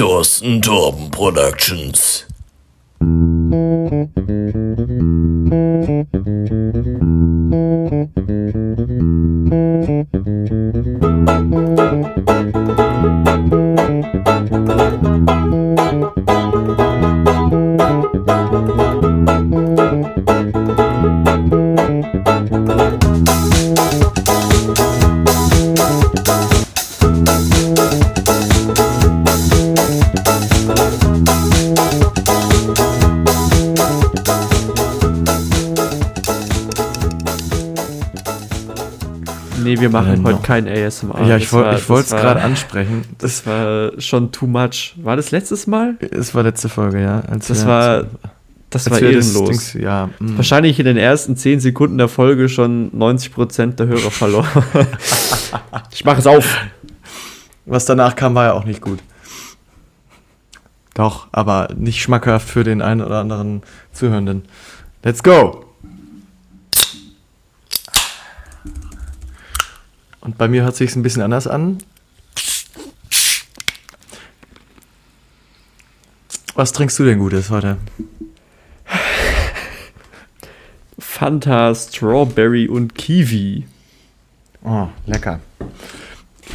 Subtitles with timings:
[0.00, 2.24] Thorsten Torben Productions.
[15.90, 16.19] Nee,
[39.92, 41.26] wir machen heute kein ASMR.
[41.26, 43.04] ja, ich, woll, ich wollte es gerade ansprechen.
[43.18, 44.94] Das war schon too much.
[44.96, 45.96] War das letztes Mal?
[46.10, 47.22] Es war letzte Folge, ja.
[47.48, 48.04] Das war,
[48.70, 49.74] das war ehrenlos.
[49.74, 50.36] Ja, mm.
[50.36, 54.48] Wahrscheinlich in den ersten 10 Sekunden der Folge schon 90% der Hörer verloren.
[55.92, 56.56] ich mache es auf.
[57.66, 59.00] Was danach kam, war ja auch nicht gut.
[60.94, 63.62] Doch, aber nicht schmackhaft für den einen oder anderen
[63.92, 64.42] Zuhörenden.
[65.02, 65.69] Let's go!
[70.30, 71.78] Und bei mir hört sich ein bisschen anders an.
[76.54, 77.78] Was trinkst du denn Gutes heute?
[81.00, 83.66] Fanta, Strawberry und Kiwi.
[84.62, 85.40] Oh, lecker.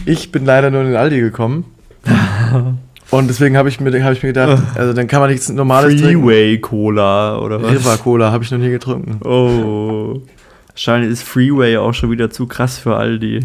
[0.06, 1.66] Ich bin leider nur in den Aldi gekommen.
[3.12, 6.00] Und deswegen habe ich, mir- hab ich mir gedacht, also dann kann man nichts normales
[6.02, 6.22] trinken.
[6.24, 7.72] Freeway Cola oder was?
[7.74, 9.20] River Cola habe ich noch nie getrunken.
[9.26, 10.22] Oh.
[10.70, 13.42] Wahrscheinlich ist Freeway auch schon wieder zu krass für Aldi.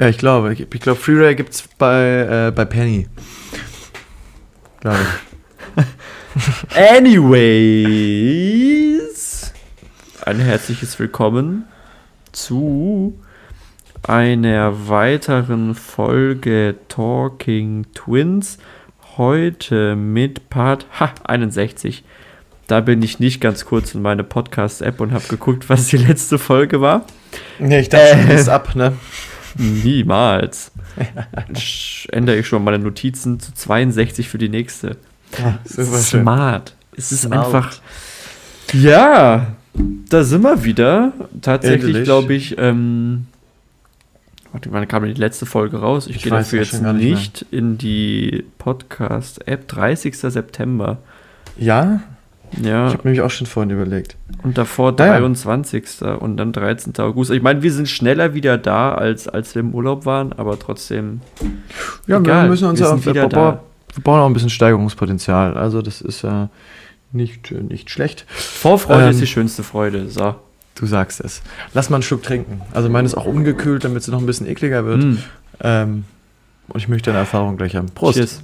[0.00, 0.52] Ja, ich glaube.
[0.52, 3.08] Ich, ich glaube, Freeway gibt es bei, äh, bei Penny.
[4.80, 4.98] Glaube
[5.76, 5.84] ich.
[8.24, 9.52] Anyways,
[10.24, 11.64] ein herzliches Willkommen
[12.32, 13.20] zu
[14.02, 18.58] einer weiteren Folge Talking Twins.
[19.16, 22.02] Heute mit Part ha, 61.
[22.66, 26.38] Da bin ich nicht ganz kurz in meine Podcast-App und habe geguckt, was die letzte
[26.38, 27.06] Folge war.
[27.60, 28.32] Nee, ich dachte, Äh.
[28.32, 28.40] äh.
[28.40, 28.94] ist ab, ne?
[29.56, 30.72] Niemals.
[32.10, 34.96] Ändere ich schon meine Notizen zu 62 für die nächste.
[35.64, 36.22] Super schön.
[36.22, 36.74] Smart.
[36.96, 37.46] Es ist Smart.
[37.46, 37.72] einfach.
[38.72, 39.48] Ja,
[40.08, 41.12] da sind wir wieder.
[41.42, 43.26] Tatsächlich glaube ich, ähm,
[44.52, 46.06] warte, wann kam die letzte Folge raus?
[46.06, 49.68] Ich, Ich gehe dafür ja jetzt nicht nicht in die Podcast-App.
[49.68, 50.16] 30.
[50.16, 50.98] September.
[51.56, 52.00] Ja?
[52.62, 54.16] Ja, Ich habe nämlich auch schon vorhin überlegt.
[54.42, 55.18] und davor Naja.
[55.18, 56.02] 23.
[56.20, 56.92] und dann 13.
[56.98, 57.30] August.
[57.30, 61.20] Ich meine, wir sind schneller wieder da, als, als wir im Urlaub waren, aber trotzdem.
[62.06, 63.60] Ja, Egal, wir müssen uns wir wir, wieder da.
[63.94, 65.56] wir brauchen auch ein bisschen Steigerungspotenzial.
[65.56, 66.48] Also das ist ja
[67.12, 68.24] nicht, äh, nicht schlecht.
[68.28, 70.08] Vorfreude Ähm, ist die schönste Freude.
[70.08, 70.34] So.
[70.74, 71.42] Du sagst es.
[71.72, 72.60] Lass mal einen Schluck trinken.
[72.72, 75.04] Also meine ist auch ungekühlt, damit sie noch ein bisschen ekliger wird.
[75.04, 75.16] Mm.
[75.60, 76.04] Ähm,
[76.68, 77.86] und ich möchte deine Erfahrung gleich haben.
[77.94, 78.16] Prost.
[78.18, 78.42] Cheers.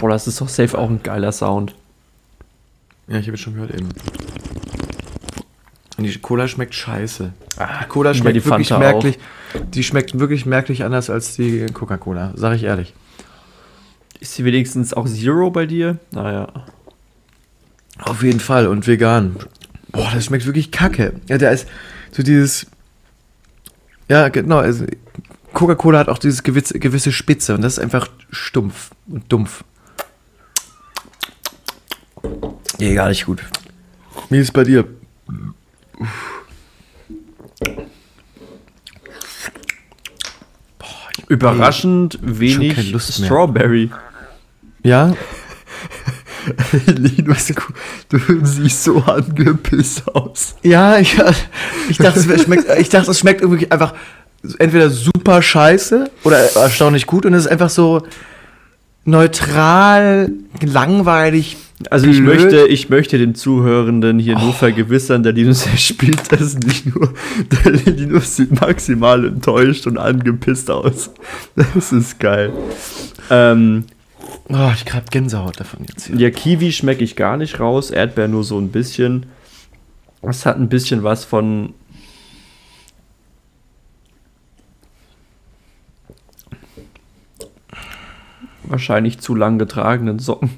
[0.00, 1.74] Boah, das ist doch safe auch ein geiler Sound.
[3.06, 3.90] Ja, ich habe es schon gehört eben.
[5.98, 7.34] Und die Cola schmeckt scheiße.
[7.58, 9.18] die Cola schmeckt die wirklich Fanta merklich.
[9.74, 12.94] Die schmeckt wirklich merklich anders als die Coca-Cola, sag ich ehrlich.
[14.20, 15.98] Ist sie wenigstens auch Zero bei dir?
[16.12, 16.48] Naja.
[17.98, 19.36] Auf jeden Fall und vegan.
[19.92, 21.12] Boah, das schmeckt wirklich kacke.
[21.28, 21.68] Ja, da ist
[22.10, 22.66] so dieses.
[24.08, 24.60] Ja, genau.
[24.60, 24.86] Also
[25.52, 29.62] Coca-Cola hat auch dieses gewisse, gewisse Spitze und das ist einfach stumpf und dumpf.
[32.78, 33.42] Nee, gar nicht gut.
[34.28, 34.86] Wie ist es bei dir?
[41.28, 43.26] Überraschend wenig keine Lust mehr.
[43.26, 43.90] Strawberry.
[44.82, 45.14] Ja?
[46.86, 47.52] Linus,
[48.08, 50.56] du, du siehst so angepisst aus.
[50.62, 51.16] Ja, ich,
[51.88, 53.94] ich, dachte, es schmeckt, ich dachte, es schmeckt irgendwie einfach
[54.58, 58.02] entweder super scheiße oder erstaunlich gut und es ist einfach so
[59.04, 61.56] neutral, langweilig.
[61.88, 62.40] Also ich blöd.
[62.40, 67.14] möchte, ich möchte den Zuhörenden hier nur vergewissern, der Linus spielt das nicht nur.
[67.64, 71.10] Der Linus sieht maximal enttäuscht und angepisst aus.
[71.56, 72.52] Das ist geil.
[73.30, 73.84] Ähm,
[74.52, 76.16] Oh, ich hab Gänsehaut davon jetzt hier.
[76.16, 79.26] Ja, Kiwi schmecke ich gar nicht raus, Erdbeer nur so ein bisschen.
[80.22, 81.72] Es hat ein bisschen was von.
[88.64, 90.50] Wahrscheinlich zu lang getragenen Socken.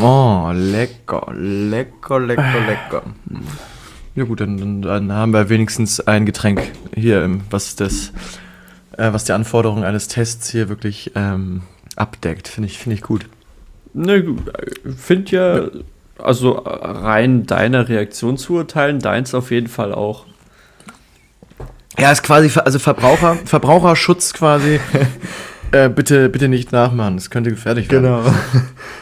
[0.00, 3.02] Oh, lecker, lecker, lecker, lecker.
[4.14, 8.12] Ja gut, dann, dann, dann haben wir wenigstens ein Getränk hier, was das,
[8.96, 11.62] äh, was die Anforderungen eines Tests hier wirklich ähm,
[11.96, 12.48] abdeckt.
[12.48, 13.26] Finde ich, finde ich gut.
[13.94, 14.24] Ne,
[14.96, 15.68] find ja,
[16.18, 20.26] also rein deiner Reaktion zu urteilen, deins auf jeden Fall auch.
[21.98, 24.80] Ja, ist quasi, also Verbraucher, Verbraucherschutz quasi.
[25.84, 28.04] äh, bitte, bitte nicht nachmachen, das könnte gefährlich werden.
[28.04, 28.22] Genau.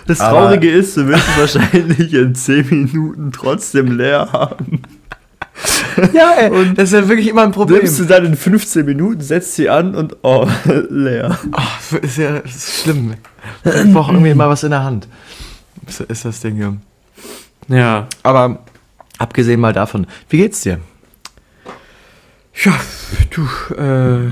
[0.07, 4.83] Das Aber- Traurige ist, du wirst es wahrscheinlich in 10 Minuten trotzdem leer haben.
[6.13, 7.79] Ja, ey, das ist ja wirklich immer ein Problem.
[7.79, 10.49] Nimmst du dann in 15 Minuten, setzt sie an und oh,
[10.91, 11.39] leer.
[11.53, 13.15] Ach, ist ja ist schlimm.
[13.65, 15.07] Ich brauche irgendwie immer was in der Hand.
[15.87, 16.77] Ist, ist das Ding hier.
[17.69, 18.09] Ja.
[18.25, 18.65] Aber
[19.19, 20.81] abgesehen mal davon, wie geht's dir?
[22.65, 22.73] Ja,
[23.31, 23.43] du,
[23.75, 24.31] äh.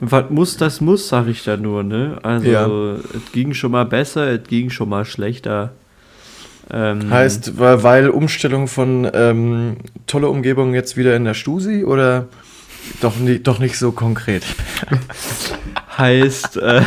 [0.00, 2.18] Was muss, das muss, sag ich da nur, ne?
[2.22, 2.66] Also, Ja.
[2.66, 5.72] es ging schon mal besser, es ging schon mal schlechter.
[6.72, 9.76] Ähm, Heißt, weil, Umstellung von ähm,
[10.06, 12.28] tolle Umgebung jetzt wieder in der Stusi oder
[13.00, 14.44] doch, nie, doch nicht so konkret?
[15.98, 16.82] heißt, äh,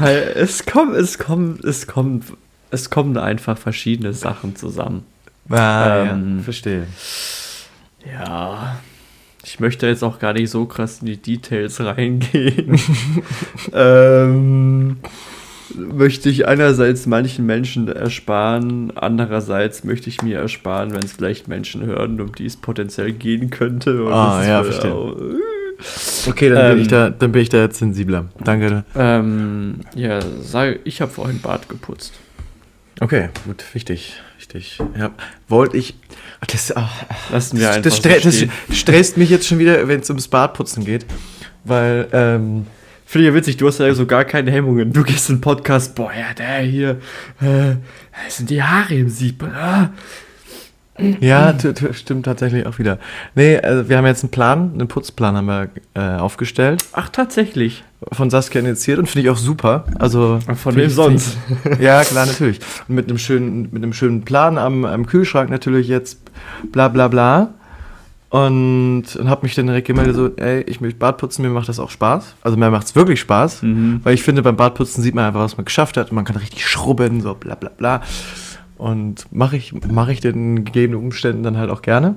[0.34, 2.24] es kommt, es kommt, es kommt,
[2.70, 5.04] es kommen einfach verschiedene Sachen zusammen.
[5.48, 6.86] Ah, Ähm, ja, verstehe.
[8.12, 8.76] Ja,
[9.44, 12.78] ich möchte jetzt auch gar nicht so krass in die Details reingehen.
[13.74, 14.96] ähm,
[15.74, 21.84] möchte ich einerseits manchen Menschen ersparen, andererseits möchte ich mir ersparen, wenn es vielleicht Menschen
[21.86, 24.06] hören, um die es potenziell gehen könnte.
[24.10, 24.92] Ah, ja, verstehe.
[24.92, 25.16] auch-
[26.28, 28.26] Okay, dann, bin Ähm, ich da, dann bin ich da jetzt sensibler.
[28.44, 28.84] Danke.
[28.94, 32.12] Ähm, ja, sag, ich habe vorhin Bart geputzt.
[33.00, 34.14] Okay, gut, wichtig.
[34.42, 34.80] Wichtig.
[34.98, 35.12] Ja,
[35.46, 35.94] wollte ich.
[36.48, 36.90] Das, ach,
[37.30, 38.50] Lassen wir das, so stre das stehen.
[38.72, 41.06] stresst mich jetzt schon wieder, wenn es ums Badputzen geht.
[41.62, 42.66] Weil, ähm,
[43.06, 44.92] Finde ich ja witzig, du hast ja so gar keine Hemmungen.
[44.92, 46.90] Du gehst in den Podcast, boah, ja, der hier,
[47.40, 47.76] äh,
[48.24, 49.44] das sind die Haare im Sieb.
[49.44, 49.90] Ah.
[50.98, 51.54] Ja,
[51.92, 52.98] stimmt tatsächlich auch wieder.
[53.34, 56.84] Nee, also wir haben jetzt einen Plan, einen Putzplan haben wir äh, aufgestellt.
[56.92, 57.82] Ach, tatsächlich.
[58.12, 59.84] Von Saskia initiiert und finde ich auch super.
[59.98, 61.38] Also Von wem sonst?
[61.80, 62.60] Ja, klar, natürlich.
[62.88, 66.18] Und mit einem schönen, mit einem schönen Plan am, am Kühlschrank natürlich jetzt
[66.72, 67.54] bla bla bla.
[68.28, 71.68] Und, und habe mich dann direkt gemeldet, so, ey, ich möchte Bad putzen, mir macht
[71.68, 72.34] das auch Spaß.
[72.40, 73.62] Also mir macht es wirklich Spaß.
[73.62, 74.00] Mhm.
[74.04, 76.36] Weil ich finde, beim Badputzen sieht man einfach, was man geschafft hat und man kann
[76.36, 78.00] richtig schrubben, so bla bla bla.
[78.82, 82.16] Und mache ich, mach ich den gegebenen Umständen dann halt auch gerne.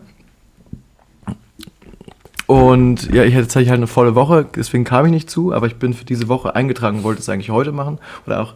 [2.48, 5.68] Und ja, ich hatte tatsächlich halt eine volle Woche, deswegen kam ich nicht zu, aber
[5.68, 8.56] ich bin für diese Woche eingetragen, wollte es eigentlich heute machen oder auch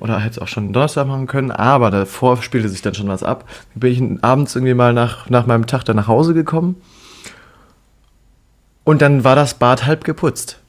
[0.00, 3.22] oder hätte es auch schon Donnerstag machen können, aber davor spielte sich dann schon was
[3.22, 3.48] ab.
[3.72, 6.76] Dann bin ich abends irgendwie mal nach, nach meinem Tag dann nach Hause gekommen
[8.84, 10.60] und dann war das Bad halb geputzt.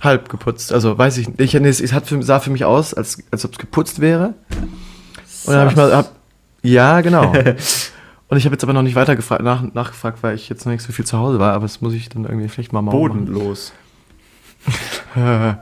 [0.00, 1.54] Halb geputzt, also weiß ich nicht.
[1.54, 4.32] Es hat für, sah für mich aus, als, als ob es geputzt wäre.
[5.48, 6.12] Und dann habe ich mal, hab,
[6.62, 7.32] ja, genau.
[8.28, 10.72] Und ich habe jetzt aber noch nicht weiter gefragt, nach, nachgefragt, weil ich jetzt noch
[10.72, 12.98] nicht so viel zu Hause war, aber das muss ich dann irgendwie vielleicht mal machen.
[12.98, 13.72] Bodenlos.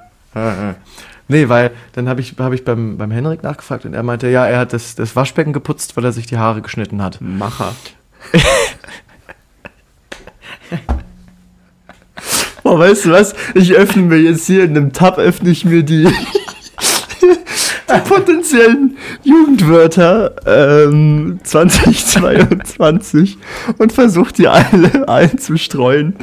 [1.29, 4.47] Nee, weil dann habe ich, hab ich beim, beim Henrik nachgefragt und er meinte, ja,
[4.47, 7.21] er hat das, das Waschbecken geputzt, weil er sich die Haare geschnitten hat.
[7.21, 7.75] Macher.
[12.63, 13.35] oh, weißt du was?
[13.55, 16.09] Ich öffne mir jetzt hier in einem Tab, öffne ich mir die,
[17.95, 23.39] die potenziellen Jugendwörter ähm, 2022
[23.79, 26.17] und versuche die alle einzustreuen.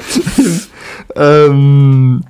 [1.15, 2.21] ähm,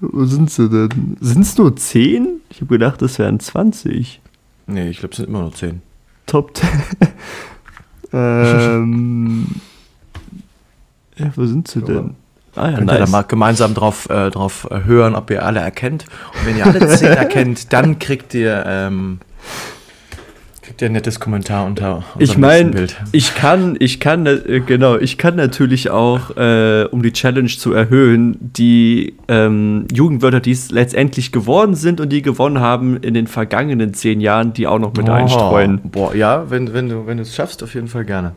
[0.00, 1.16] wo sind sie denn?
[1.20, 2.40] Sind es nur 10?
[2.50, 4.20] Ich habe gedacht, es wären 20.
[4.66, 5.82] Nee, ich glaube, es sind immer nur zehn.
[6.26, 6.68] Top 10.
[8.12, 9.46] ähm,
[11.16, 12.16] ja, wo sind sie denn?
[12.56, 15.60] Ah ja, Könnt ihr da mal gemeinsam drauf, äh, drauf äh, hören, ob ihr alle
[15.60, 16.04] erkennt.
[16.38, 19.18] Und wenn ihr alle zehn erkennt, dann kriegt ihr, ähm,
[20.62, 22.96] kriegt ihr ein nettes Kommentar unter Ich meine, Bild.
[23.10, 27.72] ich kann, ich kann, äh, genau, ich kann natürlich auch, äh, um die Challenge zu
[27.72, 33.26] erhöhen, die ähm, Jugendwörter, die es letztendlich geworden sind und die gewonnen haben in den
[33.26, 35.80] vergangenen zehn Jahren, die auch noch mit einstreuen.
[35.84, 38.36] Oh, Boah, ja, wenn, wenn du wenn du es schaffst, auf jeden Fall gerne.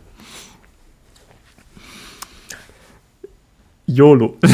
[3.87, 4.37] YOLO.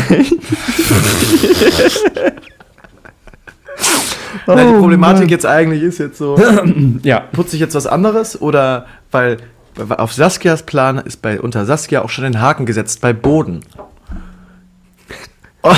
[4.46, 5.30] Nein, die Oh, Problematik Mann.
[5.30, 6.38] jetzt eigentlich ist jetzt so,
[7.04, 9.38] Ja, putze ich jetzt was anderes oder weil
[9.75, 13.62] weil auf Saskias Plan ist bei unter Saskia auch schon ein Haken gesetzt bei Boden.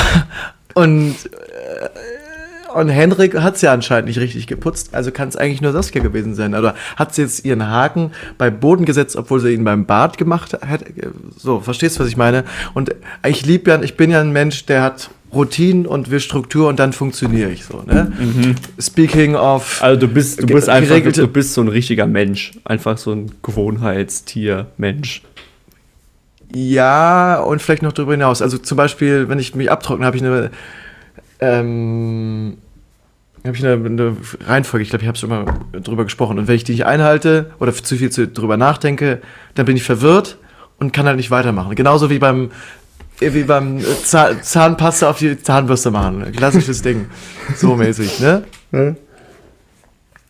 [0.74, 1.90] Und äh,
[2.76, 6.02] und Henrik hat es ja anscheinend nicht richtig geputzt, also kann es eigentlich nur Saskia
[6.02, 6.56] gewesen sein.
[6.56, 10.54] Oder hat sie jetzt ihren Haken bei Boden gesetzt, obwohl sie ihn beim Bad gemacht
[10.54, 10.84] hat?
[11.38, 12.44] So, verstehst du, was ich meine?
[12.74, 12.94] Und
[13.28, 16.80] ich lieb ja, ich bin ja ein Mensch, der hat Routinen und will Struktur und
[16.80, 17.82] dann funktioniere ich so.
[17.86, 18.12] Ne?
[18.80, 22.54] Speaking of also du bist, du bist einfach, du bist so ein richtiger Mensch.
[22.64, 25.22] Einfach so ein Gewohnheitstier, Mensch.
[26.54, 28.42] Ja, und vielleicht noch darüber hinaus.
[28.42, 30.52] Also zum Beispiel, wenn ich mich abtrockne, habe ich eine,
[31.40, 32.58] ähm,
[33.48, 34.84] habe ich eine, eine Reihenfolge.
[34.84, 36.40] Ich glaube, ich habe schon mal drüber gesprochen.
[36.40, 39.22] Und wenn ich die nicht einhalte oder zu viel zu, drüber nachdenke,
[39.56, 40.38] dann bin ich verwirrt
[40.80, 41.76] und kann halt nicht weitermachen.
[41.76, 42.52] Genauso wie beim
[43.20, 46.32] wie beim Zahn Zahnpasta auf die Zahnbürste machen.
[46.34, 47.06] Klassisches Ding.
[47.56, 48.44] So mäßig, ne?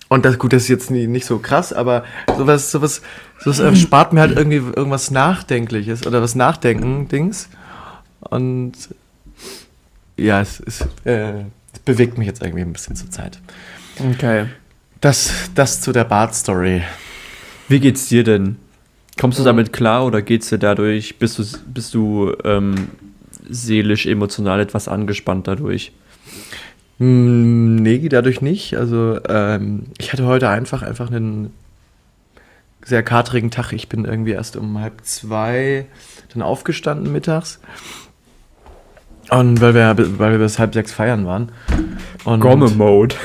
[0.09, 2.03] Und das, gut, das ist jetzt nie, nicht so krass, aber
[2.37, 3.01] sowas, sowas,
[3.39, 7.49] sowas erspart mir halt irgendwie irgendwas Nachdenkliches oder was Nachdenken-Dings.
[8.19, 8.73] Und
[10.17, 11.45] ja, es, es, äh,
[11.85, 13.39] bewegt mich jetzt irgendwie ein bisschen zur Zeit.
[14.13, 14.47] Okay.
[15.01, 16.81] Das, das zu der Bart-Story.
[17.67, 18.57] Wie geht's dir denn?
[19.19, 22.89] Kommst du damit klar oder geht's dir dadurch, bist du, bist du ähm,
[23.49, 25.93] seelisch, emotional etwas angespannt dadurch?
[26.97, 28.75] Mm, Nee, dadurch nicht.
[28.75, 31.53] Also ähm, ich hatte heute einfach einfach einen
[32.83, 33.73] sehr katrigen Tag.
[33.73, 35.85] Ich bin irgendwie erst um halb zwei
[36.33, 37.59] dann aufgestanden mittags.
[39.29, 41.51] Und weil wir, weil wir bis halb sechs feiern waren.
[42.23, 43.15] Und Gomme-Mode.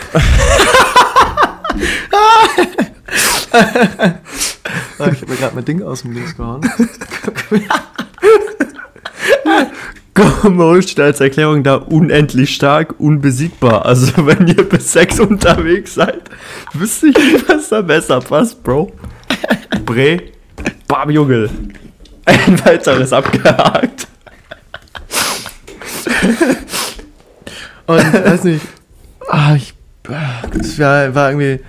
[5.01, 6.61] Ah, ich habe mir gerade mein Ding aus dem Dings gehauen.
[10.15, 13.87] Gomme-Mode steht als Erklärung da unendlich stark, unbesiegbar.
[13.87, 16.23] Also wenn ihr bis sechs unterwegs seid,
[16.75, 18.93] ich nicht, was da besser passt, Bro.
[19.87, 20.21] Bre,
[20.87, 21.49] bam, Junge.
[22.27, 24.07] Ein weiteres abgehakt.
[27.87, 28.67] Und weiß nicht.
[29.29, 31.65] Ah, ich, das war, war irgendwie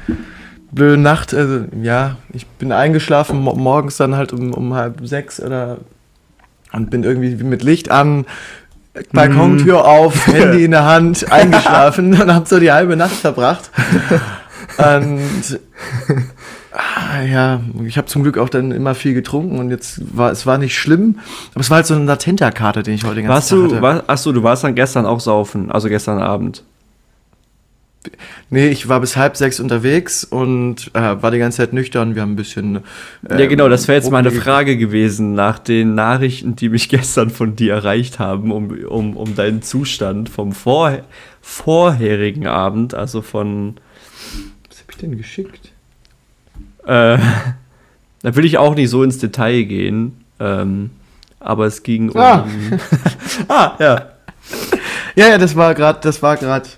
[0.72, 1.34] blöde Nacht.
[1.34, 5.78] Also ja, ich bin eingeschlafen mo morgens dann halt um, um halb sechs oder
[6.72, 8.26] und bin irgendwie mit Licht an,
[9.14, 13.70] Balkontür auf, Handy in der Hand, eingeschlafen und habe so die halbe Nacht verbracht.
[14.78, 15.60] Und
[16.72, 20.46] ah, ja, ich habe zum Glück auch dann immer viel getrunken und jetzt war es
[20.46, 21.20] war nicht schlimm,
[21.54, 23.66] aber es war halt so eine Latenta-Karte, den ich heute den ganzen Warst Tag du,
[23.66, 23.82] hatte.
[23.82, 26.64] war, achso, du warst dann gestern auch saufen, also gestern Abend.
[28.50, 32.16] Nee, ich war bis halb sechs unterwegs und äh, war die ganze Zeit nüchtern.
[32.16, 32.80] Wir haben ein bisschen.
[33.30, 37.56] ja, genau, das wäre jetzt meine Frage gewesen, nach den Nachrichten, die mich gestern von
[37.56, 41.00] dir erreicht haben, um, um, um deinen Zustand vom vor,
[41.42, 43.76] vorherigen Abend, also von.
[44.68, 45.71] Was hab ich denn geschickt?
[46.86, 47.18] Äh,
[48.22, 50.92] da will ich auch nicht so ins Detail gehen, ähm,
[51.40, 52.20] aber es ging um.
[52.20, 52.48] Ah.
[53.48, 54.06] ah, ja.
[55.16, 56.70] Ja, ja, das war gerade, das war gerade.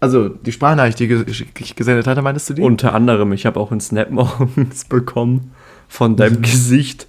[0.00, 1.24] Also die Sprachnachricht, die
[1.58, 2.62] ich gesendet hatte, meintest du die?
[2.62, 5.52] Unter anderem, ich habe auch einen Snap morgens bekommen
[5.88, 7.06] von deinem Gesicht.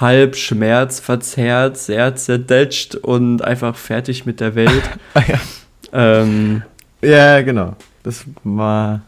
[0.00, 4.82] Halb schmerzverzerrt, sehr zerdetscht und einfach fertig mit der Welt.
[5.12, 5.38] Ah, ja.
[5.92, 6.62] ähm,
[7.02, 7.76] ja, genau.
[8.02, 9.02] Das war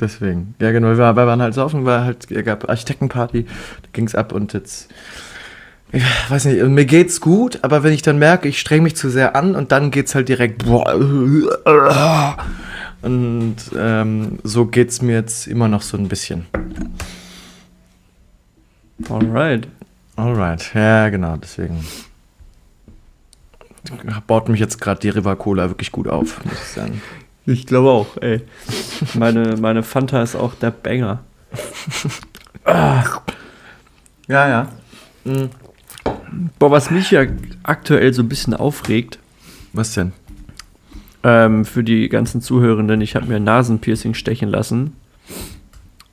[0.00, 0.54] deswegen.
[0.60, 0.88] Ja, genau.
[0.88, 4.88] Wir, waren halt saufen, war halt, es gab Architektenparty, da ging's ab und jetzt.
[5.90, 9.08] Ich weiß nicht, mir geht's gut, aber wenn ich dann merke, ich streng mich zu
[9.08, 10.64] sehr an und dann geht's halt direkt.
[13.00, 16.46] Und ähm, so geht's mir jetzt immer noch so ein bisschen.
[19.08, 19.68] alright.
[20.16, 21.84] Alright, ja, genau, deswegen.
[24.26, 27.00] Baut mich jetzt gerade die River Cola wirklich gut auf, muss ich sagen.
[27.50, 28.42] Ich glaube auch, ey.
[29.14, 31.20] Meine, meine Fanta ist auch der Banger.
[34.28, 34.68] Ja, ja.
[35.24, 35.48] Mhm.
[36.58, 37.22] Boah, was mich ja
[37.62, 39.18] aktuell so ein bisschen aufregt,
[39.72, 40.12] Was denn?
[41.24, 44.94] ähm, für die ganzen Zuhörenden, ich habe mir ein Nasenpiercing stechen lassen.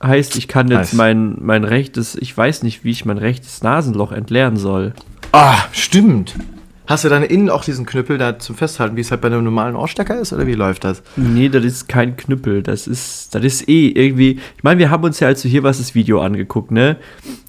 [0.02, 0.94] Heißt, ich kann jetzt Nice.
[0.94, 4.94] mein, mein rechtes, ich weiß nicht, wie ich mein rechtes Nasenloch entleeren soll.
[5.32, 6.34] Ah, stimmt.
[6.86, 9.42] Hast du dann innen auch diesen Knüppel da zum Festhalten, wie es halt bei einem
[9.44, 11.02] normalen Ohrstecker ist, oder wie läuft das?
[11.16, 12.62] Nee, das ist kein Knüppel.
[12.62, 14.38] Das ist, das ist eh irgendwie.
[14.56, 16.96] Ich meine, wir haben uns ja, als du hier warst, das Video angeguckt, ne?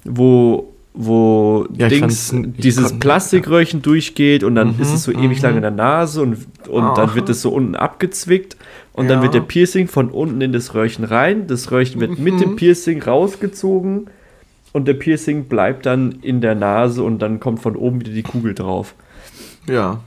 [0.04, 5.42] Wo, wo Ja, Dings, dieses Plastikröhrchen durchgeht und dann Mhm, ist es so ewig mhm.
[5.44, 6.94] lang in der Nase und, und Aha.
[6.94, 8.56] dann wird es so unten abgezwickt
[8.92, 9.22] und dann Ja.
[9.22, 11.46] wird der Piercing von unten in das Röhrchen rein.
[11.46, 12.38] Das Röhrchen wird mit Mhm.
[12.40, 14.08] dem Piercing rausgezogen
[14.72, 18.22] und der Piercing bleibt dann in der Nase und dann kommt von oben wieder die
[18.24, 18.94] Kugel drauf.
[19.68, 20.00] Ja.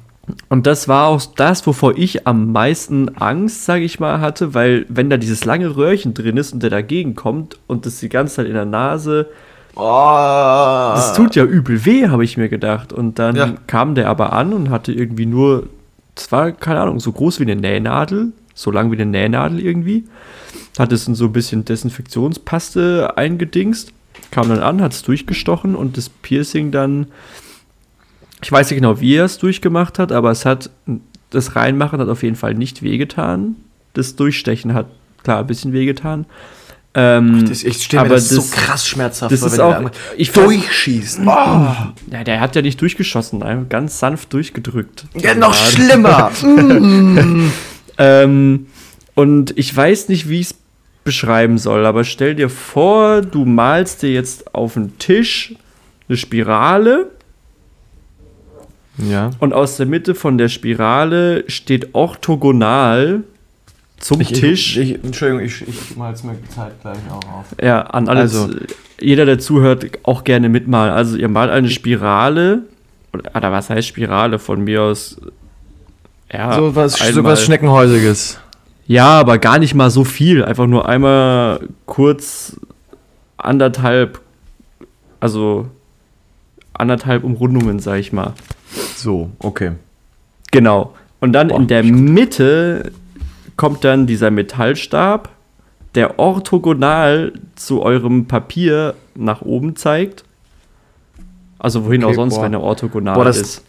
[0.49, 4.85] Und das war auch das, wovor ich am meisten Angst, sage ich mal, hatte, weil
[4.87, 8.35] wenn da dieses lange Röhrchen drin ist und der dagegen kommt und das die ganze
[8.35, 9.27] Zeit in der Nase,
[9.73, 12.91] Oh, das tut ja übel weh, habe ich mir gedacht.
[12.91, 13.53] Und dann Ja.
[13.67, 15.67] kam der aber an und hatte irgendwie nur,
[16.15, 20.03] das war, keine Ahnung, so groß wie eine Nähnadel, so lang wie eine Nähnadel irgendwie.
[20.77, 23.93] Hat es in so ein bisschen Desinfektionspaste eingedingst,
[24.29, 27.07] kam dann an, hat es durchgestochen und das Piercing dann,
[28.41, 30.69] ich weiß nicht genau, wie er es durchgemacht hat, aber es hat,
[31.29, 33.55] das Reinmachen hat auf jeden Fall nicht wehgetan.
[33.93, 34.87] Das Durchstechen hat
[35.23, 36.25] klar ein bisschen wehgetan.
[36.93, 39.57] Ähm, Das, ich stelle mir aber das, so das- krass schmerzhaft das vor, ist wenn
[39.59, 41.19] der auch- einmal ich- durchschießt.
[41.21, 41.25] Oh.
[41.25, 45.05] ja, der hat ja nicht durchgeschossen, ganz sanft durchgedrückt.
[45.15, 46.31] Ja, noch schlimmer.
[47.97, 48.67] Ähm,
[49.15, 50.55] und ich weiß nicht, wie ich es
[51.03, 55.53] beschreiben soll, aber stell dir vor, du malst dir jetzt auf den Tisch
[56.07, 57.09] eine Spirale
[58.97, 59.31] Ja.
[59.39, 63.23] und aus der Mitte von der Spirale steht orthogonal
[63.99, 64.77] zum Ich, Tisch.
[64.77, 67.45] Ich, ich, Entschuldigung, ich, ich mal jetzt mir die Zeit gleich auch auf.
[67.61, 68.49] Ja, an alle, Also-
[68.99, 70.93] jeder, der zuhört, auch gerne mitmalen.
[70.93, 72.63] Also ihr malt eine Spirale,
[73.13, 75.17] oder, oder was heißt Spirale von mir aus?
[76.31, 78.39] Ja, so was, so was Schneckenhäusiges.
[78.87, 80.43] Ja, aber gar nicht mal so viel.
[80.43, 82.57] Einfach nur einmal kurz
[83.37, 84.19] anderthalb,
[85.19, 85.67] also
[86.73, 88.33] anderthalb Umrundungen, sag ich mal.
[89.01, 89.71] So, okay.
[90.51, 90.93] Genau.
[91.19, 92.91] Und dann Boah, in der Mitte
[93.57, 95.29] kommt dann dieser Metallstab,
[95.95, 100.23] der orthogonal zu eurem Papier nach oben zeigt.
[101.59, 102.43] Also wohin Okay, auch sonst, boah.
[102.43, 103.63] wenn er orthogonal Boah, ist.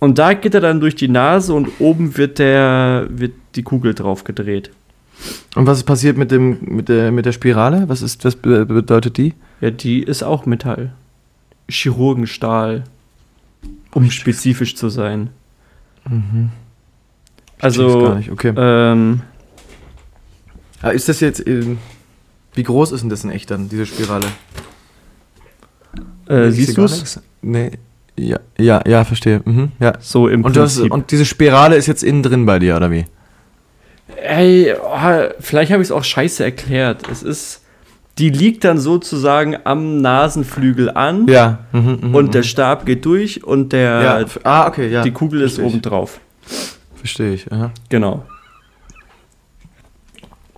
[0.00, 3.94] Und da geht er dann durch die Nase und oben wird der wird die Kugel
[3.94, 4.70] drauf gedreht.
[5.54, 7.84] Und was ist passiert mit, dem, mit, der, mit der Spirale?
[7.88, 9.32] Was, ist, was be- bedeutet die?
[9.62, 10.92] Ja, die ist auch Metall.
[11.68, 12.84] Chirurgenstahl.
[13.96, 15.30] Um spezifisch zu sein.
[16.04, 18.30] Check's Also, gar nicht.
[18.30, 18.52] Okay.
[18.56, 19.22] ähm,
[20.82, 21.46] Ah, ist das jetzt.
[21.46, 21.78] ähm,
[22.54, 24.26] wie groß ist denn das in echt dann, diese Spirale?
[26.28, 27.20] äh, Ich siehst du es?
[27.40, 27.70] Nee.
[28.18, 29.40] Ja, ja, ja, verstehe.
[29.44, 29.94] Mhm, ja.
[30.00, 33.04] So im Und, das, und diese Spirale ist jetzt innen drin bei dir, oder wie?
[34.22, 37.08] Ey, oh, vielleicht habe ich es auch scheiße erklärt.
[37.10, 37.62] Es ist,
[38.18, 41.58] die liegt dann sozusagen am Nasenflügel an Ja.
[41.72, 42.30] Mhm, mhm, und mhm.
[42.30, 44.24] der Stab geht durch und der, ja.
[44.42, 45.02] Ah, okay, ja.
[45.02, 45.72] die Kugel ist Verstehe ich.
[45.72, 46.20] oben drauf.
[46.94, 47.52] Verstehe ich.
[47.52, 47.70] Aha.
[47.88, 48.24] Genau.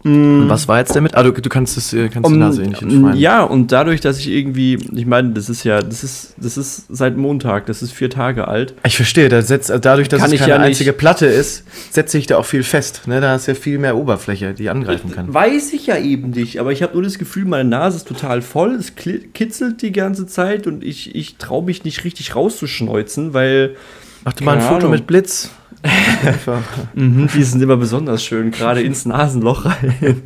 [0.04, 1.16] Und was war jetzt damit?
[1.16, 3.16] Ah, du, du kannst, das, äh, kannst die Nase nicht entschweinen.
[3.16, 6.86] ja, und dadurch, dass ich irgendwie, ich meine, das ist ja, das ist, das ist
[6.88, 8.74] seit Montag, das ist vier Tage alt.
[8.84, 12.12] Ich verstehe, da setzt, dadurch, dass Kann es ich keine ja einzige Platte ist, setzt
[12.12, 13.02] sich da auch viel fest.
[13.06, 13.20] Ne?
[13.20, 15.34] Da hast du ja viel mehr Oberfläche, die angreifen kann.
[15.34, 18.40] Weiß ich ja eben nicht, aber ich habe nur das Gefühl, meine Nase ist total
[18.40, 23.74] voll, es kitzelt die ganze Zeit und ich, ich traue mich nicht richtig rauszuschneuzen, weil
[24.24, 24.90] Mach dir mal ein Foto Ahnung.
[24.92, 25.50] mit Blitz.
[26.94, 30.22] Mhm, die sind immer besonders schön, gerade ins Nasenloch rein.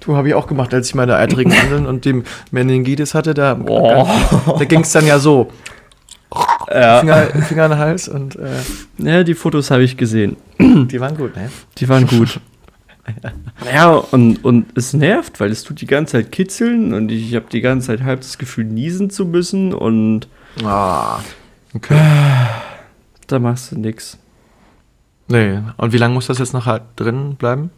[0.00, 3.34] Du habe ich auch gemacht, als ich meine eitrigen Mandeln und dem Meningitis hatte.
[3.34, 4.08] Da, Oh.
[4.58, 5.50] da ging es dann ja so.
[6.72, 7.00] Ja.
[7.00, 8.48] Finger, Finger in den Hals und äh,
[8.98, 10.36] ja, die Fotos habe ich gesehen.
[10.58, 11.50] die waren gut, ne?
[11.78, 12.40] Die waren gut.
[13.72, 17.46] Ja, und, und es nervt, weil es tut die ganze Zeit kitzeln und ich habe
[17.52, 20.28] die ganze Zeit halb das Gefühl, niesen zu müssen und
[20.64, 21.18] Ah.
[21.74, 21.96] Okay.
[23.26, 24.18] da machst du nix.
[25.32, 25.58] Nee.
[25.76, 27.70] Und wie lange muss das jetzt noch halt drin bleiben?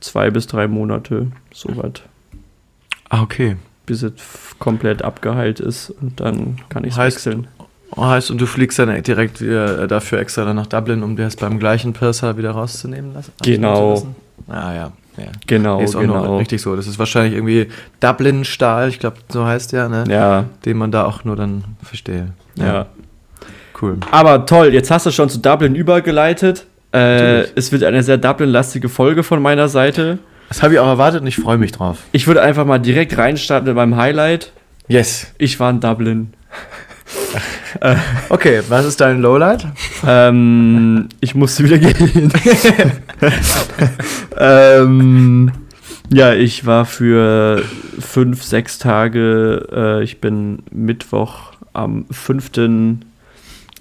[0.00, 2.02] Zwei bis drei Monate, soweit,
[3.08, 3.56] Ah, okay.
[3.86, 4.12] bis es
[4.58, 7.46] komplett abgeheilt ist und dann kann ich es wechseln.
[7.96, 11.24] Heißt, und du fliegst dann direkt wieder äh, dafür extra dann nach Dublin, um dir
[11.24, 13.32] das beim gleichen Piercer wieder rauszunehmen lassen?
[13.42, 13.90] Genau.
[13.92, 14.16] lassen?
[14.48, 14.92] Ah, ja.
[15.16, 15.26] ja.
[15.46, 16.36] Genau, Nee, ist auch noch genau.
[16.38, 16.74] richtig so.
[16.74, 17.68] Das ist wahrscheinlich irgendwie
[18.00, 20.04] Dublin-Stahl, ich glaube, so heißt der, ne?
[20.08, 22.32] Ja, Den man da auch nur dann verstehe.
[22.56, 22.86] ja,
[23.80, 23.98] Cool.
[24.10, 26.66] Aber toll, jetzt hast du schon zu Dublin übergeleitet.
[26.92, 30.18] Äh, es wird eine sehr Dublin-lastige Folge von meiner Seite.
[30.48, 31.98] Das habe ich auch erwartet und ich freue mich drauf.
[32.12, 34.52] Ich würde einfach mal direkt reinstarten mit meinem Highlight.
[34.86, 35.32] Yes.
[35.38, 36.32] Ich war in Dublin.
[38.28, 39.66] Okay, was ist dein Lowlight?
[40.06, 42.32] ähm, ich musste wieder gehen.
[44.38, 45.52] ähm,
[46.12, 47.62] ja, ich war für
[47.98, 49.66] fünf, sechs Tage.
[49.72, 52.50] Äh, ich bin Mittwoch am 5.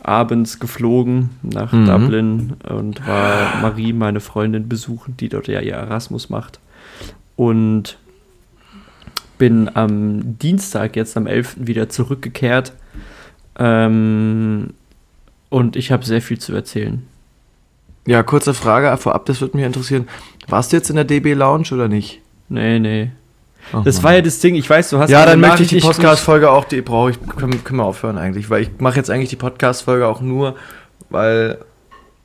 [0.03, 1.85] abends geflogen nach Mhm.
[1.85, 6.59] Dublin und war Marie, meine Freundin, besuchen, die dort ja ihr Erasmus macht.
[7.35, 7.97] Und
[9.37, 11.67] bin am Dienstag, jetzt am 11.
[11.67, 12.73] wieder zurückgekehrt.
[13.57, 14.73] Ähm,
[15.49, 17.03] und ich habe sehr viel zu erzählen.
[18.05, 20.07] Ja, kurze Frage vorab, das würde mich interessieren.
[20.47, 22.21] Warst du jetzt in der DB Lounge oder nicht?
[22.49, 23.11] Nee, nee.
[23.71, 24.03] Oh, Das Mann.
[24.03, 26.65] war ja das Ding, ich weiß, du hast Ja, dann möchte ich die Podcast-Folge auch,
[26.65, 30.05] die brauche ich, können, können wir aufhören eigentlich, weil ich mache jetzt eigentlich die Podcast-Folge
[30.07, 30.55] auch nur,
[31.09, 31.59] weil,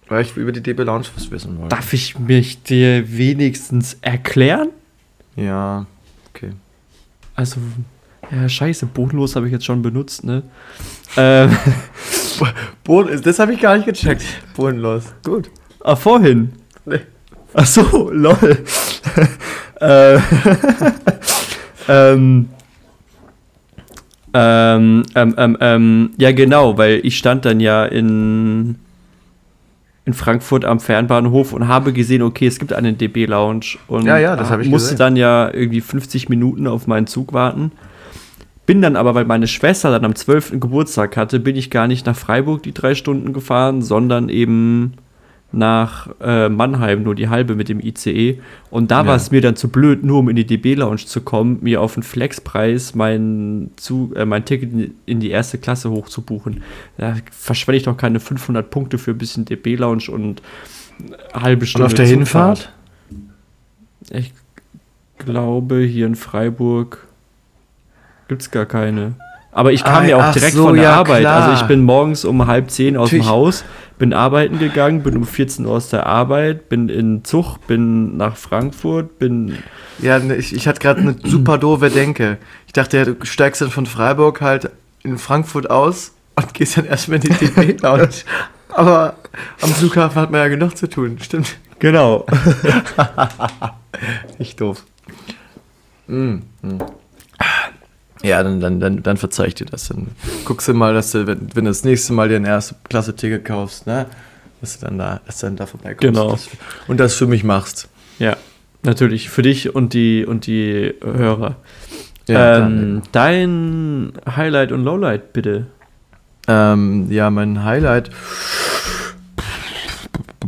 [0.09, 1.75] weil ich über die DB Lounge was wissen wollte.
[1.75, 4.71] Darf ich mich dir wenigstens erklären?
[5.37, 5.87] Ja,
[6.35, 6.51] okay.
[7.37, 7.61] Also,
[8.31, 10.43] ja, scheiße, bodenlos habe ich jetzt schon benutzt, ne?
[11.17, 11.57] Ähm,
[12.85, 14.25] Boden, das habe ich gar nicht gecheckt.
[14.57, 15.05] Bodenlos.
[15.25, 15.51] Gut.
[15.81, 16.53] ah, vorhin.
[16.85, 17.01] Nee.
[17.55, 18.65] Ach so, lol.
[19.81, 20.19] Äh,
[21.89, 22.49] ähm,
[24.35, 28.77] ähm, ähm, ähm, ähm, ja, genau, weil ich stand dann ja in,
[30.05, 34.37] in Frankfurt am Fernbahnhof und habe gesehen, okay, es gibt einen DB-Lounge und Ja, ja,
[34.37, 34.99] musste gesehen.
[34.99, 37.73] dann ja irgendwie 50 Minuten auf meinen Zug warten.
[38.67, 40.61] Bin dann aber, weil meine Schwester dann am 12.
[40.61, 44.93] Geburtstag hatte, bin ich gar nicht nach Freiburg die drei Stunden gefahren, sondern eben
[45.51, 48.39] nach äh, Mannheim, nur die halbe mit dem ICE.
[48.71, 49.07] Und da Ja.
[49.07, 51.95] war es mir dann zu blöd, nur um in die DB-Lounge zu kommen, mir auf
[51.95, 56.63] den Flexpreis mein, Zug, äh, mein Ticket in- die erste Klasse hochzubuchen.
[56.99, 60.43] Da verschwende ich doch keine 500 Punkte für ein bisschen DB-Lounge und
[61.33, 62.73] halbe Und Stunde auf der Zugfahrt.
[63.09, 64.23] Hinfahrt?
[64.25, 64.33] Ich
[65.19, 67.07] glaube, hier in Freiburg
[68.29, 69.15] gibt es gar keine.
[69.51, 71.21] Aber ich kam Ah, ja auch direkt so, von der ja, Arbeit.
[71.21, 71.43] klar.
[71.49, 73.31] Also ich bin morgens um halb zehn aus dem Natürlich.
[73.31, 73.65] Haus,
[73.99, 78.37] bin arbeiten gegangen, bin um 14 Uhr aus der Arbeit, bin in Zug, bin nach
[78.37, 79.59] Frankfurt, bin.
[80.01, 82.39] Ja, ne, ich, ich hatte gerade eine super doofe Denke.
[82.67, 84.71] Ich dachte, ja, du steigst dann von Freiburg halt
[85.03, 88.09] in Frankfurt aus und gehst dann erstmal in die DB-Lounge.
[88.69, 89.15] Aber
[89.63, 91.57] am Flughafen hat man ja genug zu tun, stimmt.
[91.79, 92.27] Genau.
[94.39, 94.85] Nicht doof.
[96.07, 96.79] Mm, mm.
[98.23, 99.89] Ja, dann, dann, dann, dann verzeih ich dir das.
[99.89, 100.09] Dann
[100.45, 103.45] guckst du mal, dass du, wenn, wenn du das nächste Mal dir ein erste Klasse-Ticket
[103.45, 104.07] kaufst, ne,
[104.61, 106.03] dass du dann da, dass du dann da vorbeikommst.
[106.03, 106.33] Genau.
[106.33, 106.49] Das,
[106.89, 107.89] und das für mich machst.
[108.19, 108.37] Ja,
[108.83, 109.31] natürlich.
[109.31, 111.57] Für dich und die, und die Hörer.
[112.27, 115.67] Ja, ähm, dein Highlight und Lowlight, bitte.
[116.47, 118.11] Ähm, ja, mein Highlight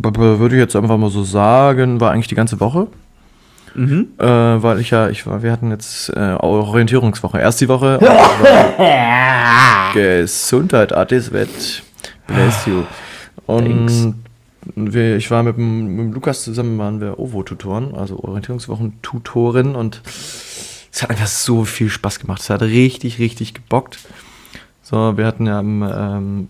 [0.03, 2.87] würde ich jetzt einfach mal so sagen, war eigentlich die ganze Woche.
[3.75, 4.09] Mhm.
[4.19, 7.39] Äh, weil ich ja, ich war, wir hatten jetzt äh, Orientierungswoche.
[7.39, 7.99] Erst die Woche.
[9.95, 11.83] Gesundheit, Artis Wett.
[12.27, 12.83] Bless you.
[13.47, 14.09] Thanks.
[14.77, 19.75] Und wir, ich war mit dem, mit dem Lukas zusammen, waren wir OVO-Tutoren, also Orientierungswochen-Tutorin
[19.75, 20.03] und
[20.93, 22.43] es hat einfach so viel Spaß gemacht.
[22.43, 23.99] Es hat richtig, richtig gebockt.
[24.83, 26.49] So, wir hatten ja am ähm,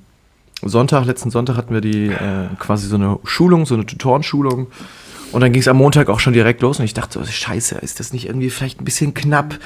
[0.63, 4.69] Sonntag, letzten Sonntag hatten wir die äh, quasi so eine Schulung, so eine Tutorenschulung.
[5.33, 7.77] Und dann ging es am Montag auch schon direkt los und ich dachte so, scheiße,
[7.77, 9.59] ist das nicht irgendwie vielleicht ein bisschen knapp?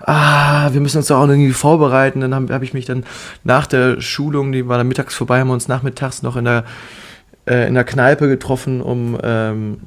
[0.00, 2.20] Ah, wir müssen uns doch auch irgendwie vorbereiten.
[2.20, 3.04] Dann habe hab ich mich dann
[3.44, 6.64] nach der Schulung, die war dann mittags vorbei, haben wir uns nachmittags noch in der,
[7.46, 9.78] äh, in der Kneipe getroffen, um, ähm,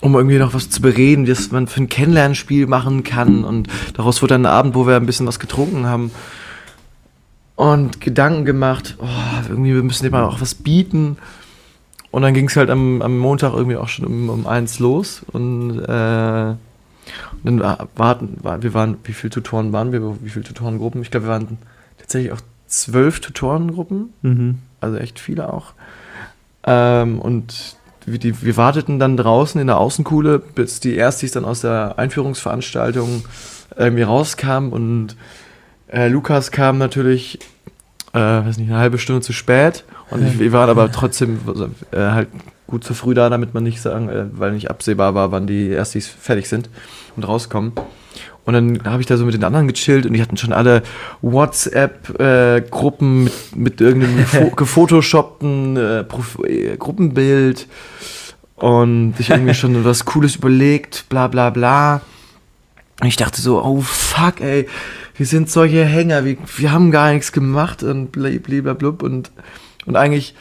[0.00, 3.44] um irgendwie noch was zu bereden, was man für ein Kennenlernspiel machen kann.
[3.44, 6.10] Und daraus wurde dann ein Abend, wo wir ein bisschen was getrunken haben
[7.56, 11.16] und Gedanken gemacht, oh, irgendwie, wir müssen mal auch was bieten.
[12.14, 15.22] Und dann ging es halt am, am Montag irgendwie auch schon um, um eins los.
[15.32, 20.30] Und, äh, und dann war- warten, war, wir waren, wie viele Tutoren waren wir, wie
[20.30, 21.02] viele Tutorengruppen?
[21.02, 21.58] Ich glaube, wir waren
[21.98, 24.58] tatsächlich auch zwölf Tutorengruppen, Mhm.
[24.80, 25.72] also echt viele auch.
[26.66, 31.44] Ähm, und wir, die, wir warteten dann draußen in der Außenkuhle, bis die Erstis dann
[31.44, 33.24] aus der Einführungsveranstaltung
[33.76, 35.16] irgendwie rauskamen und
[35.88, 37.38] äh, Lukas kam natürlich,
[38.14, 41.66] äh, weiß nicht, eine halbe Stunde zu spät und ich, wir waren aber trotzdem also,
[41.90, 42.28] äh, halt
[42.66, 45.68] gut zu früh da, damit man nicht sagen, äh, weil nicht absehbar war, wann die
[45.70, 46.70] Erstis fertig sind
[47.16, 47.72] und rauskommen.
[48.44, 50.82] Und dann habe ich da so mit den anderen gechillt und die hatten schon alle
[51.22, 57.68] WhatsApp-Gruppen mit, mit irgendeinem fo gefotoshoppten äh, äh, Gruppenbild
[58.56, 62.02] und sich irgendwie schon was Cooles überlegt, bla bla bla.
[63.00, 64.68] Und ich dachte so, oh fuck, ey,
[65.16, 69.30] wir sind solche Hänger, wir, wir haben gar nichts gemacht und blablabla und,
[69.86, 70.34] und eigentlich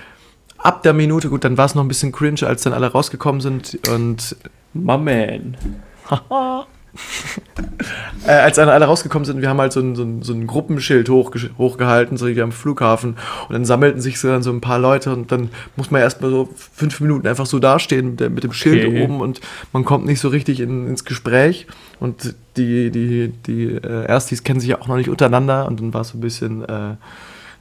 [0.58, 3.42] ab der Minute, gut, dann war es noch ein bisschen cringe, als dann alle rausgekommen
[3.42, 4.36] sind und
[4.74, 5.58] My man.
[8.28, 10.48] äh, als dann alle rausgekommen sind, wir haben halt so ein, so ein, so ein
[10.48, 13.18] Gruppenschild hochge hochgehalten, so wie am Flughafen.
[13.48, 16.30] Und dann sammelten sich so dann so ein paar Leute und dann muss man erstmal
[16.30, 19.04] so fünf Minuten einfach so dastehen mit, mit dem Schild Okay.
[19.04, 21.68] oben und man kommt nicht so richtig in, ins Gespräch.
[22.00, 25.94] Und die, die, die äh, Erstis kennen sich ja auch noch nicht untereinander und dann
[25.94, 26.96] war es so ein bisschen, äh,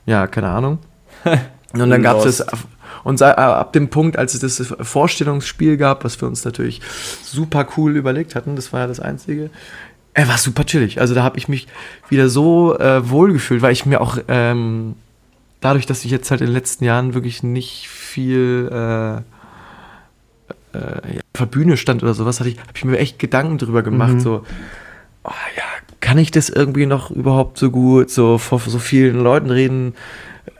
[0.07, 0.79] ja, keine Ahnung.
[1.75, 2.45] Und dann gab es
[3.05, 6.81] und äh, ab dem Punkt, als es das Vorstellungsspiel gab, was wir uns natürlich
[7.23, 9.51] super cool überlegt hatten, das war ja das Einzige,
[10.15, 11.01] er war super chillig.
[11.01, 11.67] Also da habe ich mich
[12.09, 14.95] wieder so äh, wohl gefühlt, weil ich mir auch ähm,
[15.61, 19.17] dadurch, dass ich jetzt halt in den letzten Jahren wirklich nicht viel äh,
[20.77, 23.59] äh, ja, auf der Bühne stand oder sowas, hatte ich, habe ich mir echt Gedanken
[23.59, 24.21] drüber gemacht, Mhm.
[24.21, 24.45] so,
[25.25, 25.63] oh ja,
[26.01, 29.95] kann ich das irgendwie noch überhaupt so gut, so vor so vielen Leuten reden?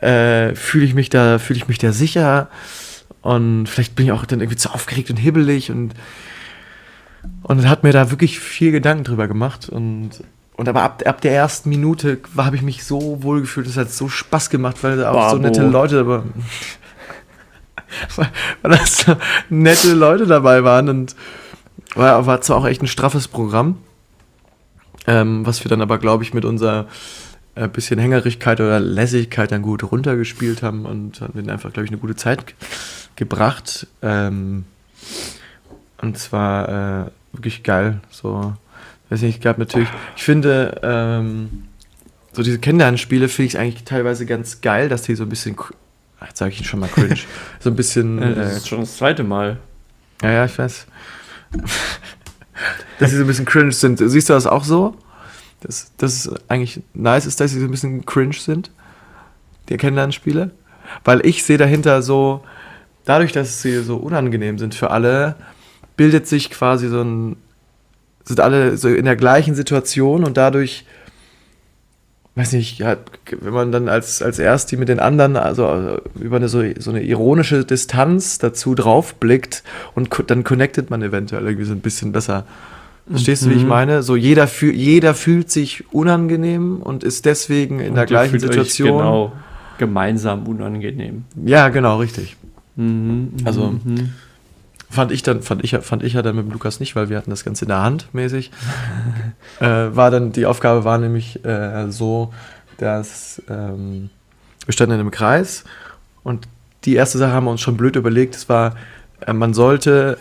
[0.03, 2.49] Äh, fühle ich mich da, fühle ich mich da sicher?
[3.21, 5.93] Und vielleicht bin ich auch dann irgendwie zu aufgeregt und hibbelig und
[7.43, 10.09] und hat mir da wirklich viel Gedanken drüber gemacht und
[10.55, 13.91] und aber ab, ab der ersten Minute habe ich mich so wohl gefühlt, es hat
[13.91, 15.37] so Spaß gemacht, weil da auch so Bravo.
[15.37, 16.23] nette Leute dabei
[18.17, 18.29] weil
[18.61, 19.15] weil da so
[19.49, 21.15] nette Leute dabei waren und
[21.95, 23.77] war, war zwar auch echt ein straffes Programm,
[25.07, 26.87] ähm, was wir dann aber, glaube ich, mit unserer
[27.55, 31.91] äh, bisschen Hängerigkeit oder Lässigkeit dann gut runtergespielt haben und haben denen einfach, glaube ich,
[31.91, 32.55] eine gute Zeit ge-
[33.15, 33.87] gebracht.
[34.01, 34.65] Ähm,
[36.01, 37.99] und zwar äh, wirklich geil.
[38.09, 38.53] So,
[39.09, 41.65] weiß nicht, gab natürlich, ich finde, ähm,
[42.31, 45.55] so diese Kennenlernspiele finde ich eigentlich teilweise ganz geil, dass die so ein bisschen
[46.25, 47.17] jetzt sage ich ihn schon mal cringe,
[47.59, 48.21] so ein bisschen.
[48.21, 49.57] Äh, das Äh, ist schon das zweite Mal.
[50.21, 50.87] ja, ja, ich weiß.
[52.99, 53.97] dass sie so ein bisschen cringe sind.
[53.99, 54.95] Siehst du das auch so?
[55.63, 58.71] Dass das eigentlich nice ist, dass sie so ein bisschen cringe sind?
[59.69, 60.51] Die Kennenlernspiele?
[61.03, 62.43] Weil ich sehe dahinter so,
[63.05, 65.35] dadurch, dass sie so unangenehm sind für alle,
[65.97, 67.35] bildet sich quasi so ein,
[68.23, 70.85] sind alle so in der gleichen Situation und dadurch,
[72.35, 72.97] weiß nicht, ja,
[73.31, 76.63] wenn man dann als, als erst die mit den anderen, also äh, über eine so,
[76.79, 81.81] so eine ironische Distanz dazu drauf blickt und dann connectet man eventuell irgendwie so ein
[81.81, 82.45] bisschen besser.
[83.09, 83.69] Verstehst du, wie ich Mhm.
[83.69, 84.03] meine?
[84.03, 88.97] So jeder, fühl, jeder fühlt sich unangenehm und ist deswegen in Und der gleichen Situation.
[88.97, 89.31] Genau,
[89.77, 91.25] gemeinsam unangenehm.
[91.43, 92.37] Ja, genau, richtig.
[92.75, 94.09] Mhm, Also- mhm.
[94.89, 97.17] Fand ich dann, fand ich, fand ich ja dann mit dem Lukas nicht, weil wir
[97.17, 98.51] hatten das Ganze in der Hand mäßig.
[99.59, 102.31] äh, war dann, die Aufgabe war nämlich äh, so,
[102.77, 104.11] dass ähm,
[104.65, 105.63] wir standen in einem Kreis
[106.23, 106.47] und
[106.85, 108.75] die erste Sache haben wir uns schon blöd überlegt, es war,
[109.25, 110.19] äh, man sollte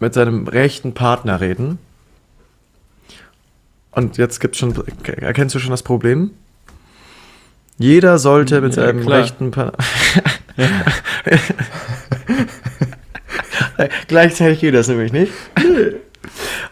[0.00, 1.78] mit seinem rechten Partner reden.
[3.98, 4.72] Und jetzt gibt schon,
[5.20, 6.30] erkennst du schon das Problem?
[7.78, 9.22] Jeder sollte mit Ja, seinem klar.
[9.22, 9.76] rechten Partner.
[14.06, 15.32] Gleichzeitig geht das nämlich nicht.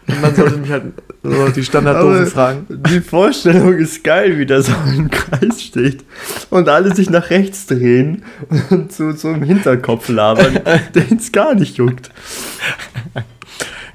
[0.07, 0.83] Und man sollte mich halt
[1.21, 2.65] so die standarddoofen Aber- Fragen.
[2.69, 6.05] Die Vorstellung ist geil, wie da so ein Kreis steht
[6.49, 8.23] und alle sich nach rechts drehen
[8.69, 10.59] und so, so im Hinterkopf labern,
[10.95, 12.09] den es gar nicht juckt.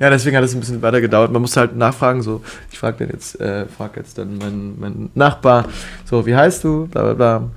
[0.03, 1.31] Ja, deswegen hat es ein bisschen weiter gedauert.
[1.31, 5.11] Man musste halt nachfragen, so, ich frage dann jetzt, äh, frag jetzt dann meinen meinen
[5.15, 5.67] Nachbar,
[6.05, 6.89] so, wie heißt du?
[6.89, 7.51] Bla bla bla.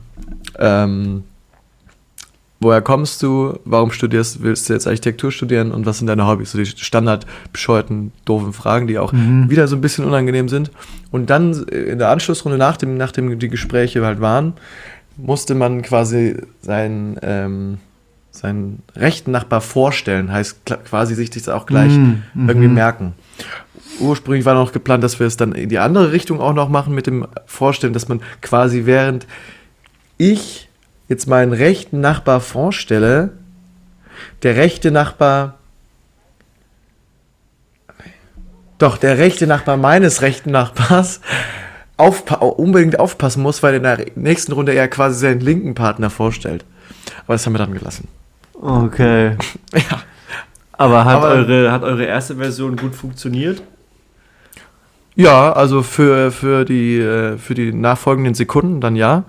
[0.59, 1.23] Ähm,
[2.59, 3.57] woher kommst du?
[3.65, 6.51] Warum studierst, willst du jetzt Architektur studieren und was sind deine Hobbys?
[6.51, 10.69] So die standard bescheuerten, doofen Fragen, die auch wieder so ein bisschen unangenehm sind.
[11.09, 14.53] Und dann in der Anschlussrunde, nach dem, nachdem die Gespräche halt waren,
[15.17, 17.79] musste man quasi seinen, ähm,
[18.35, 23.13] seinen rechten Nachbar vorstellen, heißt quasi sich das auch gleich Mhm, irgendwie merken.
[23.99, 26.93] Ursprünglich war noch geplant, dass wir es dann in die andere Richtung auch noch machen
[26.93, 29.25] mit dem Vorstellen, dass man quasi während
[30.17, 30.69] ich
[31.07, 33.31] jetzt meinen rechten Nachbar vorstelle,
[34.43, 35.55] der rechte Nachbar
[38.77, 41.21] doch der rechte Nachbar meines rechten Nachbars
[41.97, 46.65] aufpa unbedingt aufpassen muss, weil in der nächsten Runde er quasi seinen linken Partner vorstellt.
[47.23, 48.07] Aber das haben wir dann gelassen.
[48.61, 49.37] Okay.
[49.73, 50.01] Ja.
[50.77, 53.61] Aber hat, Aber- eure, hat eure erste Version gut funktioniert?
[55.15, 59.23] Ja, also für, für, die, äh, für die nachfolgenden Sekunden dann ja.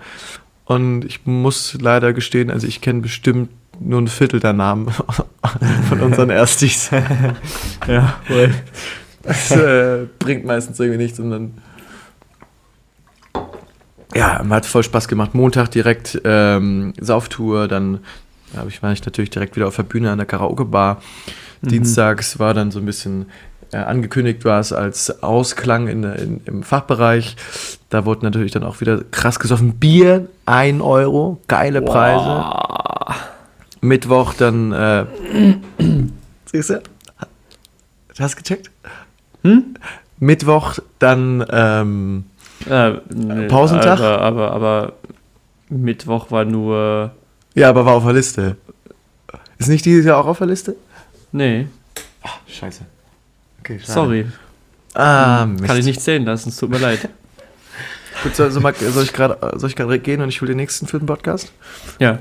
[0.65, 4.89] Und ich muss leider gestehen, also ich kenne bestimmt nur ein Viertel der Namen
[5.89, 6.91] von unseren Erstis.
[7.87, 8.53] Ja, wohl.
[9.23, 11.21] Das äh, bringt meistens irgendwie nichts.
[11.21, 11.55] Und dann
[14.15, 15.35] ja, hat voll Spaß gemacht.
[15.35, 18.01] Montag direkt ähm, Sauftour, dann
[18.57, 21.01] hab ich, war ich natürlich direkt wieder auf der Bühne an der Karaoke-Bar.
[21.63, 23.27] Dienstags war dann so ein bisschen
[23.73, 27.37] äh, angekündigt, war es als Ausklang in, in, im Fachbereich.
[27.89, 29.75] Da wurde natürlich dann auch wieder krass gesoffen.
[29.75, 32.45] Bier, 1 Euro, geile Preise.
[33.81, 35.05] Mittwoch dann, äh,
[36.47, 36.83] siehst du?
[38.19, 38.71] Hast du gecheckt?
[39.43, 39.75] Hm?
[40.19, 42.25] Mittwoch dann, ähm,
[42.69, 44.01] Äh, nee, Pausentag?
[44.01, 44.93] Aber, aber, aber
[45.69, 47.13] Mittwoch war nur.
[47.57, 48.57] Ja, aber war auf der Liste.
[49.59, 50.77] Ist nicht dieses Jahr auch auf der Liste?
[51.33, 51.67] Nee,
[52.49, 52.85] Scheiße.
[53.61, 53.93] Okay, schade.
[53.93, 54.27] sorry.
[54.95, 55.65] Ah, Mist.
[55.65, 57.09] Kann ich nicht zählen lassen, es tut mir leid.
[58.23, 61.53] Gut, soll, soll, ich gerade gehen und ich will den nächsten für den Podcast?
[61.99, 62.21] Ja.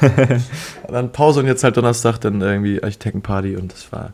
[0.88, 4.12] Dann Pause und jetzt halt Donnerstag dann irgendwie Architektenparty und das war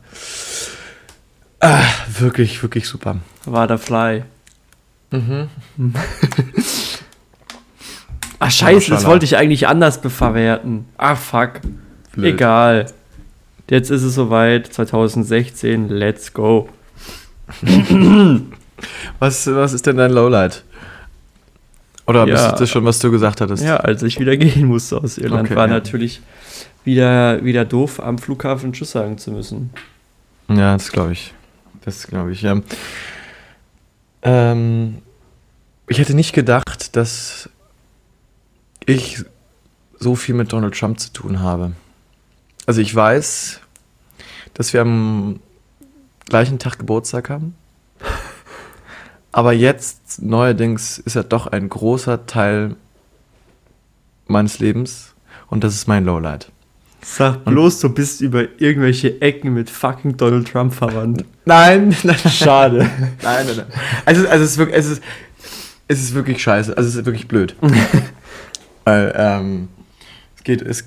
[1.61, 1.83] ah,
[2.19, 3.17] wirklich, wirklich super.
[3.47, 4.25] War der Fly.
[5.11, 5.49] Mhm.
[8.39, 10.85] Ach, scheiße, das wollte ich eigentlich anders beverwerten.
[10.99, 11.61] Ach, fuck.
[12.13, 12.35] Blöd.
[12.35, 12.87] Egal.
[13.71, 16.69] Jetzt ist es soweit, 2016, let's go.
[19.19, 20.63] Was, was ist denn dein Lowlight?
[22.07, 22.51] Oder Ja.
[22.51, 23.65] ist das schon, was du gesagt hattest?
[23.65, 25.73] Ja, als ich wieder gehen musste aus Irland, Okay, war ja.
[25.75, 26.21] natürlich
[26.85, 29.71] wieder, wieder doof, am Flughafen Tschüss sagen zu müssen.
[30.49, 31.33] Ja, das glaube ich.
[31.85, 32.61] Das glaube ich, ja.
[34.23, 34.99] Ähm,
[35.89, 37.49] ich hätte nicht gedacht, dass
[38.87, 39.25] ich
[39.99, 41.73] so viel mit Donald Trump zu tun habe.
[42.67, 43.61] Also ich weiß,
[44.55, 45.41] dass wir am
[46.27, 47.55] gleichen Tag Geburtstag haben.
[49.33, 52.75] Aber jetzt, neuerdings, ist er doch ein großer Teil
[54.27, 55.15] meines Lebens
[55.49, 56.51] und das ist mein Lowlight.
[57.03, 61.25] Sag bloß, du bist über irgendwelche Ecken mit fucking Donald Trump verwandt.
[61.45, 62.91] Nein, nein, Schade.
[63.23, 63.67] Nein, nein, nein.
[64.05, 65.03] Also, also es, ist wirklich, es, ist,
[65.87, 66.77] es ist wirklich scheiße.
[66.77, 67.55] Also es ist wirklich blöd.
[68.87, 69.69] Weil, ähm,
[70.45, 70.85] geht, es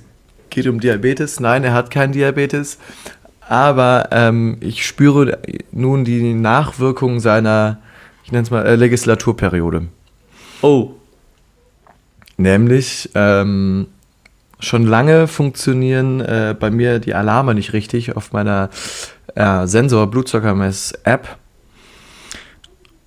[0.49, 1.39] geht um Diabetes.
[1.39, 2.79] Nein, er hat keinen Diabetes.
[3.41, 5.39] Aber ähm, ich spüre
[5.71, 7.79] nun die Nachwirkungen seiner,
[8.23, 9.87] ich nenne es mal, äh, Legislaturperiode.
[10.61, 10.91] Oh.
[12.37, 13.87] Nämlich, ähm,
[14.59, 18.69] schon lange funktionieren äh, bei mir die Alarme nicht richtig auf meiner
[19.35, 21.37] äh, Sensor-Blutzuckermess-App.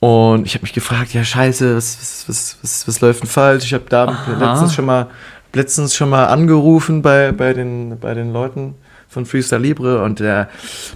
[0.03, 3.67] Und ich habe mich gefragt, ja scheiße, was, was, was, was, was läuft denn falsch?
[3.67, 4.35] Ich habe da Aha.
[4.37, 5.07] letztens schon mal
[5.53, 8.75] letztens schon mal angerufen bei, bei, den, bei den Leuten
[9.09, 10.49] von Freestyle Libre und der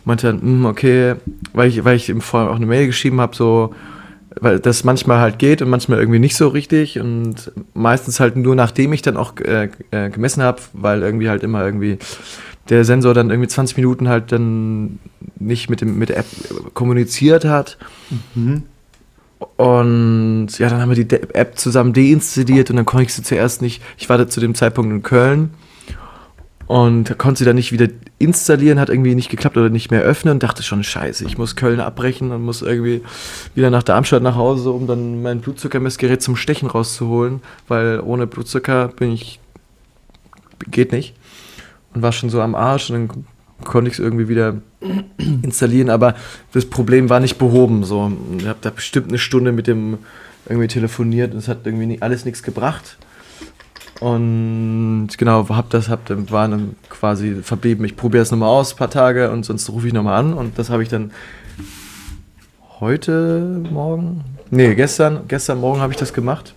[0.05, 1.15] meinte dann, "Hm, okay,
[1.53, 3.73] weil ich, weil ich ihm vorher auch eine Mail geschrieben habe, so,
[4.41, 8.57] weil das manchmal halt geht und manchmal irgendwie nicht so richtig und meistens halt nur
[8.57, 11.99] nachdem ich dann auch äh, äh, gemessen habe, weil irgendwie halt immer irgendwie
[12.71, 14.99] der Sensor dann irgendwie 20 Minuten halt dann
[15.39, 16.27] nicht mit, dem, mit der App
[16.75, 17.79] kommuniziert hat.
[19.57, 23.61] Und ja, dann haben wir die App zusammen deinstalliert und dann konnte ich sie zuerst
[23.61, 25.51] nicht, ich war zu dem Zeitpunkt in Köln
[26.67, 30.35] und konnte sie dann nicht wieder installieren, hat irgendwie nicht geklappt oder nicht mehr öffnen
[30.35, 33.03] und dachte schon, scheiße, ich muss Köln abbrechen und muss irgendwie
[33.55, 38.89] wieder nach Darmstadt nach Hause, um dann mein Blutzuckermessgerät zum Stechen rauszuholen, weil ohne Blutzucker
[38.89, 39.39] bin ich,
[40.71, 41.15] geht nicht.
[41.95, 43.25] Und war schon so am Arsch und dann
[43.65, 44.57] konnte ich es irgendwie wieder
[45.19, 46.15] installieren, aber
[46.53, 47.85] das Problem war nicht behoben.
[47.85, 48.13] So.
[48.39, 49.99] Ich habe da bestimmt eine Stunde mit dem
[50.49, 52.99] irgendwie telefoniert und es hat irgendwie nie, alles nichts gebracht.
[54.01, 58.77] Und genau, hab das, hab war dann quasi verblieben, ich probiere es nochmal aus, ein
[58.77, 60.35] paar Tage und sonst rufe ich nochmal an.
[60.35, 61.13] Und das habe ich dann
[62.79, 66.55] heute Morgen, nee, gestern, gestern Morgen habe ich das gemacht.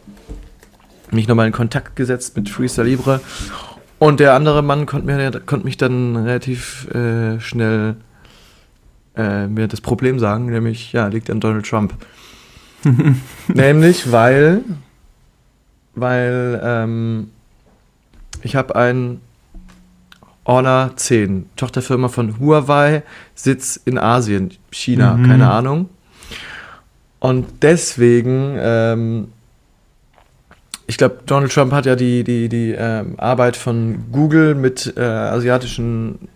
[1.12, 3.22] Mich nochmal in Kontakt gesetzt mit Freestyle Libre.
[4.00, 7.98] Und der andere Mann konnte, mir, konnte mich dann relativ äh, schnell
[9.16, 11.94] äh, mir das Problem sagen, nämlich, ja, liegt an Donald Trump.
[13.50, 14.62] nämlich, weil,
[15.96, 17.30] weil ähm,
[18.42, 19.20] ich habe ein
[20.46, 23.04] Honor 10, Tochterfirma von Huawei,
[23.36, 25.28] Sitz in Asien, China, Mhm.
[25.28, 25.90] keine Ahnung.
[27.20, 29.28] Und deswegen, ähm,
[30.90, 35.02] ich glaube, Donald Trump hat ja die, die, die ähm, Arbeit von Google mit äh,
[35.02, 36.28] asiatischen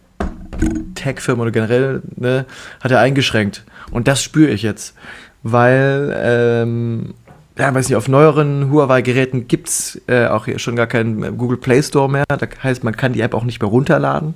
[0.93, 2.45] Tech-Firmen oder generell, ne,
[2.79, 3.63] hat er eingeschränkt.
[3.89, 4.93] Und das spüre ich jetzt.
[5.41, 7.15] Weil, ähm,
[7.57, 11.31] ja, weiß nicht, auf neueren Huawei-Geräten gibt es äh, auch hier schon gar keinen äh,
[11.31, 12.25] Google Play Store mehr.
[12.27, 14.35] Das heißt, man kann die App auch nicht mehr runterladen.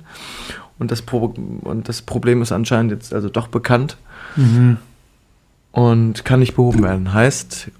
[0.80, 3.96] Und das, Pro und das Problem ist anscheinend jetzt also doch bekannt
[5.70, 7.14] und kann nicht behoben werden.
[7.14, 7.70] Heißt,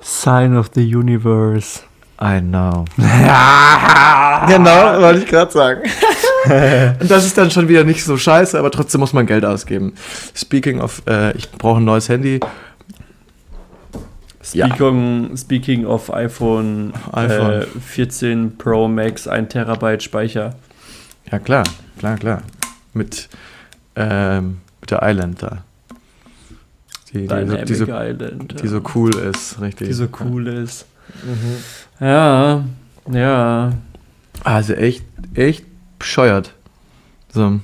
[0.00, 1.82] Sign of the Universe.
[2.20, 2.84] I know.
[4.48, 5.82] genau, wollte ich gerade sagen.
[7.00, 9.92] Und das ist dann schon wieder nicht so scheiße, aber trotzdem muss man Geld ausgeben.
[10.34, 12.40] Speaking of, äh, ich brauche ein neues Handy.
[14.52, 14.66] Ja.
[14.66, 17.62] Speaking, speaking of iPhone, iPhone.
[17.62, 20.54] Äh, 14 Pro Max, 1 Terabyte Speicher.
[21.30, 21.64] Ja, klar,
[21.98, 22.42] klar, klar.
[22.94, 23.28] Mit,
[23.94, 25.64] ähm, mit der Island da.
[27.12, 28.62] Die, die, die, so, Island.
[28.62, 29.88] die so cool ist, richtig.
[29.88, 30.86] die so cool ist.
[32.00, 32.64] Ja,
[33.10, 33.72] ja.
[34.44, 35.64] Also echt, echt
[35.98, 36.54] bescheuert.
[37.32, 37.60] So.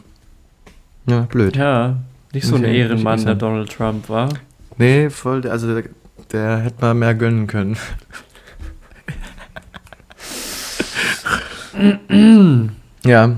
[1.07, 1.57] Ja, blöd.
[1.57, 1.97] Ja,
[2.33, 3.35] nicht so ein ich- muss ich Ehrenmann, der.
[3.35, 4.31] Donald Trump war.
[4.79, 5.85] Nee, voll, der- also der,
[6.33, 7.77] der hätte mal mehr gönnen können.
[13.05, 13.35] ja,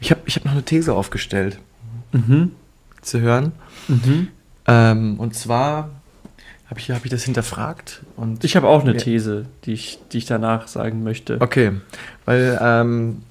[0.00, 1.58] ich habe ich hab noch eine These aufgestellt.
[2.12, 2.52] Mhm.
[3.02, 3.52] Zu hören.
[3.88, 4.28] Mhm.
[4.66, 5.90] Ähm, und zwar
[6.68, 8.02] habe ich, hab ich das hinterfragt.
[8.16, 8.96] Und Ich habe auch eine.
[8.96, 11.40] These, die ich, die ich danach sagen möchte.
[11.40, 11.72] Okay,
[12.24, 13.22] weil ähm,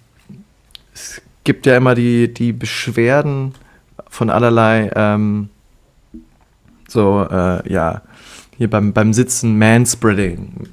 [0.94, 3.54] es gibt ja immer die, die Beschwerden
[4.08, 5.50] von allerlei, ähm,
[6.88, 8.02] so, äh, ja,
[8.58, 10.68] hier beim, beim Sitzen Manspreading,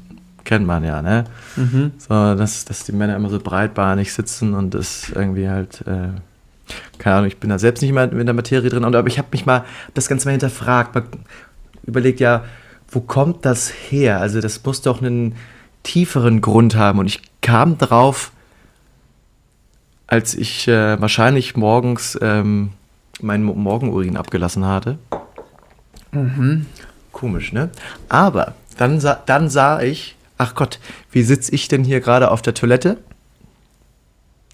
[0.45, 1.25] kennt man ja, ne?
[1.57, 1.93] Mhm.
[1.97, 6.09] So, dass, dass die Männer immer so breitbeinig sitzen und das irgendwie halt, äh,
[6.99, 9.29] keine Ahnung, ich bin da selbst nicht mal in der Materie drin, aber ich habe
[9.33, 11.05] mich mal das Ganze mal hinterfragt, mal
[11.85, 12.45] überlegt, ja,
[12.91, 14.21] wo kommt das her?
[14.21, 15.37] Also das muss doch einen
[15.83, 18.33] tieferen Grund haben und ich kam drauf,
[20.07, 22.71] als ich äh, wahrscheinlich morgens ähm,
[23.21, 24.99] meinen Mo- Morgenurin abgelassen hatte.
[27.13, 27.71] Komisch, ne?
[28.09, 30.81] Aber dann, sah- dann sah ich, ach Gott,
[31.13, 32.99] wie sitze ich denn hier gerade auf der Toilette?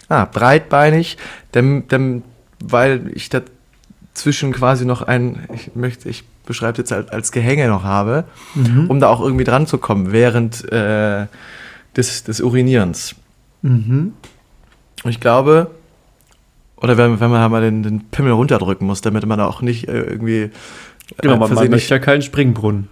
[0.09, 1.16] Ah, breitbeinig,
[1.54, 2.22] denn, denn,
[2.61, 7.82] weil ich dazwischen quasi noch ein, ich möchte, ich beschreibe jetzt als, als Gehänge noch
[7.82, 8.24] habe,
[8.88, 11.26] um da auch irgendwie dran zu kommen während äh,
[11.96, 13.16] des, des Urinierens.
[13.62, 14.12] Mhm.
[15.02, 15.70] Und ich glaube,
[16.76, 19.88] oder wenn, wenn man halt mal den, den Pimmel runterdrücken muss, damit man auch nicht
[19.88, 20.50] äh, irgendwie
[21.20, 22.88] Genau, man, man versehentlich möchte ja keinen Springbrunnen.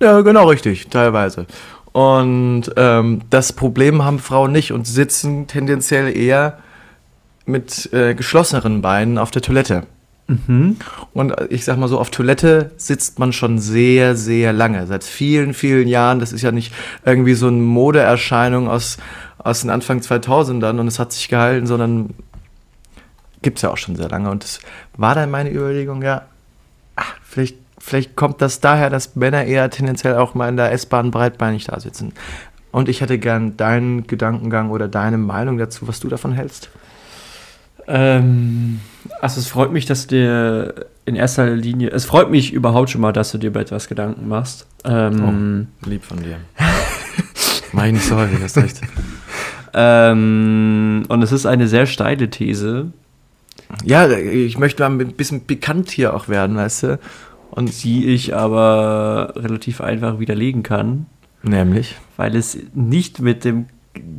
[0.00, 1.46] Ja, genau richtig, teilweise.
[1.98, 6.58] Und ähm, das Problem haben Frauen nicht und sitzen tendenziell eher
[7.44, 9.82] mit äh, geschlosseneren Beinen auf der Toilette.
[10.28, 10.76] Mhm.
[11.12, 14.86] Und äh, ich sag mal so, auf Toilette sitzt man schon sehr, sehr lange.
[14.86, 16.20] Seit vielen, vielen Jahren.
[16.20, 16.72] Das ist ja nicht
[17.04, 18.98] irgendwie so eine Modeerscheinung aus,
[19.38, 22.10] aus den Anfang 2000ern und es hat sich gehalten, sondern
[23.42, 24.30] gibt es ja auch schon sehr lange.
[24.30, 24.60] Und das
[24.96, 26.22] war dann meine Überlegung, ja,
[26.94, 31.10] ach, vielleicht, vielleicht kommt das daher, dass Männer eher tendenziell auch mal in der S-Bahn
[31.10, 32.12] breitbeinig da sitzen.
[32.70, 36.70] Und ich hätte gern deinen Gedankengang oder deine Meinung dazu, was du davon hältst.
[37.86, 38.80] Ähm,
[39.20, 43.00] also es freut mich, dass du dir in erster Linie, es freut mich überhaupt schon
[43.00, 44.66] mal, dass du dir über etwas Gedanken machst.
[44.84, 46.36] Ähm, oh, lieb von dir.
[47.72, 48.80] Meine nicht so häufig, hast recht.
[49.72, 52.92] Ähm, und es ist eine sehr steile These.
[53.84, 56.98] Ja, ich möchte mal ein bisschen bekannt hier auch werden, weißt du?
[57.50, 61.06] Und die ich aber relativ einfach widerlegen kann.
[61.42, 61.96] Nämlich?
[62.16, 63.66] Weil es nicht mit dem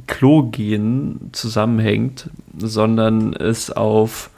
[0.07, 4.29] Klo gehen zusammenhängt, sondern es auf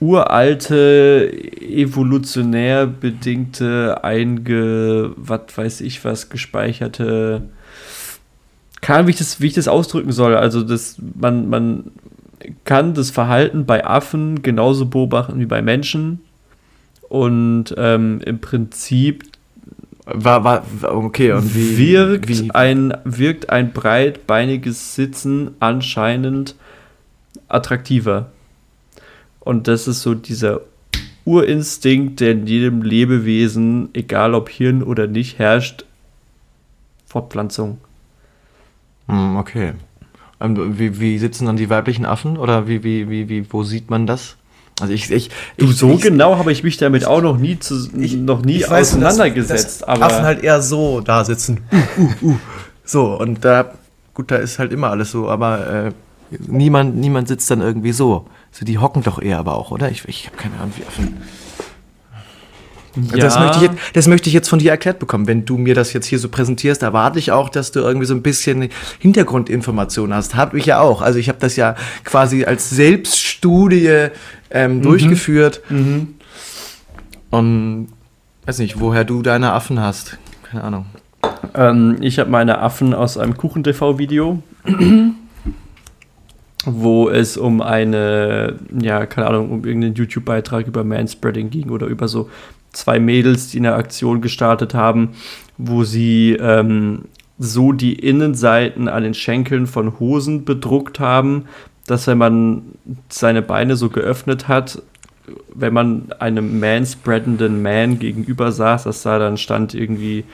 [0.00, 7.42] uralte, evolutionär bedingte, einge, was weiß ich was, gespeicherte,
[8.88, 10.34] Ahnung, wie ich das, wie ich das ausdrücken soll.
[10.34, 11.92] Also, das, man, man
[12.64, 16.20] kann das Verhalten bei Affen genauso beobachten wie bei Menschen.
[17.12, 19.24] Und ähm, im Prinzip
[20.06, 22.50] war, war, okay, und wie, wirkt, wie?
[22.52, 26.54] Ein, wirkt ein breitbeiniges Sitzen anscheinend
[27.48, 28.32] attraktiver.
[29.40, 30.62] Und das ist so dieser
[31.26, 35.84] Urinstinkt, der in jedem Lebewesen, egal ob Hirn oder nicht, herrscht.
[37.04, 37.76] Fortpflanzung.
[39.08, 39.74] Hm, okay.
[40.40, 42.38] Ähm, wie, wie sitzen dann die weiblichen Affen?
[42.38, 44.38] Oder wie, wie, wie, wie, wo sieht man das?
[44.80, 47.58] Also ich, ich, du, ich, so ich, genau habe ich mich damit auch noch nie,
[47.58, 49.64] zu, noch nie auseinandergesetzt.
[49.64, 51.60] Dass, dass aber Affen halt eher so da sitzen.
[51.98, 52.38] Uh, uh, uh.
[52.84, 53.72] So, und da,
[54.14, 55.92] gut, da ist halt immer alles so, aber äh,
[56.46, 58.26] niemand, niemand sitzt dann irgendwie so.
[58.50, 59.90] So, die hocken doch eher aber auch, oder?
[59.90, 61.22] Ich, ich habe keine Ahnung, wie Affen.
[62.94, 63.16] Ja.
[63.16, 65.26] Das, möchte ich jetzt, das möchte ich jetzt von dir erklärt bekommen.
[65.26, 68.14] Wenn du mir das jetzt hier so präsentierst, erwarte ich auch, dass du irgendwie so
[68.14, 68.68] ein bisschen
[68.98, 70.34] Hintergrundinformationen hast.
[70.34, 71.00] Habe ich ja auch.
[71.00, 71.74] Also ich habe das ja
[72.04, 74.08] quasi als Selbststudie
[74.50, 74.82] ähm, mhm.
[74.82, 75.62] durchgeführt.
[75.70, 76.14] Mhm.
[77.30, 77.88] Und
[78.44, 80.18] weiß nicht, woher du deine Affen hast.
[80.42, 80.86] Keine Ahnung.
[81.54, 84.42] Ähm, ich habe meine Affen aus einem Kuchen-TV-Video,
[86.66, 92.06] wo es um eine, ja, keine Ahnung, um irgendeinen YouTube-Beitrag über Manspreading ging oder über
[92.06, 92.28] so
[92.72, 95.10] zwei Mädels, die eine Aktion gestartet haben,
[95.58, 97.02] wo sie ähm,
[97.38, 101.46] so die Innenseiten an den Schenkeln von Hosen bedruckt haben,
[101.86, 102.62] dass wenn man
[103.08, 104.82] seine Beine so geöffnet hat,
[105.54, 110.24] wenn man einem manspreadenden Man gegenüber saß, dass da dann stand irgendwie,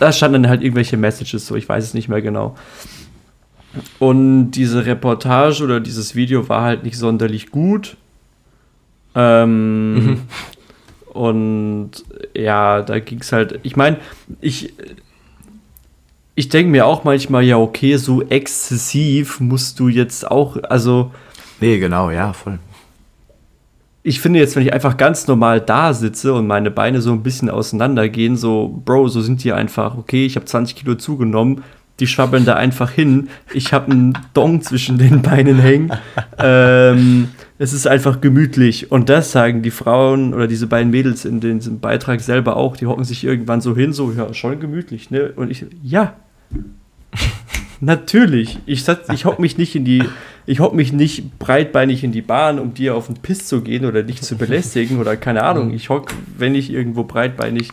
[0.00, 2.56] da standen halt irgendwelche Messages, so ich weiß es nicht mehr genau.
[3.98, 7.96] Und diese Reportage oder dieses Video war halt nicht sonderlich gut.
[9.14, 10.20] Ähm, mhm.
[11.18, 13.96] Und ja, da ging es halt, ich meine,
[14.40, 14.72] ich,
[16.36, 21.10] ich denke mir auch manchmal, ja, okay, so exzessiv musst du jetzt auch, also.
[21.60, 22.60] Nee, genau, ja, voll.
[24.04, 27.24] Ich finde jetzt, wenn ich einfach ganz normal da sitze und meine Beine so ein
[27.24, 31.64] bisschen auseinandergehen, so, Bro, so sind die einfach, okay, ich habe 20 Kilo zugenommen,
[32.00, 33.28] die schwabbeln da einfach hin.
[33.52, 35.92] Ich habe einen Dong zwischen den Beinen hängen.
[36.38, 37.28] ähm,
[37.58, 38.92] es ist einfach gemütlich.
[38.92, 42.76] Und das sagen die Frauen oder diese beiden Mädels in diesem Beitrag selber auch.
[42.76, 45.32] Die hocken sich irgendwann so hin, so, ja, schon gemütlich, ne?
[45.34, 46.14] Und ich, ja.
[47.80, 48.58] Natürlich.
[48.66, 50.04] Ich, ich hock mich nicht in die,
[50.46, 53.84] ich hock mich nicht breitbeinig in die Bahn, um dir auf den Piss zu gehen
[53.84, 55.72] oder dich zu belästigen oder keine Ahnung.
[55.72, 57.70] Ich hock, wenn ich irgendwo breitbeinig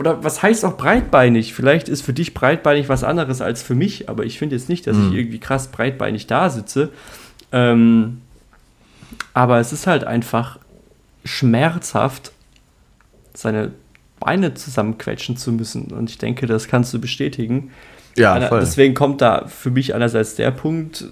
[0.00, 1.52] oder was heißt auch breitbeinig?
[1.52, 4.86] Vielleicht ist für dich breitbeinig was anderes als für mich, aber ich finde jetzt nicht,
[4.86, 5.08] dass mhm.
[5.08, 6.88] ich irgendwie krass breitbeinig da sitze.
[7.52, 8.22] Ähm,
[9.34, 10.58] aber es ist halt einfach
[11.26, 12.32] schmerzhaft,
[13.34, 13.72] seine
[14.18, 15.88] Beine zusammenquetschen zu müssen.
[15.88, 17.70] Und ich denke, das kannst du bestätigen.
[18.16, 18.60] Ja, voll.
[18.60, 21.10] Deswegen kommt da für mich einerseits der Punkt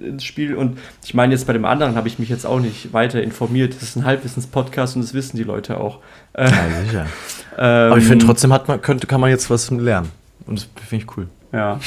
[0.00, 0.54] ins Spiel.
[0.54, 3.74] Und ich meine, jetzt bei dem anderen habe ich mich jetzt auch nicht weiter informiert.
[3.74, 6.00] Das ist ein Halbwissens-Podcast und das wissen die Leute auch.
[6.36, 6.48] Ja,
[6.84, 7.06] sicher.
[7.58, 10.10] ähm, Aber ich finde trotzdem hat man, könnte, kann man jetzt was lernen.
[10.46, 11.28] Und das finde ich cool.
[11.52, 11.80] Ja.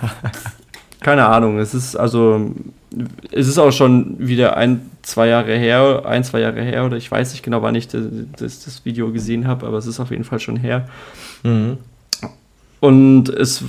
[1.00, 1.58] Keine Ahnung.
[1.58, 2.52] Es ist also,
[3.30, 7.10] es ist auch schon wieder ein, zwei Jahre her, ein, zwei Jahre her, oder ich
[7.10, 8.02] weiß nicht genau, wann ich das,
[8.38, 10.88] das, das Video gesehen habe, aber es ist auf jeden Fall schon her.
[11.42, 11.78] Mhm.
[12.80, 13.62] Und es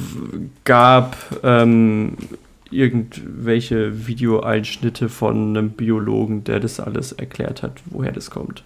[0.64, 2.18] gab ähm,
[2.72, 8.64] irgendwelche Videoeinschnitte von einem Biologen, der das alles erklärt hat, woher das kommt.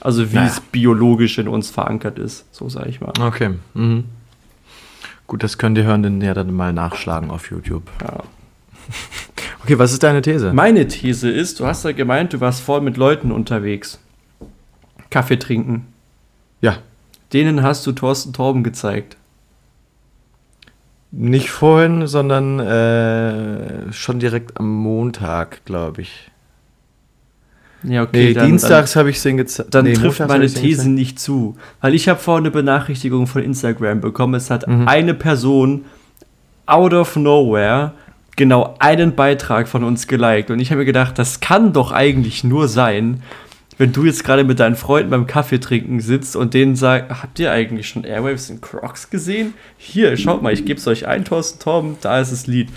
[0.00, 0.48] Also wie Naja.
[0.48, 3.12] es biologisch in uns verankert ist, so sage ich mal.
[3.20, 3.54] Okay.
[3.74, 4.04] Mhm.
[5.26, 7.84] Gut, das könnt ihr hören, denn ja dann mal nachschlagen auf YouTube.
[8.02, 8.22] Ja.
[9.64, 10.52] Okay, was ist deine These?
[10.52, 13.98] Meine These ist, du hast ja gemeint, du warst voll mit Leuten unterwegs.
[15.10, 15.86] Kaffee trinken.
[16.60, 16.78] Ja,
[17.32, 19.16] Denen hast du Thorsten Torben gezeigt.
[21.18, 26.30] Nicht vorhin, sondern äh, schon direkt am Montag, glaube ich.
[27.82, 28.28] Ja, okay.
[28.28, 29.74] Nee, dann, dienstags habe ich es gezeigt.
[29.74, 31.56] Dann, nee, trifft montags meine These nicht zu.
[31.80, 34.34] Weil ich habe vorhin eine Benachrichtigung von Instagram bekommen.
[34.34, 34.88] Es hat Mhm.
[34.88, 35.84] eine Person
[36.66, 37.92] out of nowhere
[38.34, 40.50] genau einen Beitrag von uns geliked.
[40.50, 43.22] Und ich habe mir gedacht, das kann doch eigentlich nur sein,
[43.78, 47.38] wenn du jetzt gerade mit deinen Freunden beim Kaffee trinken sitzt und denen sagst, habt
[47.38, 49.54] ihr eigentlich schon Airwaves in Crocs gesehen?
[49.76, 52.68] Hier, schaut mal, ich gebe es euch ein, Thorsten Torben, da ist das Lied.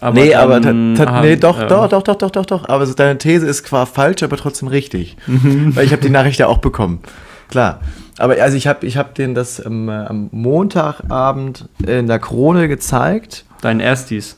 [0.00, 2.68] Aber nee, aber haben- nee, doch, doch, doch, doch, doch, doch, doch.
[2.68, 5.16] Aber deine These ist zwar falsch, aber trotzdem richtig.
[5.26, 5.74] Mhm.
[5.74, 7.00] Weil ich habe die Nachricht ja auch bekommen.
[7.48, 7.80] Klar.
[8.18, 13.44] Aber also ich habe ich hab denen das ähm, am Montagabend in der Krone gezeigt.
[13.62, 14.36] Dein Erstis.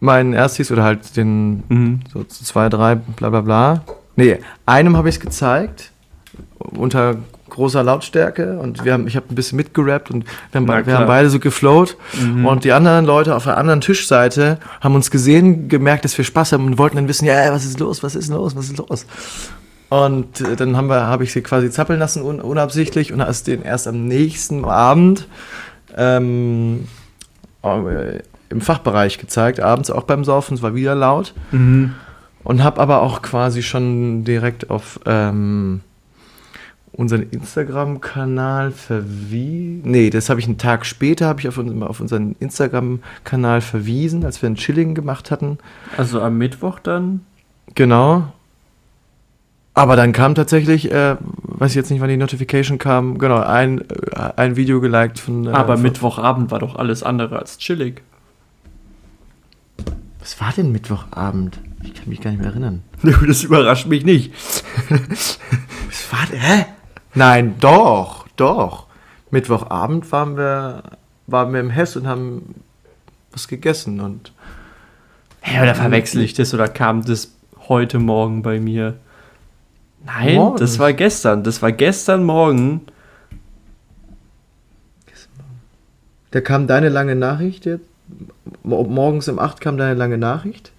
[0.00, 2.00] Meinen Erstis oder halt den Mhm.
[2.12, 3.82] so zwei, drei, bla bla bla.
[4.16, 5.92] Nee, einem habe ich es gezeigt.
[6.58, 7.16] Unter
[7.48, 10.96] großer Lautstärke und wir haben, ich habe ein bisschen mitgerappt und wir haben, Na wir
[10.96, 12.46] haben beide so geflowt Mhm.
[12.46, 16.52] und die anderen Leute auf der anderen Tischseite haben uns gesehen, gemerkt, dass wir Spaß
[16.52, 19.04] haben und wollten dann wissen, ja, was ist los, was ist los, was ist los?
[19.88, 23.48] Und äh, dann haben wir, habe ich sie quasi zappeln lassen, un, unabsichtlich, und hast
[23.48, 25.26] den erst am nächsten Abend
[25.96, 26.86] ähm,
[27.64, 31.34] äh, im Fachbereich gezeigt, abends auch beim Saufen, es war wieder laut.
[31.50, 31.94] Mhm.
[32.42, 35.80] Und habe aber auch quasi schon direkt auf ähm,
[36.92, 39.90] unseren Instagram-Kanal verwiesen.
[39.90, 44.42] Nee, das habe ich einen Tag später, habe ich auf, auf unseren Instagram-Kanal verwiesen, als
[44.42, 45.58] wir ein Chilling gemacht hatten.
[45.96, 47.20] Also am Mittwoch dann?
[47.74, 48.32] Genau.
[49.74, 53.80] Aber dann kam tatsächlich, äh, weiß ich jetzt nicht, wann die Notification kam, genau, ein,
[53.80, 55.46] äh, ein Video geliked von.
[55.46, 58.02] Äh, Aber von, Mittwochabend war doch alles andere als chillig.
[60.18, 61.60] Was war denn Mittwochabend?
[61.82, 62.82] Ich kann mich gar nicht mehr erinnern.
[63.26, 64.32] Das überrascht mich nicht.
[64.88, 65.38] Was
[66.12, 66.40] war denn?
[66.40, 66.66] Hä?
[67.14, 68.86] Nein, doch, doch.
[69.30, 70.82] Mittwochabend waren wir,
[71.26, 72.54] waren wir im Hess und haben
[73.32, 74.32] was gegessen und.
[75.46, 77.32] Ja, oder verwechsel ich das oder kam das
[77.68, 78.96] heute Morgen bei mir?
[80.04, 80.58] Nein, Morgen.
[80.58, 81.42] das war gestern.
[81.44, 82.82] Das war gestern Morgen.
[86.30, 87.84] Da kam deine lange Nachricht jetzt.
[88.62, 90.72] Mo- Morgens um 8 kam deine lange Nachricht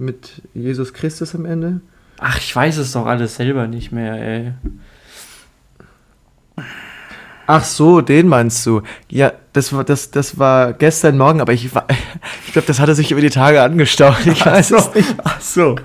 [0.00, 1.80] mit Jesus Christus am Ende.
[2.18, 4.52] Ach, ich weiß es doch alles selber nicht mehr, ey.
[7.46, 8.82] Ach so, den meinst du?
[9.08, 11.86] Ja, das war, das, das war gestern Morgen, aber ich, war-
[12.46, 14.24] ich glaube, das hatte sich über die Tage angestaut.
[14.26, 15.14] Ich weiß es nicht.
[15.24, 15.76] Ach so.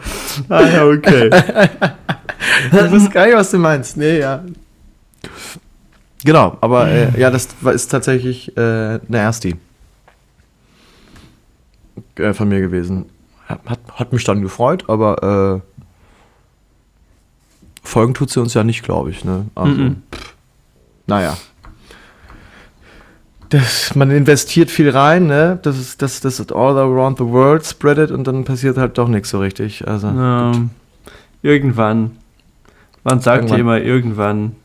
[0.50, 1.30] Ah ja, okay.
[2.92, 3.98] Wusste gar nicht, was du meinst.
[3.98, 4.44] Nee, ja.
[6.24, 9.56] Genau, aber äh, ja, das ist tatsächlich äh, eine Ersti
[12.18, 13.06] äh, von mir gewesen.
[13.48, 13.60] Hat,
[13.94, 15.82] hat mich dann gefreut, aber äh,
[17.84, 19.24] Folgen tut sie uns ja nicht, glaube ich.
[19.24, 19.46] Ne?
[19.56, 20.02] Also, Mhm.
[20.12, 20.34] pff,
[21.08, 21.38] naja.
[23.50, 25.60] Das, man investiert viel rein, ne?
[25.62, 29.08] Das ist das, das ist all around the world spreadet und dann passiert halt doch
[29.08, 29.88] nichts so richtig.
[29.88, 30.72] Also, Ähm,
[31.44, 32.18] irgendwann.
[33.04, 34.56] Man sagt ja immer irgendwann.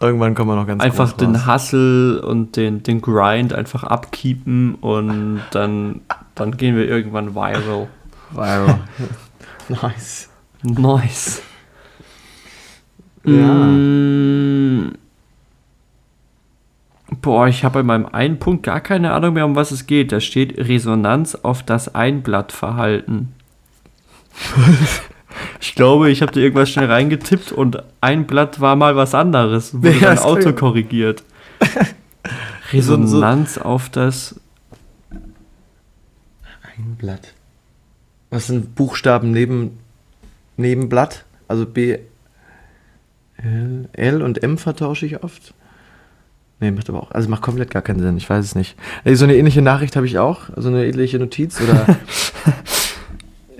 [0.00, 1.18] Irgendwann kommen wir noch ganz einfach groß raus.
[1.18, 6.00] den Hustle und den, den Grind einfach abkeepen und dann,
[6.34, 7.88] dann gehen wir irgendwann viral.
[8.32, 8.80] Viral.
[9.68, 10.30] nice.
[10.62, 11.42] Nice.
[13.24, 13.54] Ja.
[13.54, 14.92] Mm.
[17.20, 20.12] Boah, ich habe bei meinem einen Punkt gar keine Ahnung mehr, um was es geht.
[20.12, 23.34] Da steht Resonanz auf das Einblattverhalten.
[25.60, 29.74] ich glaube, ich habe da irgendwas schnell reingetippt und ein Blatt war mal was anderes.
[29.74, 31.22] Wurde Ja, dann kann ich- autokorrigiert.
[32.72, 34.38] So- so- Resonanz auf das.
[36.62, 37.34] Ein Blatt.
[38.30, 39.78] Was sind Buchstaben neben,
[40.56, 41.24] neben Blatt?
[41.48, 41.98] Also B,
[43.38, 45.52] L, L und M vertausche ich oft.
[46.60, 48.76] Nee, macht aber auch, also macht komplett gar keinen Sinn, ich weiß es nicht.
[49.14, 51.86] So eine ähnliche Nachricht habe ich auch, also eine ähnliche Notiz oder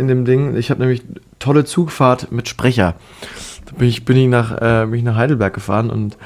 [0.00, 0.56] in dem Ding.
[0.56, 1.02] Ich habe nämlich
[1.38, 2.94] tolle Zugfahrt mit Sprecher.
[3.66, 6.16] Da bin ich, bin ich, nach, äh, bin ich nach Heidelberg gefahren und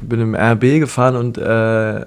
[0.00, 2.06] bin im RB gefahren und äh,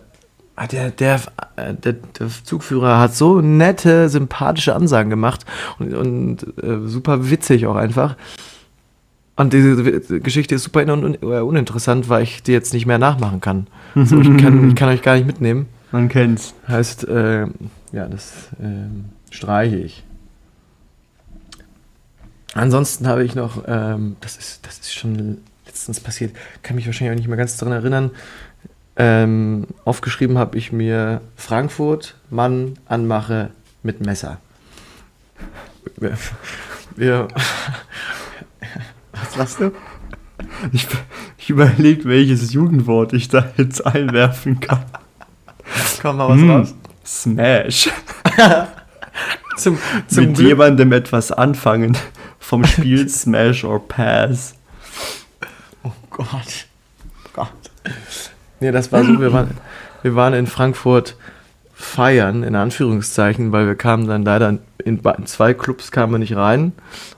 [0.57, 1.19] Ah, Der, der,
[1.57, 5.45] äh, der, der Zugführer hat so nette, sympathische Ansagen gemacht
[5.79, 8.15] und, und äh, super witzig auch einfach.
[9.35, 12.97] Und diese Geschichte ist super un un äh, uninteressant, weil ich die jetzt nicht mehr
[12.97, 13.67] nachmachen kann.
[13.95, 15.65] So, ich, kann ich kann euch gar nicht mitnehmen.
[15.91, 16.53] Man kennt's.
[16.69, 17.47] Heißt, äh,
[17.91, 18.31] ja, das
[18.63, 20.04] ähm, streiche ich.
[22.55, 27.13] Ansonsten habe ich noch, ähm, das, ist, das ist schon letztens passiert, kann mich wahrscheinlich
[27.13, 28.11] auch nicht mehr ganz daran erinnern.
[28.97, 33.51] Ähm, aufgeschrieben habe ich mir Frankfurt, Mann, Anmache
[33.83, 34.39] mit Messer.
[36.95, 37.27] Wir
[39.11, 39.71] was lachst du?
[40.71, 40.87] Ich,
[41.37, 44.85] ich überlege, welches Jugendwort ich da jetzt einwerfen kann.
[46.01, 46.75] Komm mal was mm, raus.
[47.05, 47.89] Smash.
[49.57, 49.77] zum,
[50.07, 50.47] zum Mit Glück.
[50.47, 51.97] jemandem etwas anfangen.
[52.45, 54.53] Vom Spiel Smash or Pass.
[55.83, 56.67] Oh Gott.
[57.33, 57.49] Gott.
[58.59, 59.57] Nee, das war so, wir waren,
[60.03, 61.15] wir waren in Frankfurt
[61.73, 66.35] feiern, in Anführungszeichen, weil wir kamen dann leider in, in zwei Clubs kamen wir nicht
[66.35, 66.73] rein.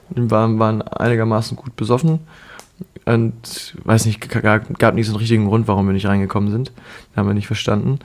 [0.08, 2.20] Wir waren, waren einigermaßen gut besoffen.
[3.04, 6.72] Und weiß nicht, gab, gab nicht so einen richtigen Grund, warum wir nicht reingekommen sind.
[7.14, 7.98] haben wir nicht verstanden.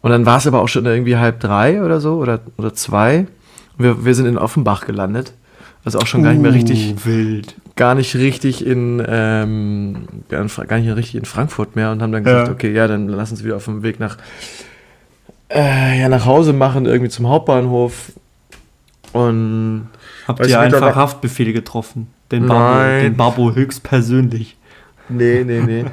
[0.00, 3.26] Und dann war es aber auch schon irgendwie halb drei oder so oder, oder zwei.
[3.76, 5.34] Wir, wir sind in Offenbach gelandet.
[5.84, 7.56] Also auch schon gar nicht mehr richtig uh, wild.
[7.74, 12.48] Gar nicht richtig in ähm, gar nicht richtig in Frankfurt mehr und haben dann gesagt,
[12.48, 12.52] ja.
[12.52, 14.16] okay, ja, dann lass uns wieder auf dem Weg nach
[15.52, 18.12] äh, ja, nach Hause machen, irgendwie zum Hauptbahnhof.
[19.12, 19.88] Und
[20.26, 22.08] habt ihr einfach Haftbefehle getroffen?
[22.30, 24.56] Den Babo, den Babo höchstpersönlich.
[25.08, 25.84] Nee, nee, nee.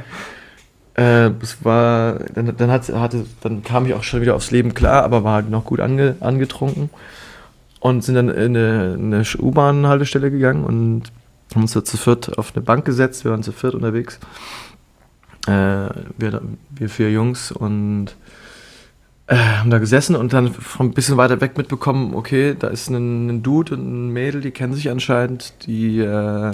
[0.99, 4.73] äh, es war, dann, dann, hat, hatte, dann kam ich auch schon wieder aufs Leben
[4.73, 6.89] klar, aber war halt noch gut ange, angetrunken.
[7.79, 11.03] Und sind dann in eine, eine U-Bahn-Haltestelle gegangen und
[11.53, 13.23] haben uns da zu viert auf eine Bank gesetzt.
[13.23, 14.19] Wir waren zu viert unterwegs.
[15.47, 18.15] Äh, wir, wir vier Jungs und
[19.27, 22.89] äh, haben da gesessen und dann von ein bisschen weiter weg mitbekommen, okay, da ist
[22.89, 26.51] ein, ein Dude und ein Mädel, die kennen sich anscheinend, die äh,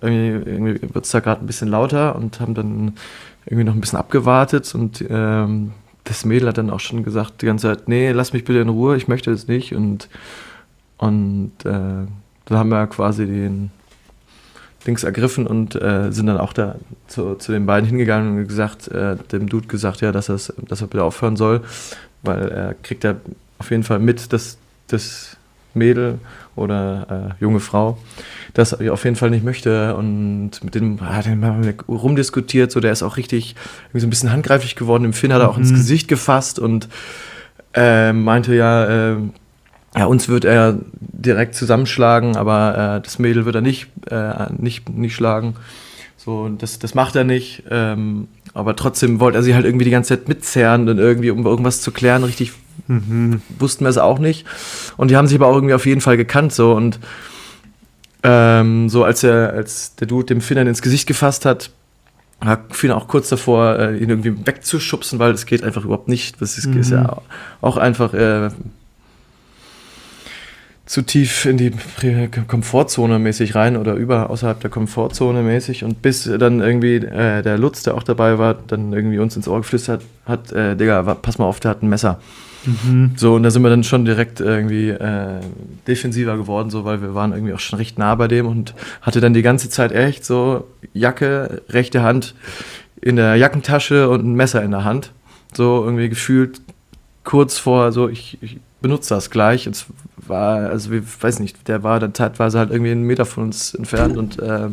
[0.00, 2.92] irgendwie, irgendwie wird es da gerade ein bisschen lauter und haben dann
[3.46, 5.72] irgendwie noch ein bisschen abgewartet und ähm,
[6.08, 8.68] das Mädel hat dann auch schon gesagt die ganze Zeit, nee, lass mich bitte in
[8.68, 9.74] Ruhe, ich möchte das nicht.
[9.74, 10.08] Und
[10.96, 12.06] und äh,
[12.44, 13.70] dann haben wir quasi den
[14.86, 18.88] Dings ergriffen und äh, sind dann auch da zu, zu den beiden hingegangen und gesagt,
[18.88, 21.62] äh, dem Dude gesagt, ja, dass, dass er bitte aufhören soll,
[22.22, 23.16] weil er kriegt ja
[23.58, 25.36] auf jeden Fall mit, dass das
[25.78, 26.18] Mädel
[26.56, 27.96] oder äh, junge Frau
[28.58, 33.02] das auf jeden Fall nicht möchte und mit dem hat er rumdiskutiert, so der ist
[33.02, 33.54] auch richtig
[33.94, 35.04] so ein bisschen handgreiflich geworden.
[35.04, 35.62] Im Finn hat er auch mhm.
[35.62, 36.88] ins Gesicht gefasst und
[37.74, 39.16] äh, meinte ja, äh,
[39.96, 44.88] ja, uns wird er direkt zusammenschlagen, aber äh, das Mädel wird er nicht, äh, nicht,
[44.88, 45.54] nicht schlagen.
[46.16, 47.62] So, das, das macht er nicht.
[47.70, 51.46] Ähm, aber trotzdem wollte er sie halt irgendwie die ganze Zeit mitzerren und irgendwie, um
[51.46, 52.52] irgendwas zu klären, richtig
[52.86, 53.42] mhm.
[53.58, 54.46] wussten wir es auch nicht.
[54.96, 56.98] Und die haben sich aber auch irgendwie auf jeden Fall gekannt, so und
[58.22, 61.70] ähm, so als er, als der Dude dem Finnern ins Gesicht gefasst hat,
[62.40, 66.40] war Finn auch kurz davor, äh, ihn irgendwie wegzuschubsen, weil das geht einfach überhaupt nicht.
[66.40, 66.80] Das ist, mhm.
[66.80, 67.20] ist ja
[67.60, 68.50] auch einfach äh,
[70.86, 71.72] zu tief in die
[72.46, 77.58] Komfortzone mäßig rein oder über außerhalb der Komfortzone mäßig und bis dann irgendwie äh, der
[77.58, 81.38] Lutz, der auch dabei war, dann irgendwie uns ins Ohr geflüstert hat, äh, Digga, pass
[81.38, 82.20] mal auf, der hat ein Messer.
[82.68, 83.12] Mhm.
[83.16, 85.40] So, und da sind wir dann schon direkt irgendwie äh,
[85.86, 89.20] defensiver geworden, so, weil wir waren irgendwie auch schon recht nah bei dem und hatte
[89.20, 92.34] dann die ganze Zeit echt so Jacke, rechte Hand
[93.00, 95.12] in der Jackentasche und ein Messer in der Hand.
[95.54, 96.60] So irgendwie gefühlt
[97.24, 99.66] kurz vor, so ich, ich benutze das gleich.
[99.66, 99.86] Und
[100.26, 103.74] war, also ich weiß nicht, der war dann teilweise halt irgendwie einen Meter von uns
[103.74, 104.68] entfernt und äh,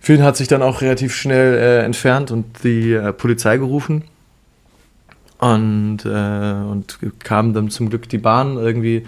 [0.00, 4.02] Finn hat sich dann auch relativ schnell äh, entfernt und die äh, Polizei gerufen.
[5.40, 9.06] Und, äh, und kam dann zum Glück die Bahn irgendwie.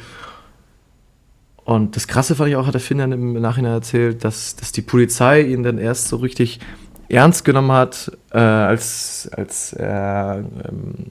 [1.65, 4.73] Und das Krasse fand ich auch, hat der Finn dann im Nachhinein erzählt, dass, dass
[4.73, 6.59] die Polizei ihn dann erst so richtig
[7.09, 11.11] ernst genommen hat, äh, als, als er ähm,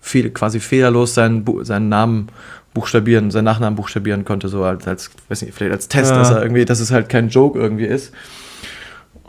[0.00, 2.28] viel, quasi fehlerlos seinen, seinen Namen
[2.72, 6.18] buchstabieren, seinen Nachnamen buchstabieren konnte, so als, als weiß nicht, vielleicht als Test, ja.
[6.18, 8.12] dass er irgendwie, dass es halt kein Joke irgendwie ist.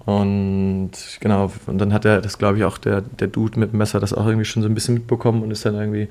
[0.10, 3.78] Und genau, und dann hat er das, glaube ich, auch der, der Dude mit dem
[3.78, 6.10] Messer das auch irgendwie schon so ein bisschen mitbekommen und ist dann irgendwie,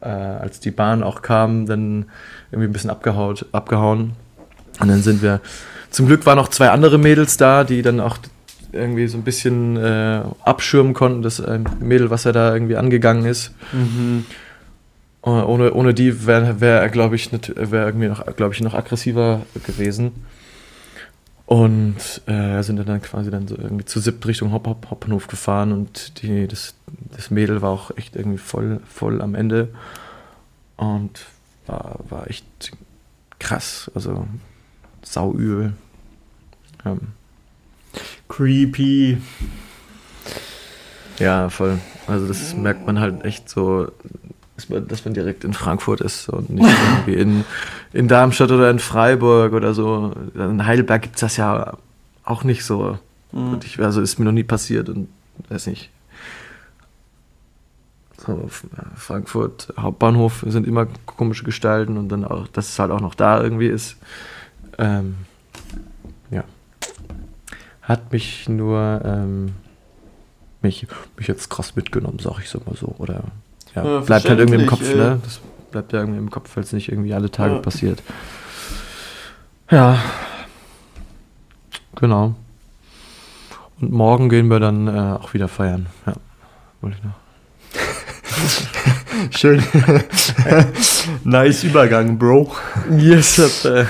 [0.00, 2.06] äh, als die Bahn auch kam, dann
[2.50, 4.14] irgendwie ein bisschen abgehaut, abgehauen.
[4.80, 5.40] Und dann sind wir,
[5.90, 8.18] zum Glück waren noch zwei andere Mädels da, die dann auch
[8.72, 13.26] irgendwie so ein bisschen äh, abschirmen konnten, das äh, Mädel, was er da irgendwie angegangen
[13.26, 13.54] ist.
[13.72, 14.24] Mhm.
[15.22, 19.42] Ohne, ohne die wäre wär er, glaube ich, wär irgendwie noch, glaube ich, noch aggressiver
[19.66, 20.12] gewesen.
[21.50, 21.96] Und
[22.26, 26.22] äh, sind dann quasi dann so irgendwie zu siebt Richtung Hop -Hop Hauptbahnhof gefahren und
[26.22, 26.76] die, das,
[27.10, 29.70] das Mädel war auch echt irgendwie voll, voll am Ende.
[30.76, 31.26] Und
[31.66, 32.70] war, war echt
[33.40, 34.28] krass, also
[35.02, 35.72] sauübel.
[36.84, 37.00] Ähm,
[38.28, 39.20] Creepy.
[41.18, 41.80] Ja, voll.
[42.06, 43.88] Also das merkt man halt echt so
[44.68, 47.44] dass man direkt in Frankfurt ist und nicht irgendwie in,
[47.92, 50.12] in Darmstadt oder in Freiburg oder so.
[50.34, 51.74] In Heidelberg gibt es das ja
[52.24, 52.98] auch nicht so.
[53.32, 53.54] Mhm.
[53.54, 55.08] Und ich, also ist mir noch nie passiert und
[55.48, 55.90] weiß nicht.
[58.16, 58.50] So,
[58.96, 63.42] Frankfurt Hauptbahnhof sind immer komische Gestalten und dann auch, dass es halt auch noch da
[63.42, 63.96] irgendwie ist.
[64.78, 65.16] Ähm,
[66.30, 66.44] ja.
[67.80, 69.52] Hat mich nur ähm,
[70.62, 70.86] mich,
[71.16, 72.94] mich jetzt krass mitgenommen, sag ich so mal so.
[72.98, 73.24] Oder
[73.74, 75.20] ja, Ja, bleibt halt irgendwie im Kopf, verständlich, ne?
[75.24, 77.60] Das bleibt ja irgendwie im Kopf, weil es nicht irgendwie alle Tage Ja.
[77.60, 78.02] passiert.
[79.70, 79.98] Ja.
[81.96, 82.34] Genau.
[83.80, 85.86] Und morgen gehen wir dann äh, auch wieder feiern.
[86.06, 86.14] Ja.
[86.80, 87.14] Wollte ich noch.
[89.38, 89.62] Schön.
[91.24, 92.52] nice Übergang, Bro.
[92.96, 93.84] Yes, hab, äh,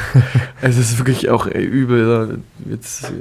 [0.61, 2.41] es ist wirklich auch ey, übel.
[2.69, 3.13] Jetzt, äh,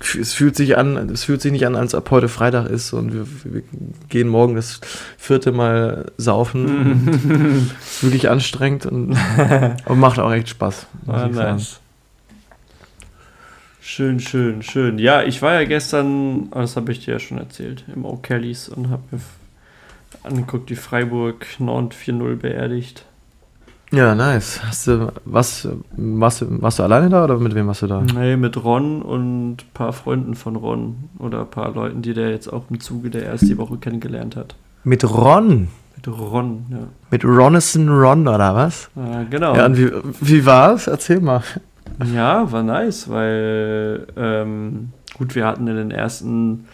[0.00, 3.12] es fühlt sich an, es fühlt sich nicht an, als ob heute Freitag ist und
[3.12, 3.62] wir, wir
[4.08, 4.80] gehen morgen das
[5.16, 7.70] vierte Mal saufen.
[7.80, 10.86] ist wirklich anstrengend und aber macht auch echt Spaß.
[11.06, 11.80] Ah, nice.
[13.80, 14.98] Schön, schön, schön.
[14.98, 18.70] Ja, ich war ja gestern, ah, das habe ich dir ja schon erzählt, im O'Kellys
[18.70, 19.20] und habe mir
[20.22, 23.04] angeguckt, wie Freiburg Nantes 4-0 beerdigt.
[23.94, 24.60] Ja, nice.
[24.66, 28.00] Hast du was warst du, warst du alleine da oder mit wem warst du da?
[28.02, 32.30] Nee, mit Ron und ein paar Freunden von Ron oder ein paar Leuten, die der
[32.30, 34.56] jetzt auch im Zuge der ersten Woche kennengelernt hat.
[34.82, 35.68] Mit Ron.
[35.96, 36.78] Mit Ron, ja.
[37.10, 38.90] Mit Ronison Ron oder was?
[38.96, 39.54] Ah, genau.
[39.54, 39.90] Ja, und wie,
[40.20, 40.86] wie war's?
[40.86, 41.42] Erzähl mal.
[42.12, 46.66] Ja, war nice, weil ähm, gut, wir hatten in den ersten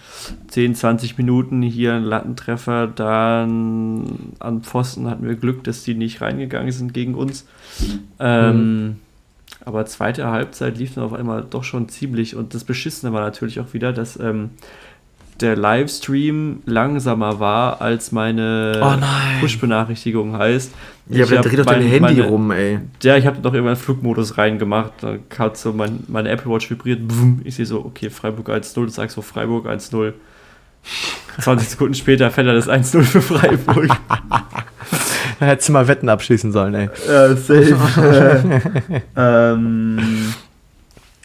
[0.49, 6.21] 10, 20 Minuten hier einen Lattentreffer, dann an Pfosten hatten wir Glück, dass die nicht
[6.21, 7.47] reingegangen sind gegen uns.
[8.19, 8.97] Ähm,
[9.65, 13.61] Aber zweite Halbzeit lief dann auf einmal doch schon ziemlich und das Beschissene war natürlich
[13.61, 14.51] auch wieder, dass ähm,
[15.41, 19.41] der Livestream langsamer war, als meine Oh.
[19.41, 20.73] Push-Benachrichtigung heißt.
[21.09, 22.79] Ja, aber hab dreht doch dein Handy meine- rum, ey.
[23.03, 24.93] ja, ich habe doch irgendwann Flugmodus reingemacht.
[25.01, 27.07] Da hat so mein, meine Apple Watch vibriert.
[27.09, 27.41] Bum.
[27.45, 28.87] Ich sehe so, okay, Freiburg 1-0.
[28.89, 30.13] Ich sag so, Freiburg 1-0.
[31.41, 33.89] 20 Sekunden später fällt er das 1-0 für Freiburg.
[35.39, 36.91] Da hättest du mal Wetten abschließen sollen, ey.
[37.09, 37.77] Ja, safe.
[39.17, 39.99] ähm,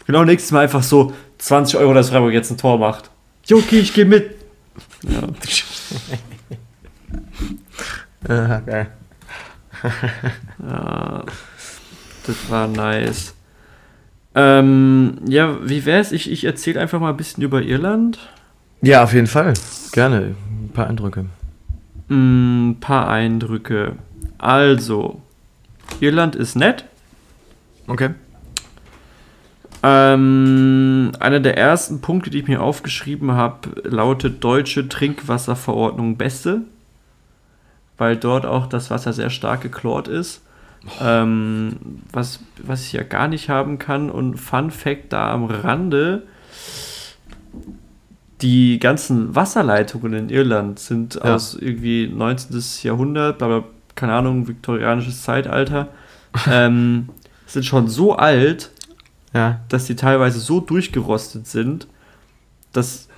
[0.06, 3.10] genau, nächstes Mal einfach so 20 Euro, dass Freiburg jetzt ein Tor macht.
[3.46, 4.34] Jo, okay, ich gehe mit.
[5.02, 5.22] Ja.
[8.28, 8.86] Ja, geil.
[10.66, 11.22] Ja,
[12.26, 13.34] das war nice.
[14.34, 16.12] Ähm, ja, wie wär's?
[16.12, 18.18] Ich, ich erzähle einfach mal ein bisschen über Irland.
[18.82, 19.54] Ja, auf jeden Fall.
[19.92, 20.34] Gerne.
[20.64, 21.26] Ein paar Eindrücke.
[22.08, 23.96] Ein Mm, paar Eindrücke.
[24.38, 25.20] Also,
[26.00, 26.84] Irland ist nett.
[27.86, 28.10] Okay.
[29.82, 36.62] Ähm, einer der ersten Punkte, die ich mir aufgeschrieben habe, lautet deutsche Trinkwasserverordnung beste,
[37.98, 40.42] weil dort auch das Wasser sehr stark geklort ist.
[41.00, 41.76] Ähm,
[42.12, 44.10] was, was ich ja gar nicht haben kann.
[44.10, 46.22] Und Fun Fact da am Rande:
[48.42, 51.34] Die ganzen Wasserleitungen in Irland sind Ja.
[51.34, 52.62] aus irgendwie 19.
[52.82, 55.88] Jahrhundert, aber keine Ahnung, viktorianisches Zeitalter.
[56.50, 57.08] ähm,
[57.46, 58.70] sind schon so alt,
[59.34, 59.60] Ja.
[59.68, 61.86] dass die teilweise so durchgerostet sind,
[62.72, 63.08] dass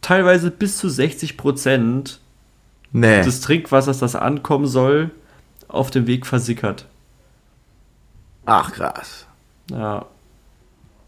[0.00, 2.20] teilweise bis zu 60 Prozent
[2.92, 3.22] Nee.
[3.22, 5.10] des Trinkwassers, das ankommen soll,
[5.68, 6.86] auf dem Weg versickert.
[8.44, 9.26] Ach, krass.
[9.70, 10.04] Ja.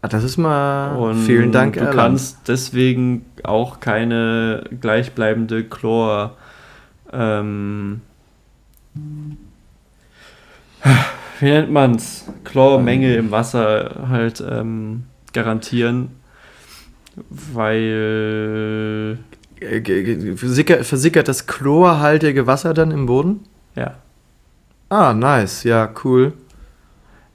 [0.01, 0.95] Ah, Das ist mal.
[0.95, 1.95] Und vielen Dank, du Erland.
[1.95, 6.35] kannst deswegen auch keine gleichbleibende Chlor
[7.13, 8.01] ähm,
[11.39, 12.25] wie nennt man's?
[12.43, 16.09] Chlormenge im Wasser halt ähm, garantieren,
[17.29, 19.17] weil
[19.59, 23.41] Äh, Versickert, versickert das chlorhaltige Wasser dann im Boden?
[23.75, 23.95] ja.
[24.89, 25.63] Ah, nice.
[25.63, 26.33] Ja, cool.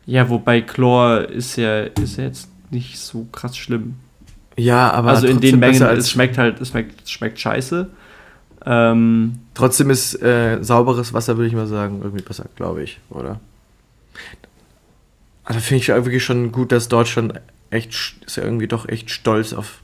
[0.07, 3.96] Ja, wobei Chlor ist ja, ist ja jetzt nicht so krass schlimm.
[4.57, 7.90] Ja, aber also in den Mengen, es schmeckt halt, es schmeckt, schmeckt scheiße.
[8.66, 13.40] Ähm, trotzdem ist äh, sauberes Wasser, würde ich mal sagen, irgendwie besser, glaube ich, oder?
[15.44, 17.34] Also finde ich ja wirklich schon gut, dass Deutschland
[17.70, 17.92] echt
[18.26, 19.82] ist ja irgendwie doch echt stolz auf.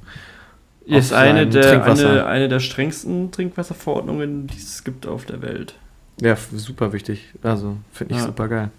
[0.87, 5.43] ist auf eine sein der, eine, eine der strengsten Trinkwasserverordnungen, die es gibt auf der
[5.43, 5.75] Welt.
[6.21, 7.25] Ja, super wichtig.
[7.43, 8.27] Also finde ich Ja.
[8.27, 8.71] super geil.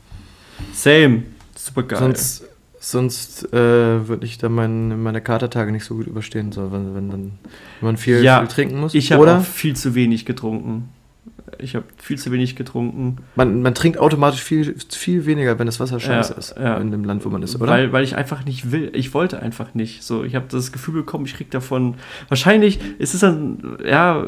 [0.73, 1.23] Same.
[1.55, 1.99] Super geil.
[1.99, 2.43] Sonst,
[2.79, 7.09] sonst äh, würde ich dann mein, meine Katertage nicht so gut überstehen, so, wenn, wenn
[7.09, 7.31] dann
[7.79, 8.93] wenn man viel, Ja, viel trinken muss.
[8.93, 10.89] ich habe viel zu wenig getrunken.
[11.59, 13.17] Ich habe viel zu wenig getrunken.
[13.35, 16.55] man, man trinkt automatisch viel, viel weniger, wenn das Wasser scheiße Ja, ist.
[16.59, 16.77] ja.
[16.77, 17.71] In dem Land, wo man ist, oder?
[17.71, 18.91] Weil, weil ich einfach nicht will.
[18.93, 20.03] Ich wollte einfach nicht.
[20.03, 21.95] So, ich habe das Gefühl bekommen, ich krieg davon.
[22.27, 24.25] Wahrscheinlich ist es dann, ja,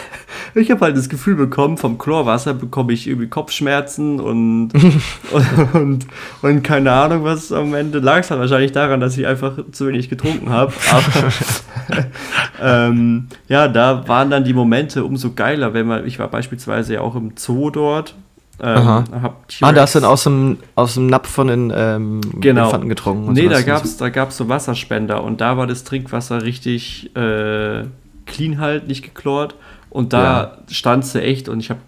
[0.54, 4.70] ich habe halt das Gefühl bekommen, vom Chlorwasser bekomme ich irgendwie Kopfschmerzen und,
[5.30, 6.06] und, und,
[6.42, 8.00] und, keine Ahnung was am Ende.
[8.00, 10.72] Lag es halt wahrscheinlich daran, dass ich einfach zu wenig getrunken habe.
[10.90, 12.06] Aber
[12.60, 17.00] ähm, ja, da waren dann die Momente umso geiler, wenn man, ich war beispielsweise ja
[17.00, 18.14] auch im Zoo dort
[18.58, 22.62] ähm, ah, da hast du dann aus dem, aus dem Napf von den ähm, genau.
[22.62, 23.32] Elefanten getrunken.
[23.32, 27.84] Nee, da gab es da gab's so Wasserspender und da war das Trinkwasser richtig äh,
[28.24, 29.56] clean halt, nicht geklort.
[29.90, 30.58] Und da ja.
[30.70, 31.80] standst du echt und ich habe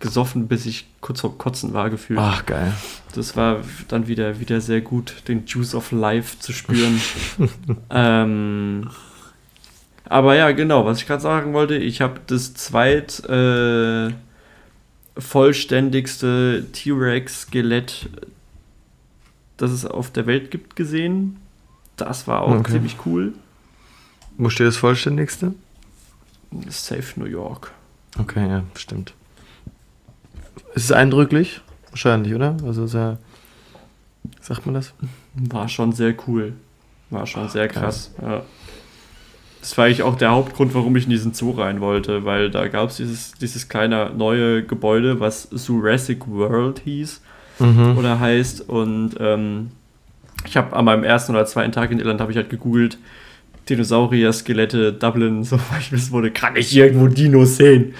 [0.00, 2.20] gesoffen, bis ich kurz vor Kotzen war gefühlt.
[2.22, 2.72] Ach, geil.
[3.14, 7.00] Das war dann wieder, wieder sehr gut, den Juice of Life zu spüren.
[7.90, 8.88] ähm,
[10.08, 13.20] aber ja, genau, was ich gerade sagen wollte, ich habe das zweit...
[13.28, 14.12] Äh,
[15.18, 18.08] vollständigste T-Rex-Skelett,
[19.56, 21.38] das es auf der Welt gibt, gesehen.
[21.96, 22.72] Das war auch okay.
[22.72, 23.34] ziemlich cool.
[24.36, 25.54] Wo steht das vollständigste?
[26.68, 27.72] Safe New York.
[28.16, 29.12] Okay, ja, stimmt.
[30.74, 31.60] Ist es eindrücklich?
[31.90, 32.56] Wahrscheinlich, oder?
[32.64, 33.18] Also sehr.
[34.40, 34.94] Sagt man das?
[35.34, 36.52] War schon sehr cool.
[37.10, 38.12] War schon Ach, sehr krass.
[38.22, 38.42] Ja.
[39.68, 42.68] Das war eigentlich auch der Hauptgrund, warum ich in diesen Zoo rein wollte, weil da
[42.68, 47.20] gab es dieses, dieses kleine neue Gebäude, was Jurassic World hieß
[47.58, 47.98] mhm.
[47.98, 48.66] oder heißt.
[48.66, 49.72] Und ähm,
[50.46, 52.96] ich habe an meinem ersten oder zweiten Tag in Irland habe ich halt gegoogelt,
[53.68, 57.92] Dinosaurier-Skelette Dublin, so weil ich wissen wurde, kann ich irgendwo Dinos sehen?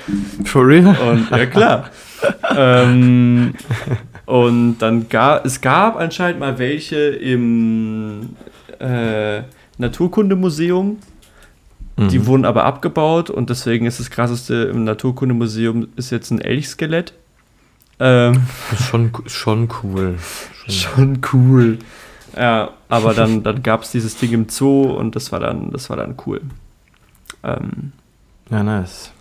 [0.47, 0.97] For real?
[0.97, 1.91] Und ja klar.
[2.57, 3.53] ähm,
[4.25, 8.31] und dann gab es gab anscheinend mal welche im
[8.81, 9.43] äh,
[9.77, 10.97] Naturkundemuseum
[11.99, 12.27] die mhm.
[12.27, 17.13] wurden aber abgebaut und deswegen ist das krasseste im Naturkundemuseum ist jetzt ein Elchskelett.
[18.01, 18.43] Ähm,
[18.89, 20.17] schon, schon cool.
[20.53, 21.79] Schon, schon cool.
[22.37, 25.91] Ja, aber dann, dann gab es dieses Ding im Zoo und das war dann, das
[25.91, 26.41] war dann cool.
[27.43, 27.93] Ähm,
[28.51, 29.13] ja, nice.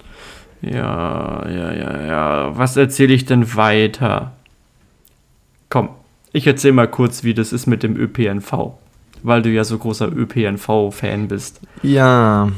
[0.62, 2.58] Ja, ja, ja, ja.
[2.58, 4.34] Was erzähle ich denn weiter?
[5.70, 5.90] Komm,
[6.32, 8.74] ich erzähle mal kurz, wie das ist mit dem ÖPNV.
[9.24, 11.62] Weil du ja so großer ÖPNV-Fan bist.
[11.82, 12.50] Ja.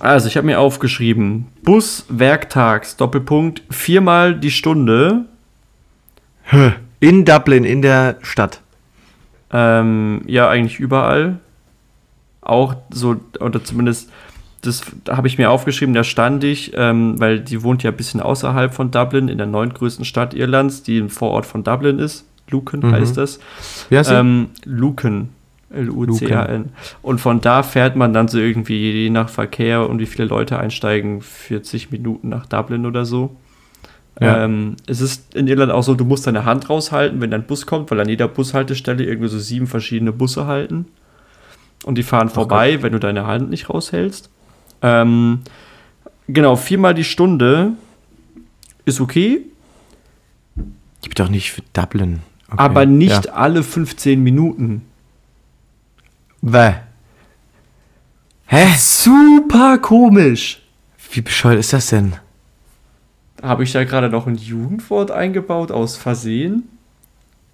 [0.00, 5.24] Also, ich habe mir aufgeschrieben: Bus werktags, Doppelpunkt, viermal die Stunde.
[7.00, 8.60] In Dublin, in der Stadt.
[9.52, 11.38] Ähm, ja, eigentlich überall.
[12.40, 14.10] Auch so, oder zumindest,
[14.62, 18.20] das habe ich mir aufgeschrieben, da stand ich, ähm, weil die wohnt ja ein bisschen
[18.20, 22.26] außerhalb von Dublin, in der neuntgrößten Stadt Irlands, die ein Vorort von Dublin ist.
[22.50, 22.92] Lucan mhm.
[22.92, 23.38] heißt das.
[23.88, 25.30] Wie heißt ähm, Lucan.
[25.70, 26.70] L-U-C-A-N.
[27.02, 30.58] Und von da fährt man dann so irgendwie, je nach Verkehr und wie viele Leute
[30.58, 33.36] einsteigen, 40 Minuten nach Dublin oder so.
[34.20, 34.44] Ja.
[34.44, 37.66] Ähm, es ist in Irland auch so, du musst deine Hand raushalten, wenn dein Bus
[37.66, 40.86] kommt, weil an jeder Bushaltestelle irgendwie so sieben verschiedene Busse halten.
[41.84, 44.30] Und die fahren vorbei, wenn du deine Hand nicht raushältst.
[44.82, 45.40] Ähm,
[46.28, 47.72] genau, viermal die Stunde
[48.84, 49.42] ist okay.
[51.02, 52.20] Gibt doch nicht für Dublin.
[52.46, 52.56] Okay.
[52.58, 53.32] Aber nicht ja.
[53.32, 54.82] alle 15 Minuten.
[56.46, 56.74] Bäh.
[58.44, 58.74] Hä?
[58.76, 60.60] Super komisch.
[61.12, 62.16] Wie bescheuert ist das denn?
[63.42, 66.68] Habe ich da gerade noch ein Jugendwort eingebaut aus Versehen?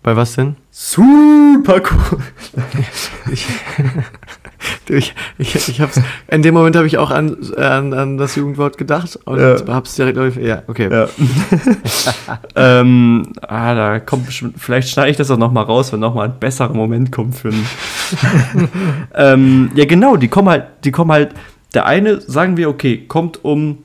[0.03, 0.57] Bei was denn?
[0.73, 2.19] Super cool.
[4.89, 8.79] ich, ich, ich, hab's, in dem Moment habe ich auch an, an, an das Jugendwort
[8.79, 9.57] gedacht und ja.
[9.69, 10.89] hab's direkt, ja, okay.
[10.91, 11.09] Ja.
[12.57, 16.39] ähm, ah, da kommt bestimmt, vielleicht schneide ich das auch nochmal raus, wenn nochmal ein
[16.39, 17.67] besserer Moment kommt für einen.
[19.15, 21.35] ähm, ja, genau, die kommen halt, die kommen halt,
[21.75, 23.79] der eine, sagen wir, okay, kommt um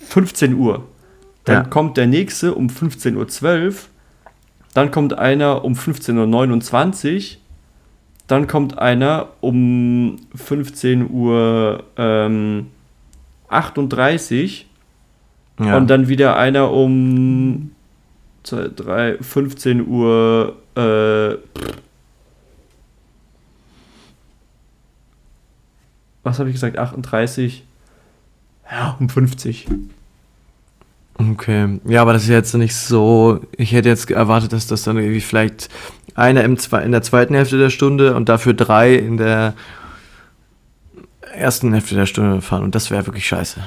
[0.00, 0.84] 15 Uhr.
[1.44, 1.62] Dann ja.
[1.62, 3.74] kommt der nächste um 15.12 Uhr
[4.76, 7.36] dann kommt einer um 15.29 Uhr.
[8.26, 12.66] Dann kommt einer um 15 Uhr ähm,
[13.48, 14.66] 38
[15.60, 15.76] ja.
[15.76, 17.70] und dann wieder einer um
[18.42, 21.36] 2, 3, 15 Uhr äh,
[26.24, 26.76] was habe ich gesagt?
[26.76, 27.64] 38
[28.70, 29.68] ja, um 50.
[31.14, 33.40] Okay, ja, aber das ist jetzt nicht so.
[33.56, 35.68] Ich hätte jetzt erwartet, dass das dann irgendwie vielleicht
[36.16, 39.54] einer im in der zweiten Hälfte der Stunde und dafür drei in der
[41.34, 43.60] ersten Hälfte der Stunde fahren und das wäre wirklich scheiße.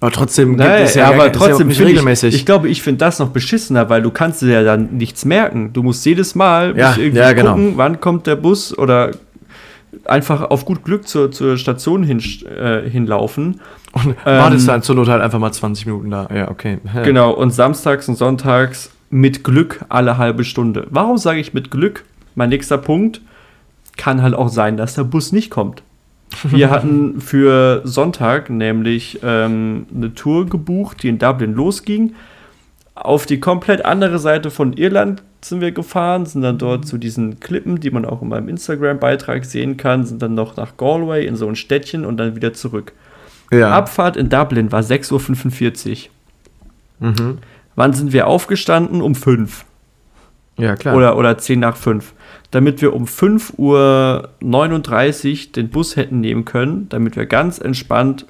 [0.00, 2.34] Aber trotzdem Nein, ja, aber trotzdem ja regelmäßig.
[2.34, 5.24] Ich, ich glaube, ich finde das noch beschissener, weil du kannst dir ja dann nichts
[5.24, 5.72] merken.
[5.72, 7.52] Du musst jedes Mal ja, irgendwie ja, genau.
[7.52, 9.12] gucken, wann kommt der Bus oder
[10.04, 13.60] einfach auf gut Glück zur, zur Station hin, äh, hinlaufen.
[13.92, 16.28] Und ähm, wartest dann zur Not halt einfach mal 20 Minuten da.
[16.34, 16.78] Ja, okay.
[17.04, 20.86] Genau, und samstags und sonntags mit Glück alle halbe Stunde.
[20.90, 22.04] Warum sage ich mit Glück?
[22.34, 23.20] Mein nächster Punkt
[23.98, 25.82] kann halt auch sein, dass der Bus nicht kommt.
[26.44, 32.14] Wir hatten für Sonntag nämlich ähm, eine Tour gebucht, die in Dublin losging.
[32.94, 37.40] Auf die komplett andere Seite von Irland sind wir gefahren, sind dann dort zu diesen
[37.40, 41.36] Klippen, die man auch in meinem Instagram-Beitrag sehen kann, sind dann noch nach Galway in
[41.36, 42.92] so ein Städtchen und dann wieder zurück.
[43.50, 43.70] Ja.
[43.72, 46.08] Abfahrt in Dublin war 6.45
[47.00, 47.08] Uhr.
[47.10, 47.38] Mhm.
[47.74, 49.00] Wann sind wir aufgestanden?
[49.00, 49.64] Um 5
[50.58, 50.96] Ja, klar.
[50.96, 52.12] oder, oder 10 nach 5.
[52.50, 53.56] Damit wir um 5.39
[55.46, 58.26] Uhr den Bus hätten nehmen können, damit wir ganz entspannt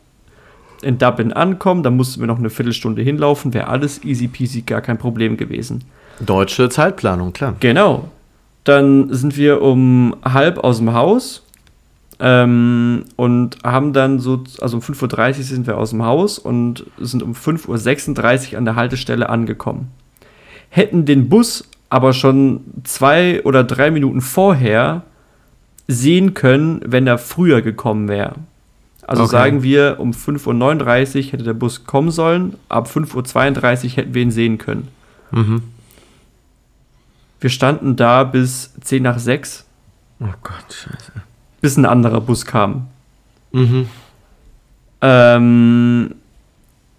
[0.82, 1.82] in Dublin ankommen.
[1.82, 5.84] Da mussten wir noch eine Viertelstunde hinlaufen, wäre alles easy peasy, gar kein Problem gewesen.
[6.20, 7.57] Deutsche Zeitplanung, klar.
[7.61, 8.09] Genau.
[8.64, 11.41] Dann sind wir um halb aus dem Haus
[12.25, 16.87] ähm, und haben dann so, also um 5.30 Uhr sind wir aus dem Haus und
[16.99, 19.91] sind um 5.36 Uhr an der Haltestelle angekommen.
[20.70, 25.03] Hätten den Bus aber schon zwei oder drei Minuten vorher
[25.89, 28.37] sehen können, wenn er früher gekommen wäre.
[29.05, 29.33] Also Okay.
[29.33, 34.23] sagen wir, um 5.39 Uhr hätte der Bus kommen sollen, ab 5.32 Uhr hätten wir
[34.23, 34.89] ihn sehen können.
[35.33, 35.62] Mhm.
[37.41, 39.66] Wir standen da bis 10 nach 6,
[40.20, 41.12] Oh Gott, scheiße.
[41.62, 42.88] Bis ein anderer Bus kam.
[43.52, 43.86] Mhm.
[45.00, 46.14] Ähm,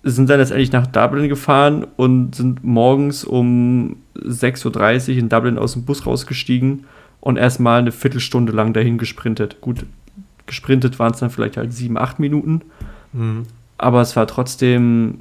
[0.03, 5.73] sind dann letztendlich nach Dublin gefahren und sind morgens um 6.30 Uhr in Dublin aus
[5.73, 6.85] dem Bus rausgestiegen
[7.21, 9.61] und erstmal eine Viertelstunde lang dahin gesprintet.
[9.61, 9.85] Gut,
[10.45, 12.61] gesprintet waren es dann vielleicht halt sieben, acht Minuten,
[13.13, 13.43] Mhm.
[13.77, 15.19] aber es war trotzdem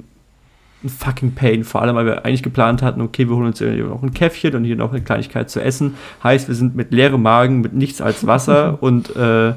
[0.83, 1.63] ein fucking Pain.
[1.63, 4.55] Vor allem, weil wir eigentlich geplant hatten, okay, wir holen uns hier noch ein Käffchen
[4.55, 5.95] und hier noch eine Kleinigkeit zu essen.
[6.23, 9.53] Heißt, wir sind mit leerem Magen, mit nichts als Wasser und äh,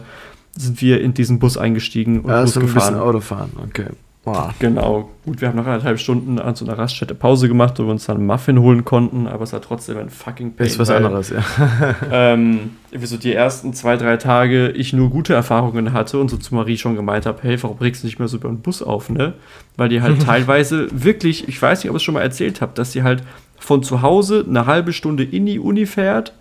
[0.57, 3.87] sind wir in diesen Bus eingestiegen und Ja, ist so ein bisschen Autofahren, okay.
[4.27, 4.53] Boah.
[4.59, 5.09] Genau.
[5.25, 8.07] Gut, wir haben noch anderthalb Stunden an so einer Raststätte Pause gemacht, wo wir uns
[8.07, 10.67] dann einen Muffin holen konnten, aber es war trotzdem ein fucking Pain.
[10.67, 11.45] Ist was weil, anderes, ja.
[12.11, 16.39] Ähm, wie so die ersten zwei, drei Tage ich nur gute Erfahrungen hatte und so
[16.39, 18.83] zu Marie schon gemeint habe, hey, warum regst du nicht mehr so über den Bus
[18.83, 19.35] auf, ne?
[19.77, 22.73] Weil die halt teilweise wirklich, ich weiß nicht, ob ich es schon mal erzählt habe,
[22.75, 23.23] dass sie halt
[23.61, 26.33] von zu Hause eine halbe Stunde in die Uni fährt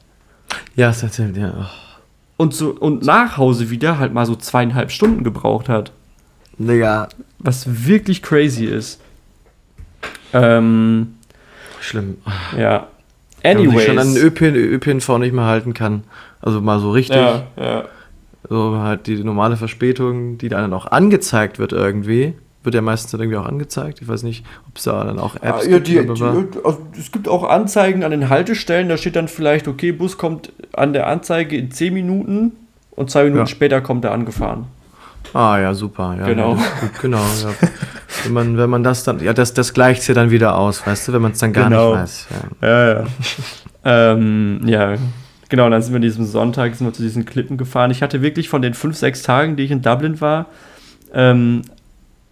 [0.76, 1.70] Ja, es erzählt, ja.
[2.38, 5.92] Und, so, und nach Hause wieder halt mal so zweieinhalb Stunden gebraucht hat.
[6.58, 9.00] Digga, Was wirklich crazy ist.
[10.34, 11.16] Ähm,
[11.80, 12.18] schlimm.
[12.58, 12.88] ja.
[13.42, 16.04] Wenn man sich schon an den ÖPN, ÖPNV nicht mehr halten kann.
[16.42, 17.18] Also mal so richtig.
[17.18, 17.86] ja, ja.
[18.50, 22.34] So halt die normale Verspätung, die dann auch angezeigt wird irgendwie.
[22.64, 24.02] Wird ja meistens dann irgendwie auch angezeigt.
[24.02, 25.88] Ich weiß nicht, ob es da dann auch Ah, Apps ja, gibt.
[25.88, 26.10] die, die,
[26.64, 30.52] also es gibt auch Anzeigen an den Haltestellen, da steht dann vielleicht, okay, Bus kommt
[30.74, 32.52] an der Anzeige in 10 Minuten
[32.92, 33.48] und zwei Minuten Ja.
[33.48, 34.66] später kommt er angefahren.
[35.36, 36.16] Ah ja, super.
[36.18, 36.56] Ja, Genau.
[36.56, 36.62] Ja,
[37.02, 37.18] genau.
[37.20, 37.50] Ja.
[38.24, 40.88] wenn, man, wenn man das dann, ja, das, das gleicht es ja dann wieder aus,
[40.88, 41.92] weißt du, wenn man es dann gar Genau.
[41.92, 42.28] nicht weiß.
[42.62, 42.68] Ja.
[42.70, 43.04] Ja, ja.
[43.84, 44.96] ähm, ja,
[45.50, 47.92] genau, dann sind wir an diesem Sonntag sind wir zu diesen Klippen gefahren.
[47.92, 50.46] Ich hatte wirklich von den fünf, sechs Tagen, die ich in Dublin war,
[51.14, 51.64] ähm,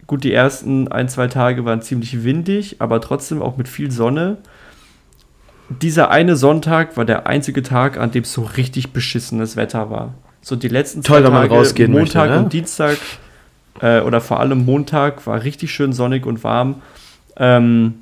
[0.06, 4.38] gut, die ersten ein, zwei Tage waren ziemlich windig, aber trotzdem auch mit viel Sonne.
[5.68, 10.14] Dieser eine Sonntag war der einzige Tag, an dem so richtig beschissenes Wetter war.
[10.44, 12.38] So die letzten Toll, zwei Tage, Montag möchte, ne?
[12.38, 12.98] und Dienstag
[13.80, 16.82] äh, oder vor allem Montag war richtig schön sonnig und warm.
[17.38, 17.94] Ähm,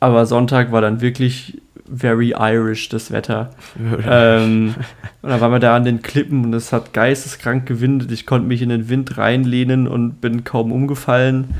[0.00, 1.62] aber Sonntag war dann wirklich
[1.94, 3.50] very Irish, das Wetter.
[3.78, 4.74] ähm,
[5.22, 8.10] und dann waren wir da an den Klippen und es hat geisteskrank gewindet.
[8.10, 11.54] Ich konnte mich in den Wind reinlehnen und bin kaum umgefallen.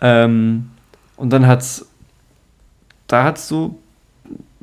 [0.00, 0.70] Ähm,
[1.16, 1.86] und dann hat's,
[3.08, 3.80] da hat's so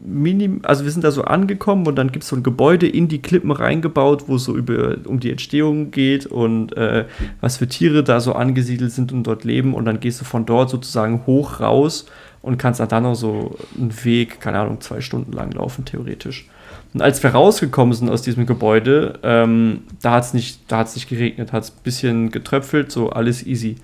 [0.05, 3.07] minim, also wir sind da so angekommen und dann gibt es so ein Gebäude in
[3.07, 7.05] die Klippen reingebaut, wo es so über um die Entstehung geht und äh,
[7.41, 10.45] was für Tiere da so angesiedelt sind und dort leben und dann gehst du von
[10.45, 12.05] dort sozusagen hoch raus
[12.41, 16.47] und kannst dann, noch so einen Weg, keine Ahnung, zwei Stunden lang laufen, theoretisch.
[16.93, 21.53] Und als wir rausgekommen sind aus diesem Gebäude, ähm, da hat es nicht, nicht geregnet,
[21.53, 23.77] hat es ein bisschen getröpfelt, so alles easy.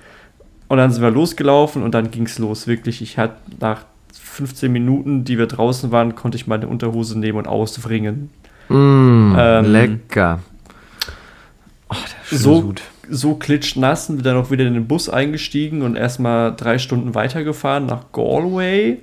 [0.68, 3.02] Und dann sind wir losgelaufen und dann ging es los, wirklich.
[3.02, 3.86] Ich hatte nach
[4.40, 8.30] 15 Minuten, die wir draußen waren, konnte ich meine Unterhose nehmen und auswringen.
[8.70, 10.40] Mm, Ähm, lecker.
[11.90, 11.96] Oh,
[12.32, 12.82] So, Sud.
[13.10, 17.16] so klitschnass sind wir dann auch wieder in den Bus eingestiegen und erstmal drei Stunden
[17.16, 19.00] weitergefahren nach Galway.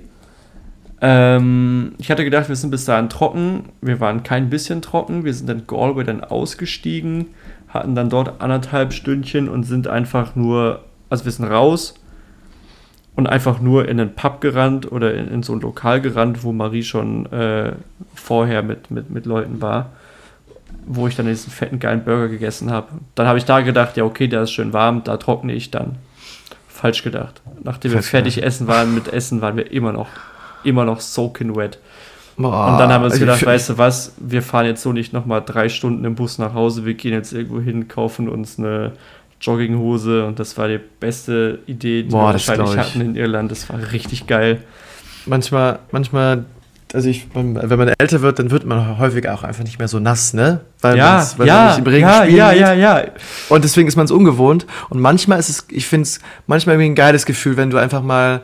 [0.99, 3.65] Ähm, ich hatte gedacht, wir sind bis dahin trocken.
[3.81, 5.23] Wir waren kein bisschen trocken.
[5.23, 7.27] Wir sind in Galway dann ausgestiegen,
[7.67, 10.79] hatten dann dort anderthalb Stündchen und sind einfach nur,
[11.11, 11.93] also wir sind raus
[13.17, 16.53] und einfach nur in einen Pub gerannt oder in, in so ein Lokal gerannt, wo
[16.53, 17.73] Marie schon äh,
[18.13, 19.89] vorher mit, mit, mit Leuten war,
[20.85, 22.89] wo ich dann diesen fetten geilen Burger gegessen habe.
[23.15, 25.95] Dann habe ich da gedacht, ja okay, der ist schön warm, da trockne ich dann.
[26.67, 27.41] Falsch gedacht.
[27.63, 30.09] Nachdem wir Falsch fertig essen waren mit Essen, waren wir immer noch,
[30.63, 31.79] immer noch soaking wet.
[32.37, 34.93] Boah, Und dann haben wir uns also gedacht, weißt du was, wir fahren jetzt so
[34.93, 38.59] nicht nochmal drei Stunden im Bus nach Hause, wir gehen jetzt irgendwo hin, kaufen uns
[38.59, 38.91] eine
[39.41, 43.51] Jogginghose und das war die beste Idee, die Boah, wir wahrscheinlich hatten in Irland.
[43.51, 44.61] Das war richtig geil.
[45.27, 46.45] manchmal, manchmal,
[46.93, 49.99] also ich, wenn man älter wird, dann wird man häufig auch einfach nicht mehr so
[49.99, 50.61] nass, ne?
[50.81, 53.03] Weil ja, weil man ja, nicht im Regen ja, spielen ja, ja, ja.
[53.49, 54.65] Und deswegen ist man es ungewohnt.
[54.89, 58.01] Und manchmal ist es, ich finde es manchmal irgendwie ein geiles Gefühl, wenn du einfach
[58.01, 58.41] mal,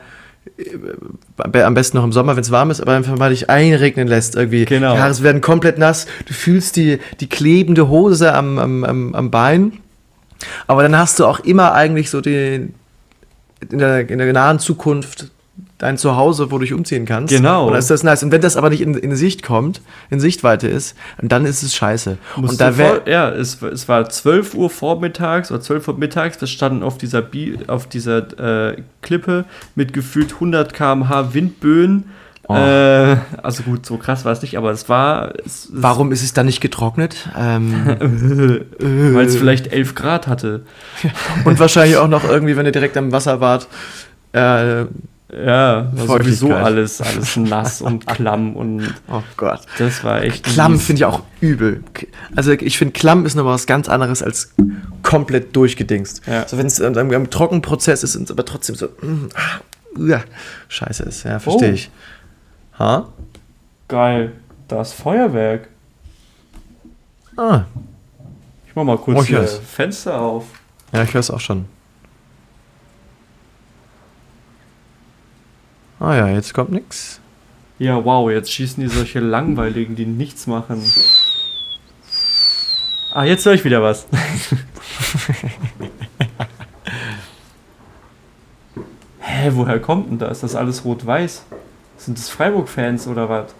[0.57, 4.07] äh, am besten noch im Sommer, wenn es warm ist, aber einfach mal dich einregnen
[4.07, 4.65] lässt irgendwie.
[4.65, 4.93] Genau.
[4.93, 6.05] Die Haare werden komplett nass.
[6.27, 9.79] Du fühlst die, die klebende Hose am, am, am Bein.
[10.67, 12.69] Aber dann hast du auch immer eigentlich so die,
[13.69, 15.31] in der, in der nahen Zukunft
[15.83, 17.33] dein Zuhause, wo du dich umziehen kannst.
[17.33, 17.67] Genau.
[17.67, 18.23] Und ist das nice.
[18.23, 21.75] Und wenn das aber nicht in, in Sicht kommt, in Sichtweite ist, dann ist es
[21.75, 22.17] scheiße.
[22.37, 26.39] Musst und da vor, ja, es, es war 12 Uhr vormittags oder 12 Uhr mittags,
[26.39, 29.43] wir standen auf dieser, Bi auf dieser äh, Klippe
[29.75, 32.05] mit gefühlt 100 km/h Windböen.
[32.47, 32.55] Oh.
[32.55, 35.33] Äh, also gut, so krass war es nicht, aber es war.
[35.45, 37.29] Es, es, Warum ist es dann nicht getrocknet?
[37.37, 37.95] Ähm,
[38.79, 40.63] Weil es vielleicht 11 Grad hatte.
[41.45, 43.67] und wahrscheinlich auch noch irgendwie, wenn ihr direkt am Wasser wart.
[44.33, 44.85] Äh,
[45.35, 49.61] Ja, sowieso alles, alles nass und klamm und oh Gott.
[49.79, 50.43] das war echt.
[50.43, 51.83] Klamm finde ich auch übel.
[52.35, 54.53] Also ich finde, Klamm ist nochmal was ganz anderes als
[55.01, 56.21] komplett durchgedingst.
[56.27, 56.47] Ja.
[56.47, 60.19] So wenn es im, im Trockenprozess ist und es aber trotzdem so mm, ah,
[60.67, 61.23] scheiße ist.
[61.23, 61.73] Ja, verstehe Oh.
[61.73, 61.89] ich.
[62.79, 63.07] Ha?
[63.87, 64.33] Geil.
[64.67, 65.67] Das Feuerwerk.
[67.37, 67.63] Ah,
[68.67, 69.57] Ich mach mal kurz Oh, hör's.
[69.59, 70.45] Fenster auf.
[70.91, 71.65] ja, ich höre es auch schon.
[75.99, 77.19] Ah ja, jetzt kommt nix.
[77.79, 80.83] Ja, wow, jetzt schießen die solche langweiligen, die nichts machen.
[83.13, 84.05] Ah, jetzt höre ich wieder was.
[89.19, 90.37] Hä, woher kommt denn das?
[90.37, 91.43] Ist das alles rot-weiß?
[91.97, 93.53] Sind das Freiburg-Fans oder was?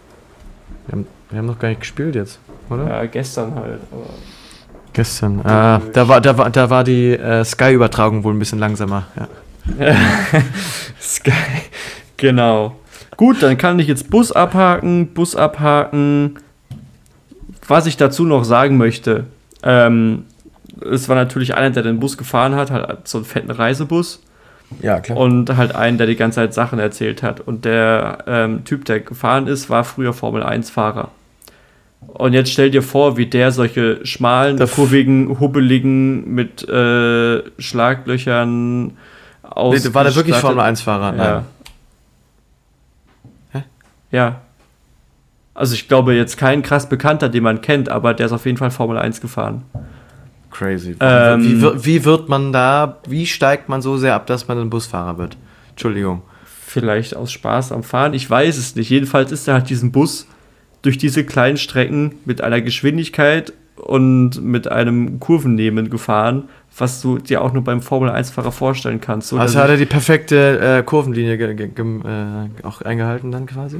[0.87, 2.87] Wir haben, wir haben noch gar nicht gespielt jetzt, oder?
[2.87, 3.79] Ja, gestern halt.
[3.91, 4.05] Aber
[4.93, 5.41] Gestern.
[5.43, 9.07] Ah, da war, da war, da war die äh, Sky-Übertragung wohl ein bisschen langsamer.
[9.79, 9.95] Ja.
[11.01, 11.31] Sky.
[12.17, 12.75] Genau.
[13.17, 16.35] Gut, dann kann ich jetzt Bus abhaken, Bus abhaken.
[17.67, 19.25] Was ich dazu noch sagen möchte,
[19.63, 20.25] ähm,
[20.91, 24.21] es war natürlich einer, der den Bus gefahren hat, halt so einen fetten Reisebus
[24.81, 25.17] ja, klar.
[25.17, 27.39] und halt einen, der die ganze Zeit Sachen erzählt hat.
[27.39, 31.09] Und der ähm, Typ, der gefahren ist, war früher Formel 1-Fahrer.
[32.05, 37.41] Und jetzt stell dir vor, wie der solche schmalen, Da f- kurvigen, hubbeligen, mit äh,
[37.59, 38.97] Schlaglöchern
[39.43, 39.83] aus.
[39.85, 41.15] nee, war der wirklich Formel 1-Fahrer?
[41.15, 41.43] Ja.
[43.51, 43.63] Hä?
[44.11, 44.41] Ja.
[45.53, 48.57] Also ich glaube jetzt kein krass bekannter, den man kennt, aber der ist auf jeden
[48.57, 49.63] Fall Formel 1 gefahren.
[50.53, 50.95] Crazy.
[50.99, 54.69] Ähm, wie, wie wird man da, wie steigt man so sehr ab, dass man ein
[54.69, 55.37] Busfahrer wird?
[55.71, 56.21] Entschuldigung.
[56.45, 58.89] Vielleicht aus Spaß am Fahren, ich weiß es nicht.
[58.89, 60.27] Jedenfalls ist er halt diesen Bus
[60.81, 67.41] durch diese kleinen Strecken mit einer Geschwindigkeit und mit einem Kurvennehmen gefahren, was du dir
[67.41, 69.29] auch nur beim Formel 1-Fahrer vorstellen kannst.
[69.29, 73.77] So, Also hat er die perfekte äh, Kurvenlinie äh, auch eingehalten dann quasi?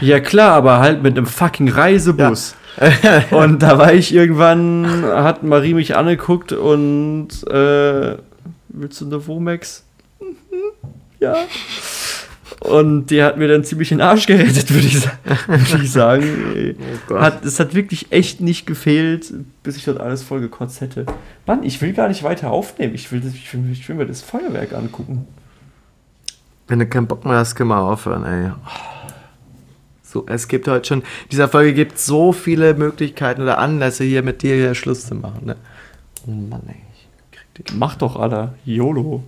[0.00, 2.56] ja klar, aber halt mit einem fucking Reisebus.
[3.30, 8.16] und da war ich irgendwann, hat Marie mich angeguckt und äh,
[8.68, 9.84] willst du eine Womex?
[10.20, 10.26] Mhm,
[11.20, 11.36] ja.
[12.60, 15.10] Und die hat mir dann ziemlich den Arsch gerettet, würde ich, sa
[15.48, 16.76] würd ich sagen.
[17.08, 17.20] Gott.
[17.20, 19.32] hat, es hat wirklich echt nicht gefehlt,
[19.64, 21.06] bis ich dort alles voll gekotzt hätte.
[21.44, 22.94] Mann, ich will gar nicht weiter aufnehmen.
[22.94, 25.26] Ich will, das- ich will, ich will mir das Feuerwerk angucken.
[26.68, 28.52] Wenn du keinen Bock mehr hast, können wir aufhören, ey.
[30.12, 34.42] So, es gibt heute schon, dieser Folge gibt so viele Möglichkeiten oder Anlässe hier mit
[34.42, 35.56] dir hier Schluss zu machen, ne?
[36.26, 36.74] Oh Mann, ey.
[36.92, 38.52] Ich krieg die Mach doch, Alter.
[38.66, 39.22] YOLO.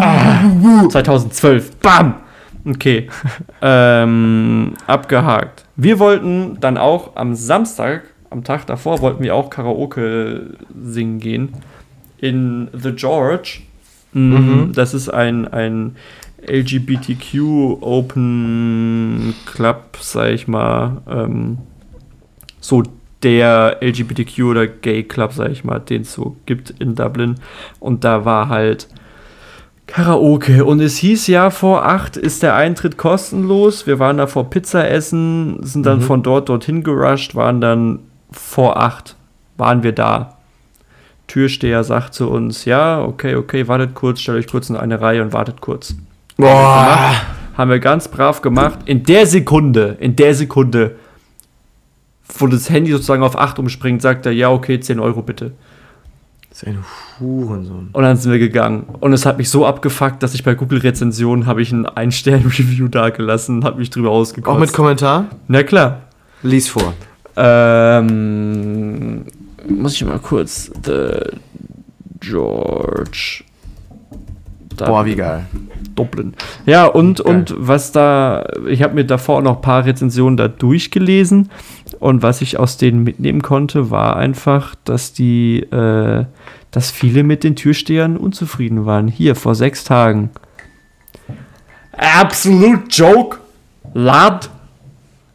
[0.00, 1.76] ah, 2012.
[1.76, 2.14] Bam!
[2.64, 3.08] Okay.
[3.62, 5.66] ähm, abgehakt.
[5.76, 11.54] Wir wollten dann auch am Samstag, am Tag davor, wollten wir auch Karaoke singen gehen.
[12.18, 13.60] In The George.
[14.16, 14.72] Mhm.
[14.74, 15.94] Das ist ein, ein
[16.48, 21.02] LGBTQ Open Club, sag ich mal.
[21.08, 21.58] Ähm,
[22.60, 22.82] so
[23.22, 27.36] der LGBTQ oder Gay Club, sag ich mal, den es so gibt in Dublin.
[27.80, 28.88] Und da war halt
[29.86, 30.64] Karaoke.
[30.64, 33.86] Und es hieß ja, vor acht ist der Eintritt kostenlos.
[33.86, 36.02] Wir waren da vor Pizza essen, sind dann Mhm.
[36.02, 38.00] von dort dorthin gerusht, waren dann
[38.30, 39.16] vor acht,
[39.56, 40.36] waren wir da.
[41.28, 45.22] Türsteher sagt zu uns, ja, okay, okay, wartet kurz, stellt euch kurz in eine Reihe
[45.22, 45.96] und wartet kurz.
[46.36, 47.12] Boah!
[47.56, 48.80] Haben wir ganz brav gemacht.
[48.84, 50.96] In der Sekunde, in der Sekunde,
[52.38, 55.52] wo das Handy sozusagen auf 8 umspringt, sagt er, ja, okay, 10 Euro bitte.
[56.50, 56.84] Das ist ein
[57.18, 57.88] Hurensohn.
[57.92, 58.84] Und dann sind wir gegangen.
[59.00, 62.88] Und es hat mich so abgefuckt, dass ich bei Google Rezensionen habe ich ein Ein-Stern-Review
[62.90, 64.54] dagelassen, habe mich drüber ausgekotzt.
[64.54, 65.26] Auch mit Kommentar?
[65.48, 66.02] Na klar.
[66.42, 66.92] Lies vor.
[67.36, 69.24] Ähm,
[69.68, 71.38] muss ich mal kurz The
[72.20, 73.44] George.
[74.84, 75.46] Boah, wie geil.
[75.94, 76.34] Dublin.
[76.66, 77.34] Ja, und, Geil.
[77.34, 81.50] und was da, ich habe mir davor noch ein paar Rezensionen da durchgelesen
[81.98, 86.24] und was ich aus denen mitnehmen konnte, war einfach, dass die, äh,
[86.70, 89.08] dass viele mit den Türstehern unzufrieden waren.
[89.08, 90.30] Hier, vor sechs Tagen.
[91.92, 93.38] Absolute joke,
[93.94, 94.50] lad.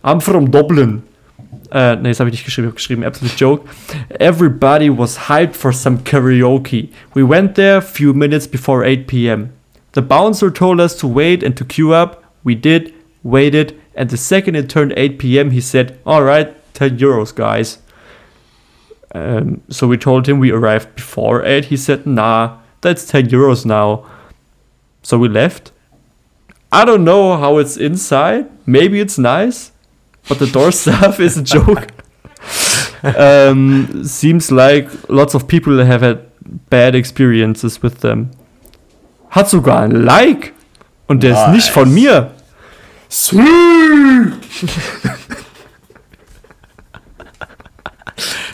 [0.04, 1.04] I'm from Dublin.
[1.72, 3.70] Äh, nee, das habe ich nicht geschrieben, ich habe geschrieben, absolute joke.
[4.20, 6.90] Everybody was hyped for some karaoke.
[7.14, 9.54] We went there a few minutes before 8 p.m.
[9.94, 12.24] The bouncer told us to wait and to queue up.
[12.44, 12.94] We did,
[13.24, 17.78] waited, and the second it turned 8 p.m., he said, Alright, 10 euros, guys.
[19.14, 21.66] Um, so we told him we arrived before 8.
[21.66, 24.06] He said, Nah, that's 10 euros now.
[25.04, 25.72] So we left.
[26.72, 28.50] I don't know how it's inside.
[28.66, 29.72] Maybe it's nice,
[30.28, 31.88] but the door staff is a joke.
[33.18, 36.20] um, seems like lots of people have had
[36.70, 38.32] bad experiences with them.
[39.30, 40.54] Hat sogar ein Like.
[41.08, 42.32] Und der ist nicht von mir.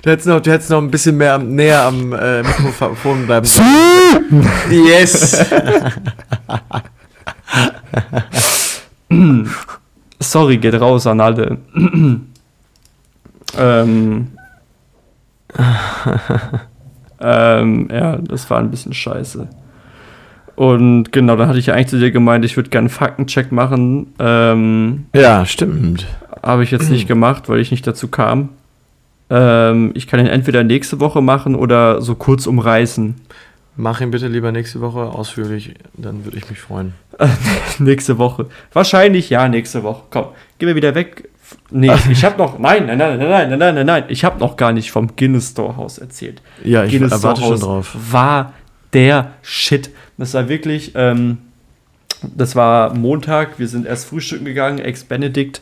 [0.08, 3.46] Du hättest noch, du hättest noch ein bisschen mehr am, näher am äh, Mikrofon bleiben
[3.46, 4.50] sollen.
[4.70, 5.38] Yes!
[10.20, 11.58] Sorry, geht raus an alle.
[13.58, 14.28] ähm,
[17.22, 19.48] ähm, ja, das war ein bisschen scheiße.
[20.56, 23.52] Und genau, dann hatte ich ja eigentlich zu dir gemeint, ich würde gerne einen Faktencheck
[23.52, 24.08] machen.
[24.18, 26.08] Ähm, Ja, stimmt.
[26.42, 28.50] Habe ich jetzt nicht gemacht, weil ich nicht dazu kam.
[29.30, 33.16] Ähm, ich kann ihn entweder nächste Woche machen oder so kurz umreißen.
[33.80, 36.94] Mach ihn bitte lieber nächste Woche ausführlich, dann würde ich mich freuen.
[37.80, 38.48] nächste Woche.
[38.74, 40.04] Wahrscheinlich ja, nächste Woche.
[40.10, 40.26] Komm,
[40.58, 41.30] geh mir wieder weg.
[41.70, 42.58] Nee, ich habe noch.
[42.58, 43.86] Nein, nein, nein, nein, nein, nein, nein, nein.
[43.86, 44.04] nein.
[44.08, 46.42] Ich habe noch gar nicht vom Guinness Store Haus erzählt.
[46.64, 47.98] Ja, ich Guinness erwarte Store schon House drauf.
[48.12, 48.54] War
[48.94, 49.92] der Shit.
[50.18, 50.94] Das war wirklich.
[50.96, 51.38] Ähm,
[52.24, 53.60] das war Montag.
[53.60, 54.80] Wir sind erst frühstücken gegangen.
[54.80, 55.62] Ex Benedict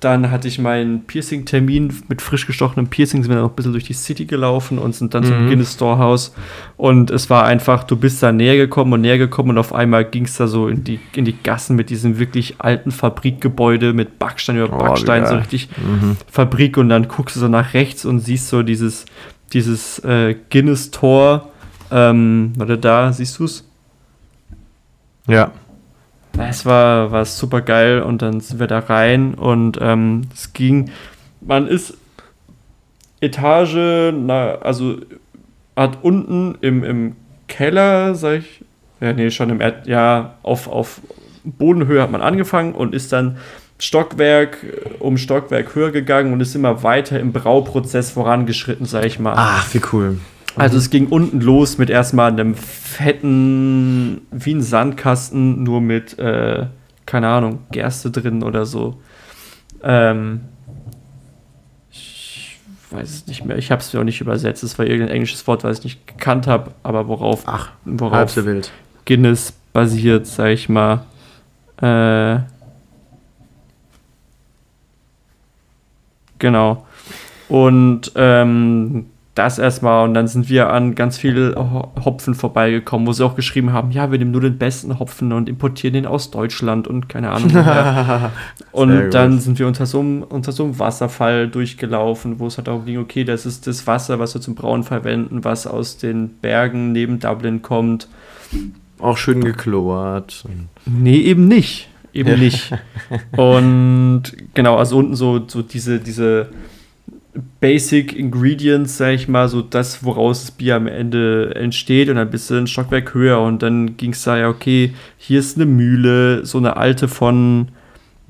[0.00, 3.84] dann hatte ich meinen Piercing-Termin mit frisch gestochenem Piercing, sind wir noch ein bisschen durch
[3.84, 5.48] die City gelaufen und sind dann zum Mhm.
[5.48, 6.34] Guinness Storehouse.
[6.76, 10.04] Und es war einfach, du bist da näher gekommen und näher gekommen und auf einmal
[10.04, 14.18] ging es da so in die, in die Gassen mit diesem wirklich alten Fabrikgebäude mit
[14.18, 15.38] Backstein über Oh, Backstein, so geil.
[15.40, 16.16] richtig Mhm.
[16.30, 19.06] Fabrik und dann guckst du so nach rechts und siehst so dieses,
[19.54, 21.48] dieses äh, Guinness-Tor.
[21.90, 23.64] Ähm, warte, da siehst du es?
[25.26, 25.52] Ja.
[26.38, 30.90] Es war, war super geil und dann sind wir da rein und ähm, es ging,
[31.40, 31.94] man ist
[33.20, 34.96] Etage, na, also
[35.74, 37.16] hat unten im, im
[37.48, 38.64] Keller, sag ich,
[39.00, 41.00] ja, nee, schon im Erd, ja, auf, auf
[41.44, 43.38] Bodenhöhe hat man angefangen und ist dann
[43.78, 44.58] Stockwerk
[45.00, 49.34] um Stockwerk höher gegangen und ist immer weiter im Brauprozess vorangeschritten, sag ich mal.
[49.36, 50.18] Ach, wie cool.
[50.56, 56.66] Also es ging unten los mit erstmal einem fetten, wie ein Sandkasten, nur mit, äh,
[57.04, 59.00] keine Ahnung, Gerste drin oder so.
[59.82, 60.40] Ähm,
[61.90, 62.58] ich
[62.90, 63.58] weiß es nicht mehr.
[63.58, 64.62] Ich habe es mir auch nicht übersetzt.
[64.64, 68.30] Es war irgendein englisches Wort, was ich nicht gekannt habe, aber worauf, Ach, halb worauf
[68.30, 68.72] so wild.
[69.04, 71.04] Guinness basiert, sag ich mal.
[71.82, 72.40] Äh,
[76.38, 76.86] genau.
[77.48, 79.06] Und ähm,
[79.36, 83.36] das erstmal und dann sind wir an ganz viel Ho- Hopfen vorbeigekommen, wo sie auch
[83.36, 87.08] geschrieben haben, ja, wir nehmen nur den besten Hopfen und importieren den aus Deutschland und
[87.08, 87.50] keine Ahnung.
[88.72, 92.66] Und dann sind wir unter so, einem, unter so einem Wasserfall durchgelaufen, wo es halt
[92.68, 96.28] darum ging, okay, das ist das Wasser, was wir zum Brauen verwenden, was aus den
[96.40, 98.08] Bergen neben Dublin kommt.
[98.98, 100.44] Auch schön geklort.
[100.86, 101.88] Nee, eben nicht.
[102.12, 102.72] Eben nicht.
[103.36, 104.22] Und
[104.54, 106.48] genau, also unten so, so diese, diese
[107.60, 112.30] Basic Ingredients, sag ich mal, so das, woraus das Bier am Ende entsteht und dann
[112.30, 115.66] bist du ein Stockwerk höher und dann ging es da ja, okay, hier ist eine
[115.66, 117.68] Mühle, so eine alte von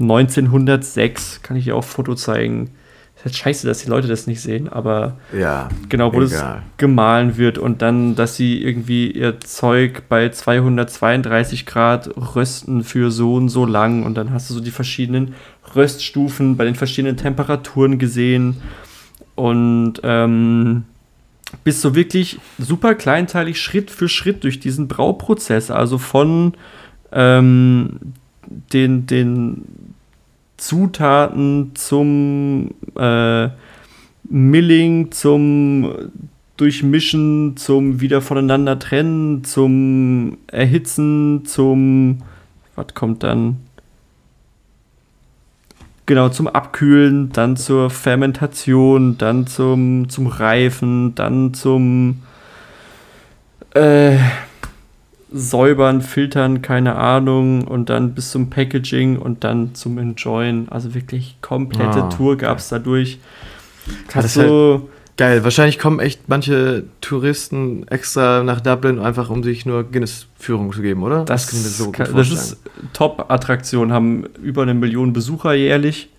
[0.00, 2.70] 1906, kann ich dir auch Foto zeigen.
[3.16, 5.68] Ist halt scheiße, dass die Leute das nicht sehen, aber Ja.
[5.88, 6.62] Genau, wo das Egal.
[6.76, 13.34] gemahlen wird und dann, dass sie irgendwie ihr Zeug bei 232 Grad rösten für so
[13.34, 15.34] und so lang und dann hast du so die verschiedenen
[15.74, 18.56] Röststufen bei den verschiedenen Temperaturen gesehen
[19.36, 20.84] und ähm,
[21.62, 26.54] bist so wirklich super kleinteilig Schritt für Schritt durch diesen Brauprozess, also von
[27.12, 28.00] ähm,
[28.72, 29.62] den, den
[30.56, 33.48] Zutaten zum äh,
[34.28, 36.10] Milling zum
[36.56, 42.22] Durchmischen, zum wieder voneinander trennen, zum Erhitzen, zum
[42.74, 43.65] was kommt dann?
[46.06, 52.22] Genau, zum Abkühlen, dann zur Fermentation, dann zum, zum Reifen, dann zum
[53.74, 54.16] äh,
[55.32, 60.68] Säubern, Filtern, keine Ahnung, und dann bis zum Packaging und dann zum Enjoyen.
[60.70, 63.18] Also wirklich komplette Ah, Tour gab es dadurch.
[64.14, 69.84] Hast du, Geil, wahrscheinlich kommen echt manche Touristen extra nach Dublin, einfach um sich nur
[69.84, 71.24] Guinness-Führung zu geben, oder?
[71.24, 72.58] das, mir so kann- das ist
[72.92, 76.10] Top-Attraktion, haben über eine Million Besucher jährlich.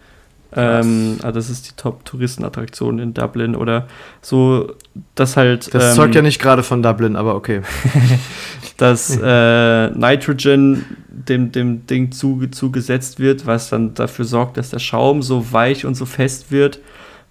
[0.56, 3.88] Ähm, also das ist die Top-Touristenattraktion in Dublin oder
[4.22, 4.74] so,
[5.14, 5.74] das halt.
[5.76, 7.62] Das ähm, zeugt ja nicht gerade von Dublin, aber okay.
[8.78, 14.80] dass äh, Nitrogen dem, dem Ding zuge zugesetzt wird, was dann dafür sorgt, dass der
[14.80, 16.80] Schaum so weich und so fest wird.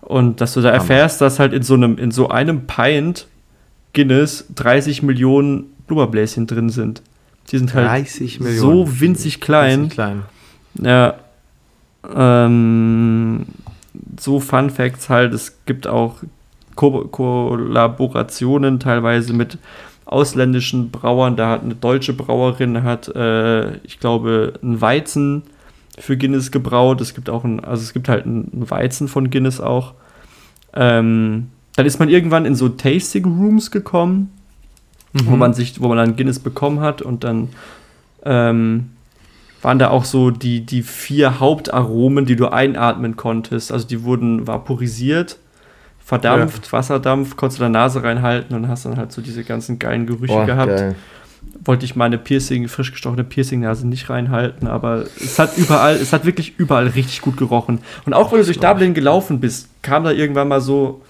[0.07, 3.27] Und dass du da erfährst, dass halt in so einem, in so einem Pint
[3.93, 7.03] Guinness 30 Millionen Blubberbläschen drin sind.
[7.51, 9.83] Die sind halt 30 so winzig klein.
[9.83, 10.23] Winzig klein.
[10.81, 11.15] Ja.
[12.15, 13.47] Ähm,
[14.21, 16.19] so Fun Facts halt, es gibt auch
[16.77, 19.59] Ko Kollaborationen teilweise mit
[20.05, 21.35] ausländischen Brauern.
[21.35, 25.43] Da hat eine deutsche Brauerin, hat, äh, ich glaube, einen Weizen
[25.99, 27.01] für Guinness gebraut.
[27.01, 29.95] Es gibt auch ein, also es gibt halt einen Weizen von Guinness auch.
[30.75, 34.31] Ähm, dann ist man irgendwann in so Tasting Rooms gekommen,
[35.13, 35.27] Mhm.
[35.27, 37.49] wo man sich, wo man dann Guinness bekommen hat und dann
[38.25, 38.91] ähm,
[39.63, 43.73] waren da auch so die, die vier Hauptaromen, die du einatmen konntest.
[43.73, 45.39] Also die wurden vaporisiert,
[46.05, 49.79] verdampft, Wasserdampf, konntest du in der Nase reinhalten und hast dann halt so diese ganzen
[49.79, 50.69] geilen Gerüche Oh, gehabt.
[50.77, 50.95] geil.
[51.65, 56.25] Wollte ich meine Piercing, frisch gestochene Piercing-Nase nicht reinhalten, aber es hat überall, es hat
[56.25, 57.81] wirklich überall richtig gut gerochen.
[58.05, 61.03] Und auch wenn du durch Dublin gelaufen bist, kam da irgendwann mal so,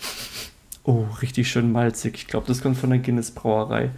[0.84, 2.14] oh, richtig schön malzig.
[2.16, 3.90] Ich glaube, das kommt von der Guinness-Brauerei.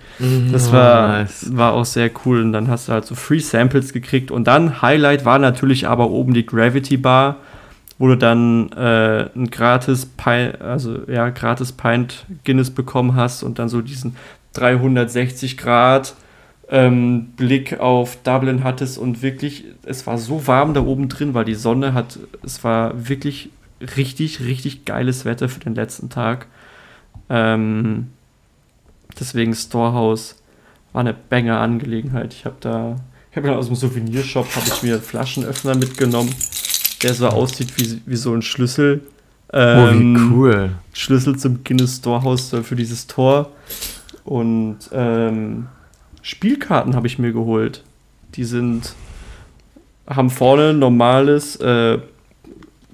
[0.50, 1.46] Das Oh, war, nice.
[1.56, 2.40] war auch sehr cool.
[2.40, 4.30] Und dann hast du halt so Free Samples gekriegt.
[4.30, 7.36] Und dann, Highlight war natürlich aber oben die Gravity Bar,
[7.98, 13.58] wo du dann äh, ein gratis Pint, also ja, gratis Pint Guinness bekommen hast und
[13.58, 14.16] dann so diesen
[14.54, 16.14] 360 Grad
[16.70, 21.44] ähm, Blick auf Dublin hattest und wirklich, es war so warm da oben drin, weil
[21.44, 23.50] die Sonne hat, es war wirklich
[23.96, 26.46] richtig, richtig geiles Wetter für den letzten Tag.
[27.30, 28.08] Ähm,
[29.18, 30.36] deswegen Storehouse
[30.92, 32.34] war eine Banger Angelegenheit.
[32.34, 32.96] Ich habe da,
[33.30, 36.34] ich habe aus dem Souvenirshop habe ich mir einen Flaschenöffner mitgenommen,
[37.02, 39.02] der so aussieht wie, wie so ein Schlüssel.
[39.50, 40.70] Oh, wie Ähm, cool.
[40.92, 43.52] Schlüssel zum Guinness Storehouse für dieses Tor.
[44.24, 45.68] Und ähm,
[46.28, 47.82] Spielkarten habe ich mir geholt.
[48.34, 48.94] Die sind,
[50.06, 51.98] haben vorne normales äh,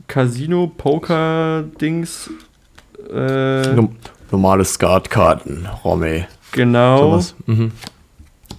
[0.06, 2.30] Casino, Poker-Dings.
[3.12, 3.76] Äh,
[4.30, 6.26] Normale Skatkarten, Romy.
[6.52, 7.20] genau.
[7.46, 7.72] Mhm.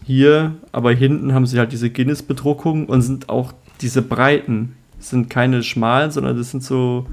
[0.04, 4.76] Hier, aber hinten haben sie halt diese Guinness-Bedruckung und sind auch diese breiten.
[4.98, 7.08] Das sind keine schmalen, sondern das sind so.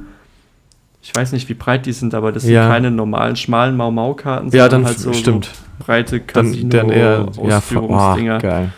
[1.03, 2.69] Ich weiß nicht, wie breit die sind, aber das sind Ja.
[2.69, 5.47] keine normalen schmalen Mau-Mau-Karten, Ja, dann halt so, stimmt.
[5.47, 8.37] so breite Dann, dann eher, ja, Casino-Ausführungsdinger.
[8.37, 8.73] oh, geil.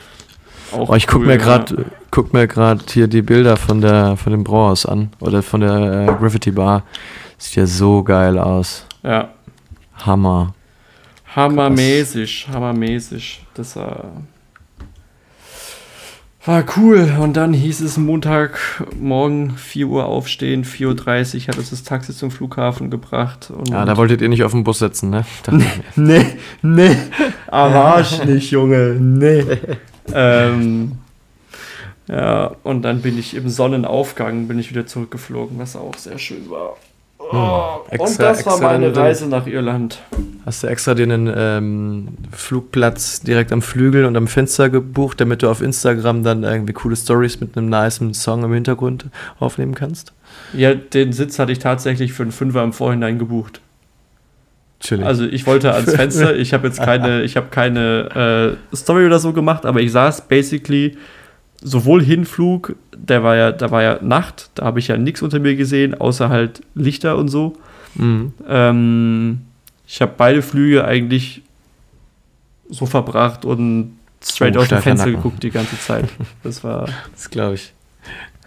[0.73, 1.39] Auch Oh, ich guck cool, mir ja.
[1.39, 5.61] gerade guck mir gerade hier die Bilder von der von dem Brauhaus an oder von
[5.61, 6.83] der äh, Graffiti Bar.
[7.39, 8.87] Sieht ja so geil aus.
[9.03, 9.29] Ja,
[10.07, 10.55] Hammer.
[11.37, 13.45] hammermäßig, hammermäßig.
[13.55, 14.05] Das war,
[16.45, 17.17] war cool.
[17.21, 22.31] Und dann hieß es Montagmorgen 4 Uhr aufstehen, 4.30 Uhr hat uns das Taxi zum
[22.31, 23.51] Flughafen gebracht.
[23.51, 25.25] Und Ja, da wolltet ihr nicht auf den Bus setzen, ne?
[25.97, 26.27] Nee,
[26.63, 26.97] nee,
[27.49, 29.45] am Arsch nicht, Junge, nee.
[30.13, 30.93] ähm,
[32.09, 36.51] ja, und dann bin ich im Sonnenaufgang, bin ich wieder zurückgeflogen, was auch sehr schön
[36.51, 36.77] war.
[37.33, 40.01] Oh, und extra- das war meine den- Reise nach Irland.
[40.47, 45.43] Hast du extra dir einen ähm, Flugplatz direkt am Flügel und am Fenster gebucht, damit
[45.43, 49.07] du auf Instagram dann irgendwie coole Stories mit einem nicen Song im Hintergrund
[49.41, 50.13] aufnehmen kannst?
[50.53, 53.61] Ja, den Sitz hatte ich tatsächlich für einen Fünfer im Vorhinein gebucht.
[54.81, 55.07] Chillig.
[55.07, 59.19] Also ich wollte ans Fenster, ich habe jetzt keine, ich habe keine äh, Story oder
[59.19, 60.99] so gemacht, aber ich saß basically
[61.65, 65.41] sowohl Hinflug, der war ja, da war ja Nacht, da habe ich ja nichts unter
[65.41, 67.55] mir gesehen, außer halt Lichter und so.
[67.95, 68.33] mhm.
[68.49, 69.41] Ähm,
[69.87, 71.43] ich habe beide Flüge eigentlich
[72.71, 75.23] so verbracht und straight Oh, aus dem Fenster Nacken.
[75.23, 76.09] geguckt die ganze Zeit.
[76.43, 77.73] Das war, Das glaube ich.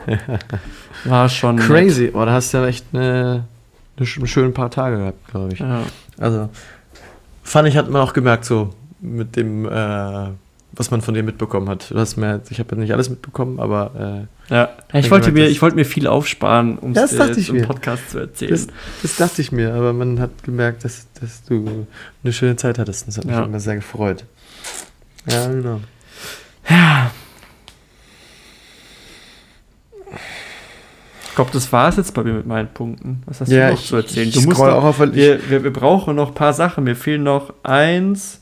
[1.06, 1.65] war schon nett.
[1.68, 2.07] Crazy.
[2.07, 3.45] Boah, da hast du ja echt eine,
[3.98, 5.60] eine, schönen paar Tage gehabt, glaube ich.
[5.60, 5.84] Ja.
[6.18, 6.49] Also,
[7.44, 10.30] fand ich, hat man auch gemerkt, so mit dem, äh,
[10.77, 11.91] was man von dir mitbekommen hat.
[11.91, 14.69] Du hast mir, ich habe nicht alles mitbekommen, aber äh, ja.
[14.93, 17.61] ich ich wollte mir, ich wollte mir viel aufsparen, um Ja, das es im.
[17.63, 18.51] Podcast zu erzählen.
[18.51, 18.67] das,
[19.01, 21.87] das dachte ich mir, aber man hat gemerkt, dass, dass du
[22.23, 23.03] eine schöne Zeit hattest.
[23.03, 23.43] Und das hat mich Ja.
[23.43, 24.23] immer sehr gefreut.
[25.29, 25.81] Ja, genau.
[31.29, 33.21] Ich glaube, das war es jetzt bei mir mit meinen Punkten.
[33.27, 34.27] Was hast Ja, du noch ich- zu erzählen?
[34.29, 36.83] ich du musst scroll noch, auch auf- wir, wir, wir brauchen noch ein paar Sachen.
[36.83, 38.41] Mir fehlen noch eins,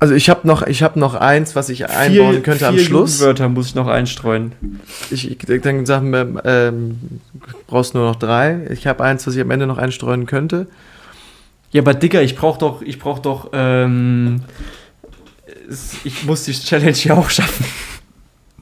[0.00, 2.84] Also ich habe noch, ich habe noch eins, was ich einbauen vier, könnte am vier
[2.84, 3.20] Schluss.
[3.20, 4.52] Wörter muss ich noch einstreuen.
[5.10, 5.38] Ich, ich
[5.84, 7.20] sagen wir, ähm,
[7.66, 8.66] brauchst nur noch drei.
[8.70, 10.68] Ich habe eins, was ich am Ende noch einstreuen könnte.
[11.70, 14.40] Ja, aber Digga, ich brauch doch, ich brauch doch, ähm,
[16.02, 17.66] ich muss die Challenge ja auch schaffen.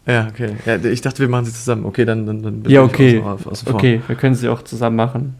[0.06, 0.56] Ja, okay.
[0.66, 1.84] Ja, ich dachte, wir machen sie zusammen.
[1.84, 3.22] Okay, dann, dann, dann Ja, okay.
[3.22, 3.74] außen vor.
[3.74, 5.36] Okay, wir können sie auch zusammen machen.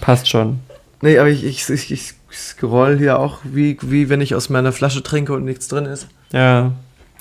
[0.00, 0.60] Passt schon.
[1.02, 4.72] Nee, aber ich, ich, ich, ich scroll hier auch, wie, wie wenn ich aus meiner
[4.72, 6.08] Flasche trinke und nichts drin ist.
[6.32, 6.72] Ja.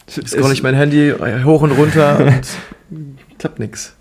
[0.09, 2.19] Scroll ich mein Handy hoch und runter
[2.89, 3.93] und klappt nix.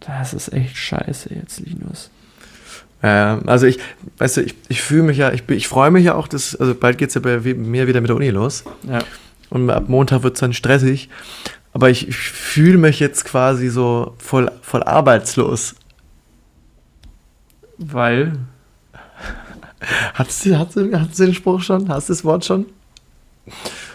[0.00, 2.10] Das ist echt scheiße jetzt, Linus.
[3.02, 3.78] Ja, also ich,
[4.18, 6.74] weißt du, ich, ich fühle mich ja, ich, ich freue mich ja auch, dass, also
[6.74, 8.64] bald geht es ja bei mir wieder mit der Uni los.
[8.88, 9.00] Ja.
[9.50, 11.10] Und ab Montag wird es dann stressig.
[11.74, 15.74] Aber ich, ich fühle mich jetzt quasi so voll, voll arbeitslos.
[17.78, 18.32] Weil,
[20.14, 21.88] Hattest du, hattest, du, hattest du den Spruch schon?
[21.88, 22.66] Hast du das Wort schon?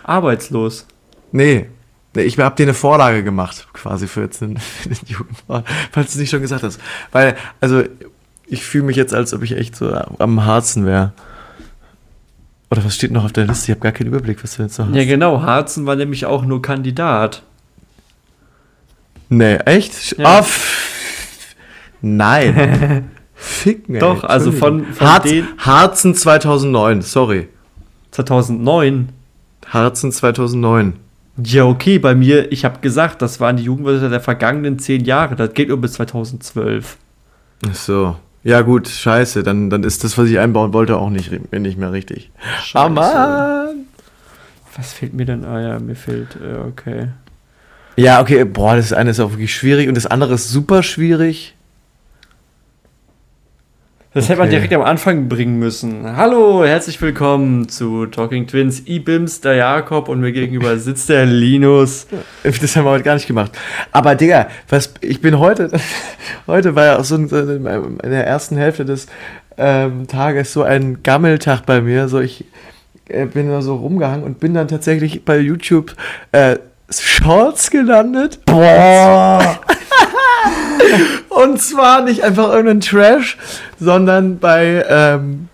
[0.04, 0.86] arbeitslos.
[1.32, 1.68] Nee.
[2.16, 4.60] ich habe dir eine Vorlage gemacht, quasi für jetzt für den
[5.06, 6.80] Jugendwort, falls du es nicht schon gesagt hast.
[7.12, 7.84] Weil, also,
[8.48, 11.14] ich fühle mich jetzt, als ob ich echt so am Harzen wäre.
[12.72, 13.66] Oder was steht noch auf der Liste?
[13.66, 14.96] Ich habe gar keinen Überblick, was du jetzt noch hast.
[14.96, 15.42] Ja, genau.
[15.42, 17.44] Harzen war nämlich auch nur Kandidat.
[19.30, 20.18] Nee, echt?
[20.18, 20.42] Ja.
[20.44, 21.56] Pff.
[22.02, 23.10] Nein.
[23.42, 24.02] Ficken, ey.
[24.02, 27.48] Doch, also von- von Harz, den- Harzen 2009, sorry.
[28.12, 29.10] 2009.
[29.68, 30.94] Harzen 2009.
[31.42, 35.36] Ja, okay, bei mir, ich habe gesagt, das waren die Jugendwörter der vergangenen zehn Jahre.
[35.38, 36.98] Das geht nur bis 2012.
[37.70, 38.16] Ach so.
[38.44, 41.92] Ja gut, scheiße, dann, dann ist das, was ich einbauen wollte, auch nicht, nicht mehr
[41.94, 42.32] richtig.
[42.64, 42.78] Scheiße.
[42.86, 43.76] Ah, Mann.
[44.76, 45.46] Was fehlt mir denn?
[45.46, 47.08] Ah ja, mir fehlt, äh, okay.
[47.96, 51.56] Ja, okay, boah, das eine ist auch wirklich schwierig und das andere ist super schwierig.
[54.20, 54.58] Das hätte man Okay.
[54.58, 56.18] direkt am Anfang bringen müssen.
[56.18, 58.82] Hallo, herzlich willkommen zu Talking Twins.
[58.86, 62.06] Ibims, der Jakob und mir gegenüber sitzt der Linus.
[62.44, 63.58] Das haben wir heute gar nicht gemacht.
[63.94, 65.72] Aber Digga, was, ich bin heute,
[66.48, 67.30] heute war ja auch so in
[68.04, 69.08] der ersten Hälfte des
[69.58, 72.10] ähm, Tages so ein Gammeltag bei mir.
[72.10, 72.44] So ich
[73.08, 75.96] äh, bin da so rumgehangen und bin dann tatsächlich bei YouTube
[76.34, 76.58] äh,
[76.90, 78.42] Shorts gelandet.
[78.46, 79.62] Boah!
[81.30, 83.38] und zwar nicht einfach irgendein Trash,
[83.80, 85.50] sondern bei ähm,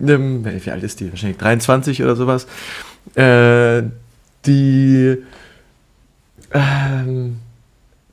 [0.00, 1.10] einem, wie alt ist die?
[1.10, 2.46] Wahrscheinlich 23 oder sowas.
[3.14, 3.82] Äh,
[4.46, 5.16] die
[6.52, 7.36] ähm,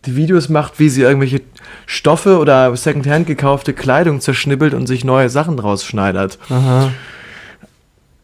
[0.06, 1.42] die Videos macht, wie sie irgendwelche
[1.86, 6.40] Stoffe oder Secondhand gekaufte Kleidung zerschnippelt und sich neue Sachen draus schneidert.
[6.50, 6.92] Aha.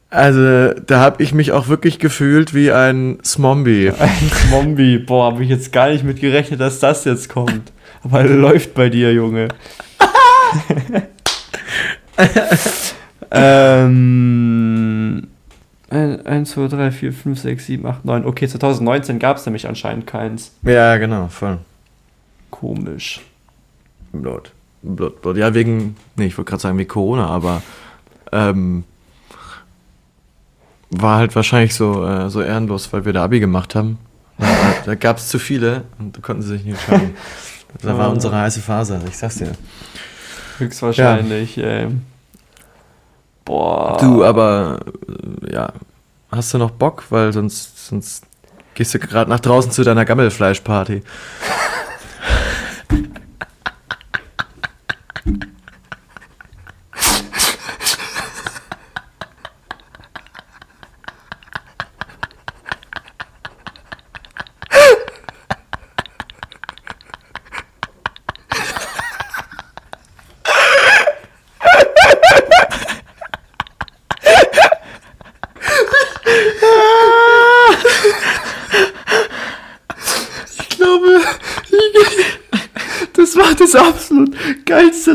[0.09, 3.91] Also, da habe ich mich auch wirklich gefühlt wie ein Smombie.
[3.99, 4.99] Ein Zombie.
[4.99, 7.73] Boah, habe ich jetzt gar nicht mit gerechnet, dass das jetzt kommt.
[8.09, 9.49] Aber läuft bei dir, Junge.
[13.31, 15.27] ähm.
[15.89, 18.25] 1, 2, 3, 4, 5, 6, 7, 8, 9.
[18.25, 20.51] Okay, 2019 gab es nämlich anscheinend keins.
[20.63, 21.59] Ja, genau, voll.
[22.51, 23.21] Komisch.
[24.11, 24.51] Blut.
[24.81, 25.38] Blut, Blut.
[25.38, 27.61] Ja, wegen, nee, ich wollte gerade sagen wegen Corona, aber
[28.34, 28.84] ähm,
[30.89, 33.97] war halt wahrscheinlich so, äh, so ehrenlos, weil wir da Abi gemacht haben.
[34.38, 34.47] Da,
[34.85, 37.15] da gab es zu viele und da konnten sie sich nicht entscheiden.
[37.81, 39.51] Da war unsere heiße Phase, ich sag's dir.
[40.57, 41.57] Höchstwahrscheinlich.
[41.57, 42.01] Ähm.
[43.45, 43.97] Boah.
[43.99, 45.73] Du, aber äh, ja,
[46.31, 47.05] hast du noch Bock?
[47.09, 48.25] Weil sonst, sonst
[48.73, 51.03] gehst du gerade nach draußen zu deiner Gammelfleischparty.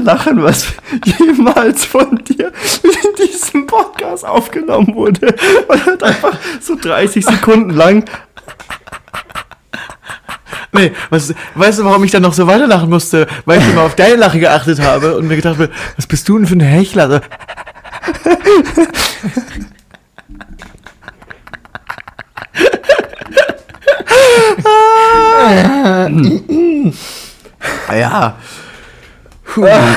[0.03, 0.67] Lachen, was
[1.19, 2.53] jemals von dir
[2.83, 5.35] in diesem Podcast aufgenommen wurde.
[5.69, 8.05] Man hat einfach so 30 Sekunden lang.
[10.73, 13.27] Nee, was, weißt du, warum ich dann noch so weiterlachen musste?
[13.45, 16.39] Weil ich immer auf deine Lache geachtet habe und mir gedacht habe, was bist du
[16.39, 17.21] denn für ein Hechler?
[26.07, 26.93] Hm.
[27.89, 28.37] Ah ja
[29.57, 29.97] ja.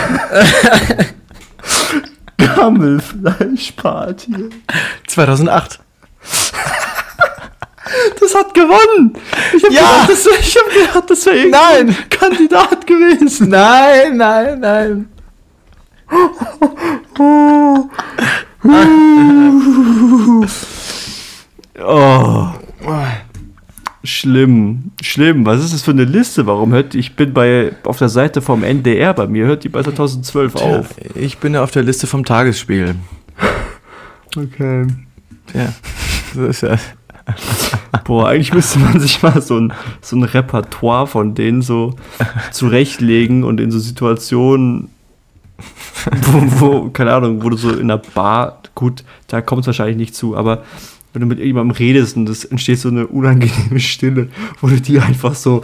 [2.56, 4.50] Gammelfleischparty.
[5.08, 5.80] 2008.
[8.20, 9.16] Das hat gewonnen.
[9.56, 9.82] Ich habe Ja.
[9.82, 11.98] gedacht, das, ich hab gedacht, das wäre irgendein Nein.
[12.10, 13.50] Kandidat gewesen.
[13.50, 15.10] Nein, nein, nein.
[21.88, 22.50] Oh.
[24.06, 25.46] Schlimm, schlimm.
[25.46, 26.46] Was ist das für eine Liste?
[26.46, 29.82] Warum hört ich bin bei auf der Seite vom NDR bei mir hört die bei
[29.82, 30.96] 2012 auf.
[31.16, 32.96] Ich bin auf der Liste vom Tagesspiel.
[34.36, 34.88] Okay.
[35.54, 35.74] Ja.
[36.36, 36.78] Das ist ja.
[38.04, 41.96] Boah, eigentlich müsste man sich mal so ein, so ein Repertoire von denen so
[42.52, 44.90] zurechtlegen und in so Situationen,
[46.22, 49.98] wo, wo, keine Ahnung, wo du so in einer Bar, gut, da kommt es wahrscheinlich
[49.98, 50.64] nicht zu, aber
[51.16, 54.28] wenn du mit irgendjemandem redest und es entsteht so eine unangenehme Stille,
[54.60, 55.64] wo du die einfach so,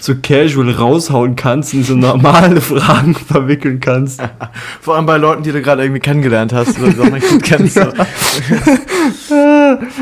[0.00, 4.20] so casual raushauen kannst und so normale Fragen verwickeln kannst.
[4.80, 7.74] Vor allem bei Leuten, die du gerade irgendwie kennengelernt hast oder noch nicht gut kennst.
[7.76, 7.82] So.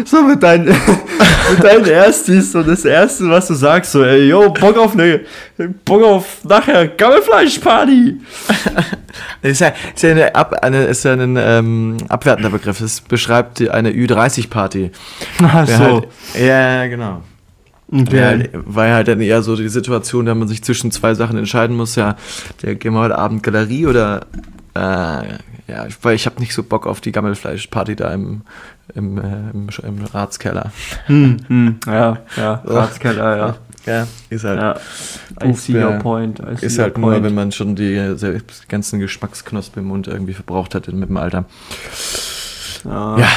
[0.05, 4.51] So mit deinen, mit deinen Erstis und das Erste, was du sagst, so, ey, yo,
[4.51, 5.20] Bock auf eine,
[5.85, 8.20] Bock auf nachher Gammelfleischparty.
[9.43, 12.81] Ist ja, ist ja, eine, Ab, eine, ist ja ein ähm, abwertender Begriff.
[12.81, 14.86] Es beschreibt eine Ü30-Party.
[15.43, 16.09] Ach Wär Halt,
[16.39, 17.23] ja, genau.
[17.93, 18.51] Okay.
[18.53, 21.77] War ja halt dann eher so die Situation, da man sich zwischen zwei Sachen entscheiden
[21.77, 22.17] muss, ja,
[22.63, 24.27] der gehen wir heute Abend Galerie oder
[24.75, 25.39] äh,
[25.69, 28.43] ja, weil ich habe nicht so Bock auf die Gammelfleischparty da im,
[28.95, 30.73] im, äh, im, im Ratskeller.
[31.07, 33.57] Hm, hm, ja, ja, Ratskeller, ja.
[33.87, 34.75] Ja, ist halt, ja.
[35.45, 35.89] I see ja.
[35.89, 36.41] your point.
[36.41, 37.25] I see ist your halt nur, point.
[37.25, 41.45] wenn man schon die selbst ganzen Geschmacksknospen im Mund irgendwie verbraucht hat mit dem Alter.
[42.85, 43.17] ja.
[43.17, 43.29] Ja.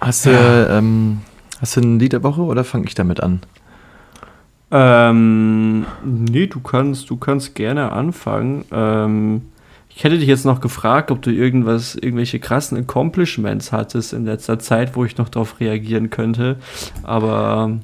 [0.00, 1.20] Hast du, ähm,
[1.60, 3.40] hast du ein Lied der Woche oder fange ich damit an?
[4.70, 8.64] Ähm, nee, du kannst, du kannst gerne anfangen.
[8.70, 9.42] Ähm,
[9.88, 14.58] ich hätte dich jetzt noch gefragt, ob du irgendwas, irgendwelche krassen Accomplishments hattest in letzter
[14.58, 16.56] Zeit, wo ich noch darauf reagieren könnte.
[17.02, 17.78] Aber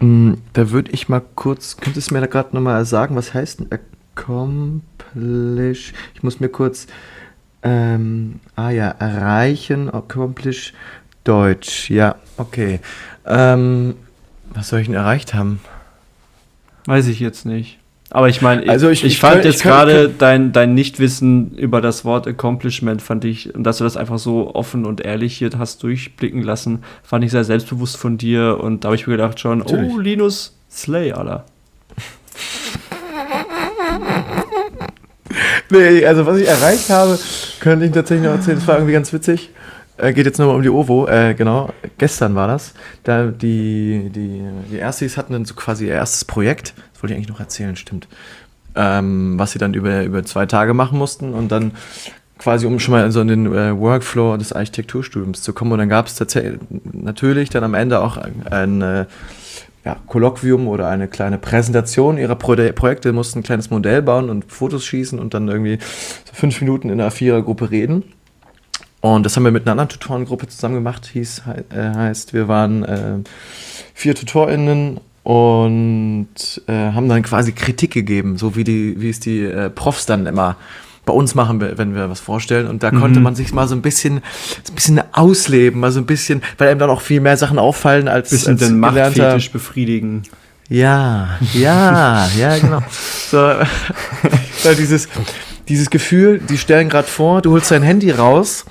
[0.00, 3.60] Mm, Da würde ich mal kurz, könntest du mir da gerade nochmal sagen, was heißt
[3.60, 3.68] ein
[4.16, 5.92] Accomplish?
[6.14, 6.86] Ich muss mir kurz,
[7.62, 10.72] ähm, ah ja, erreichen, Accomplish,
[11.24, 12.80] Deutsch, ja, okay.
[13.26, 13.94] Ähm,
[14.54, 15.60] was soll ich denn erreicht haben?
[16.88, 17.78] weiß ich jetzt nicht.
[18.10, 21.50] Aber ich meine, ich, Also ich- ich, ich fand könnt- jetzt gerade dein, dein Nichtwissen
[21.56, 25.50] über das Wort Accomplishment, fand ich, dass du das einfach so offen und ehrlich hier
[25.58, 28.60] hast durchblicken lassen, fand ich sehr selbstbewusst von dir.
[28.60, 29.92] Und da habe ich mir gedacht schon, Natürlich.
[29.92, 31.44] oh, Linus Slay, Alter.
[35.70, 37.18] Nee, also was ich erreicht habe,
[37.60, 38.58] könnte ich tatsächlich noch erzählen.
[38.58, 39.50] Das war irgendwie ganz witzig.
[39.98, 41.06] Äh, geht jetzt nochmal um die OVO.
[41.08, 42.74] Äh, genau, gestern war das.
[43.02, 46.74] Da die, die, die Erstis hatten dann so quasi ihr erstes Projekt.
[46.92, 48.06] Das wollte ich eigentlich noch erzählen, stimmt.
[48.74, 51.72] Ähm, was sie dann über, über zwei Tage machen mussten und dann
[52.38, 55.72] quasi, um schon mal so in den äh, Workflow des Architekturstudiums zu kommen.
[55.72, 56.60] Und dann gab es tatsächlich
[56.92, 59.06] natürlich dann am Ende auch ein, ein äh,
[59.86, 64.50] ja, Kolloquium oder eine kleine Präsentation ihrer Pro Projekte, mussten ein kleines Modell bauen und
[64.50, 65.78] Fotos schießen und dann irgendwie
[66.24, 68.02] so fünf Minuten in einer Vierergruppe reden.
[69.00, 72.82] Und das haben wir mit einer anderen Tutorengruppe zusammen gemacht, hieß, äh, heißt, wir waren
[72.84, 73.18] äh,
[73.94, 79.44] vier TutorInnen und äh, haben dann quasi Kritik gegeben, so wie, die, wie es die
[79.44, 80.56] äh, Profs dann immer
[81.06, 82.66] bei uns machen, wenn wir was vorstellen.
[82.66, 84.22] Und da konnte man sich mal so ein bisschen,
[84.64, 87.58] so ein bisschen ausleben, mal so ein bisschen, weil einem dann auch viel mehr Sachen
[87.58, 90.24] auffallen als, Bisschen als den Machtfetisch befriedigen.
[90.68, 92.82] ja, ja, ja, genau.
[93.30, 93.38] So,
[94.64, 95.08] weil dieses,
[95.68, 98.64] dieses Gefühl, die stellen gerade vor, du holst dein Handy raus,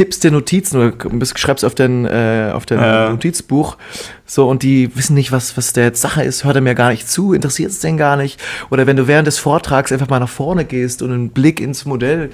[0.00, 3.10] tippst dir Notizen oder bist, schreibst auf dein, äh, auf dein Ja.
[3.10, 3.76] Notizbuch,
[4.24, 6.88] so, und die wissen nicht, was, was der jetzt Sache ist, hört er mir gar
[6.88, 8.40] nicht zu, interessiert es denn gar nicht.
[8.70, 11.84] Oder wenn du während des Vortrags einfach mal nach vorne gehst und einen Blick ins
[11.84, 12.30] Modell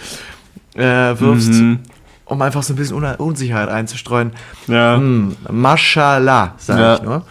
[0.74, 0.80] äh,
[1.18, 1.80] wirfst, Mhm.
[2.26, 4.30] um einfach so ein bisschen Un Unsicherheit einzustreuen.
[4.68, 6.94] Ja, Hm, Mashallah, sag Ja.
[6.94, 7.26] ich nur.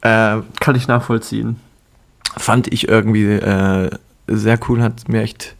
[0.00, 1.56] Äh, kann ich nachvollziehen.
[2.38, 3.90] fand ich irgendwie äh,
[4.26, 5.54] sehr cool, hat mir echt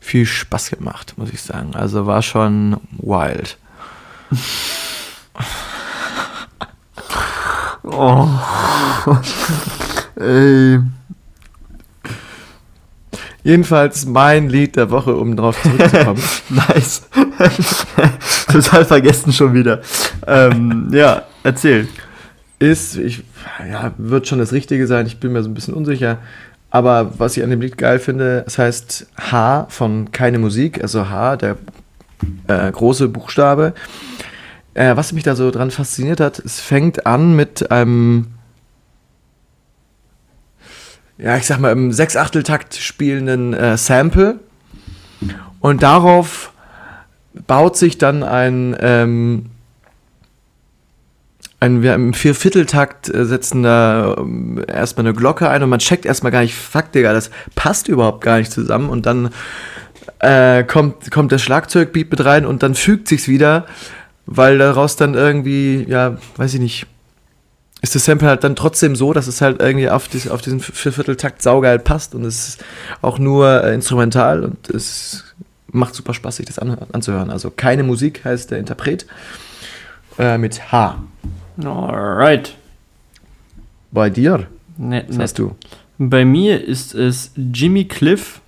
[0.00, 1.74] viel Spaß gemacht, muss ich sagen.
[1.74, 3.58] Also war schon wild.
[7.82, 8.28] Oh.
[10.20, 10.80] Ey.
[13.42, 16.22] Jedenfalls mein Lied der Woche, um drauf zurückzukommen.
[16.50, 17.02] Nice.
[18.52, 19.80] Total vergessen schon wieder.
[20.26, 21.88] Ähm, ja, erzähl.
[22.58, 23.22] ist, ich,
[23.66, 26.18] ja, wird schon das Richtige sein, ich bin mir so ein bisschen unsicher.
[26.70, 31.10] Aber was ich an dem Lied geil finde, es heißt H von Keine Musik, also
[31.10, 31.56] H, der
[32.46, 33.74] äh, große Buchstabe.
[34.74, 38.28] Äh, was mich da so dran fasziniert hat, es fängt an mit einem,
[41.18, 44.38] ja, ich sag mal, im Sechsachteltakt spielenden äh, Sample.
[45.58, 46.52] Und darauf
[47.46, 49.46] baut sich dann ein ähm,
[51.60, 56.06] ein wir im Viervierteltakt äh, setzen da ähm, erstmal eine Glocke ein und man checkt
[56.06, 59.30] erstmal gar nicht, fuck, Digga, das passt überhaupt gar nicht zusammen und dann
[60.20, 63.66] äh, kommt, kommt der Schlagzeugbeat mit rein und dann fügt sich's wieder,
[64.24, 66.86] weil daraus dann irgendwie, ja, weiß ich nicht,
[67.82, 70.60] ist das Sample halt dann trotzdem so, dass es halt irgendwie auf, dies, auf diesen
[70.60, 72.64] Viervierteltakt saugeil passt und es ist
[73.02, 75.24] auch nur äh, instrumental und es
[75.72, 77.30] macht super Spaß, sich das an, anzuhören.
[77.30, 79.06] Also keine Musik heißt der Interpret
[80.18, 81.02] äh, mit H.
[81.66, 82.54] Alright.
[83.92, 84.46] Bei dir?
[84.76, 85.22] Nett, Was nett.
[85.24, 85.54] hast du?
[85.98, 88.40] Bei mir ist es Jimmy Cliff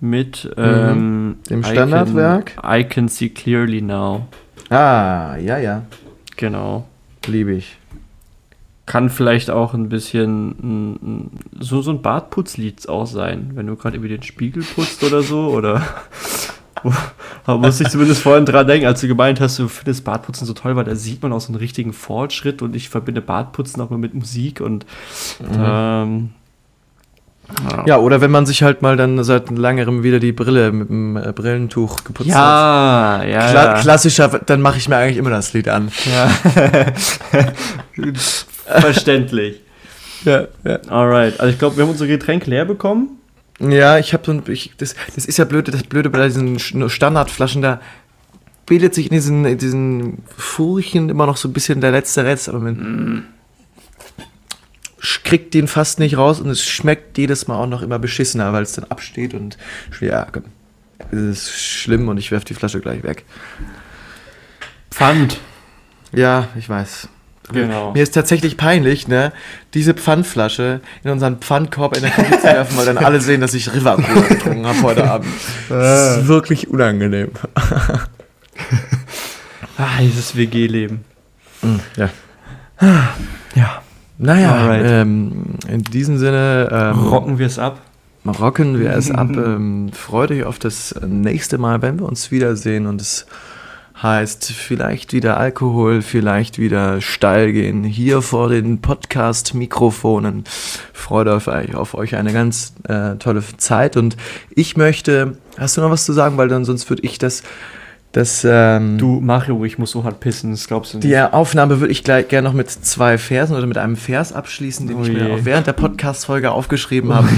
[0.00, 1.36] mit ähm, Mhm.
[1.50, 2.56] Dem I Standardwerk?
[2.56, 4.26] Can, I Can See Clearly Now.
[4.70, 5.82] Ah, ja, ja.
[6.36, 6.86] Genau.
[7.26, 7.76] Liebe ich.
[8.86, 14.08] Kann vielleicht auch ein bisschen so, so ein Bartputzlied auch sein, wenn du gerade über
[14.08, 15.48] den Spiegel putzt oder so.
[15.50, 15.82] Oder
[17.44, 20.54] aber musste ich zumindest vorhin dran denken, als du gemeint hast, du findest Bartputzen so
[20.54, 23.90] toll, weil da sieht man auch so einen richtigen Fortschritt und ich verbinde Bartputzen auch
[23.90, 24.86] mal mit Musik und
[25.52, 26.30] ähm,
[27.86, 31.16] Ja, oder wenn man sich halt mal dann seit längerem wieder die Brille mit dem
[31.16, 32.36] äh, Brillentuch geputzt hat.
[32.36, 33.80] ja, ja, Kla ja.
[33.80, 35.90] Klassischer, dann mache ich mir eigentlich immer das Lied an.
[36.10, 36.30] Ja.
[38.80, 39.60] Verständlich.
[40.24, 40.78] Ja, ja.
[40.88, 41.38] Alright.
[41.38, 43.18] Also ich glaube, wir haben unsere Getränke leer bekommen.
[43.60, 46.58] Ja, ich habe so ein, ich, das, das ist ja blöd, das Blöde bei diesen
[46.58, 47.80] Sch- Standardflaschen, da
[48.66, 52.48] bildet sich in diesen, in diesen Furchen immer noch so ein bisschen der letzte Rest,
[52.48, 53.26] aber man
[55.00, 58.52] sch- kriegt den fast nicht raus und es schmeckt jedes Mal auch noch immer beschissener,
[58.52, 59.56] weil es dann absteht und
[60.00, 60.26] ja,
[61.12, 61.18] es
[61.48, 63.24] ist schlimm und ich werf die Flasche gleich weg.
[64.90, 65.38] Pfand.
[66.12, 67.08] Ja, ich weiß.
[67.52, 67.92] Genau.
[67.92, 69.32] Mir ist tatsächlich peinlich, ne,
[69.74, 73.52] diese Pfandflasche in unseren Pfandkorb in der Küche zu werfen, weil dann alle sehen, dass
[73.52, 75.28] ich River Cola getrunken habe heute Abend.
[75.68, 77.30] Das ist wirklich unangenehm.
[79.76, 81.04] Ah, dieses WG-Leben.
[81.96, 82.10] Ja.
[83.54, 83.82] Ja.
[84.18, 87.80] Naja, ähm, in diesem Sinne ähm, Rocken wir es ab.
[88.24, 89.30] rocken wir es ab.
[89.36, 93.26] Ähm, freut euch auf das nächste Mal, wenn wir uns wiedersehen und es
[94.04, 97.82] heißt vielleicht wieder Alkohol, vielleicht wieder steil gehen.
[97.84, 100.44] Hier vor den Podcast-Mikrofonen.
[100.92, 104.16] Freut auf euch, auf euch eine ganz äh, tolle Zeit und
[104.50, 107.42] ich möchte, hast du noch was zu sagen, weil dann sonst würde ich das,
[108.12, 111.08] das ähm, Du, Mario, ich muss so hart pissen, das glaubst du nicht.
[111.08, 114.86] die Aufnahme würde ich gleich gerne noch mit zwei Versen oder mit einem Vers abschließen,
[114.86, 117.28] den Oh ich mir auch während der Podcast-Folge aufgeschrieben habe.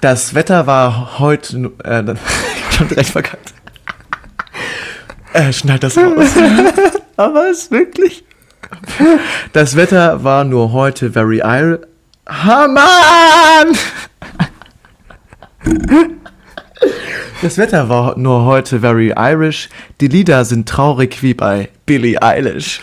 [0.00, 1.72] Das Wetter war heute.
[1.82, 2.02] Äh,
[2.70, 3.54] ich hab direkt verkackt.
[5.34, 6.28] Äh, schneid das raus.
[7.16, 8.24] Aber es wirklich.
[9.52, 11.80] Das Wetter war nur heute very ir.
[12.28, 13.76] Ha, Mann!
[17.42, 19.68] Das Wetter war nur heute very Irish.
[20.00, 22.80] Die Lieder sind traurig wie bei Billie Eilish.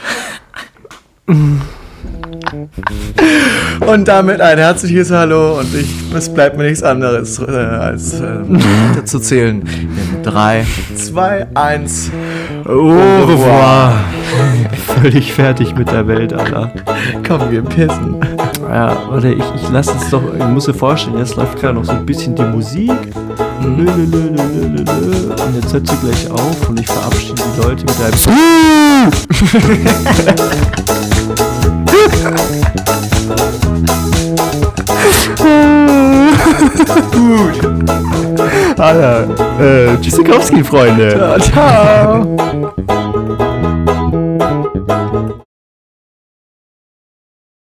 [3.79, 9.05] Und damit ein herzliches Hallo und ich, es bleibt mir nichts anderes äh, als äh,
[9.05, 9.61] zu zählen.
[9.61, 10.65] In 3,
[10.95, 12.11] 2, 1.
[12.65, 13.93] Au revoir.
[15.01, 16.71] Völlig fertig mit der Welt, Alter.
[17.27, 18.17] Komm, wir pissen.
[18.69, 21.85] Ja, oder ich, ich lasse es doch, ich muss dir vorstellen, jetzt läuft gerade noch
[21.85, 22.91] so ein bisschen die Musik.
[23.61, 25.33] Lö, lö, lö, lö, lö, lö.
[25.45, 28.13] Und jetzt hört sie gleich auf und ich verabschiede die Leute mit einem
[38.77, 39.27] Alter,
[39.59, 41.37] äh, Tschüssikowski, Freunde.
[41.39, 42.35] Ciao.
[42.35, 43.00] ciao.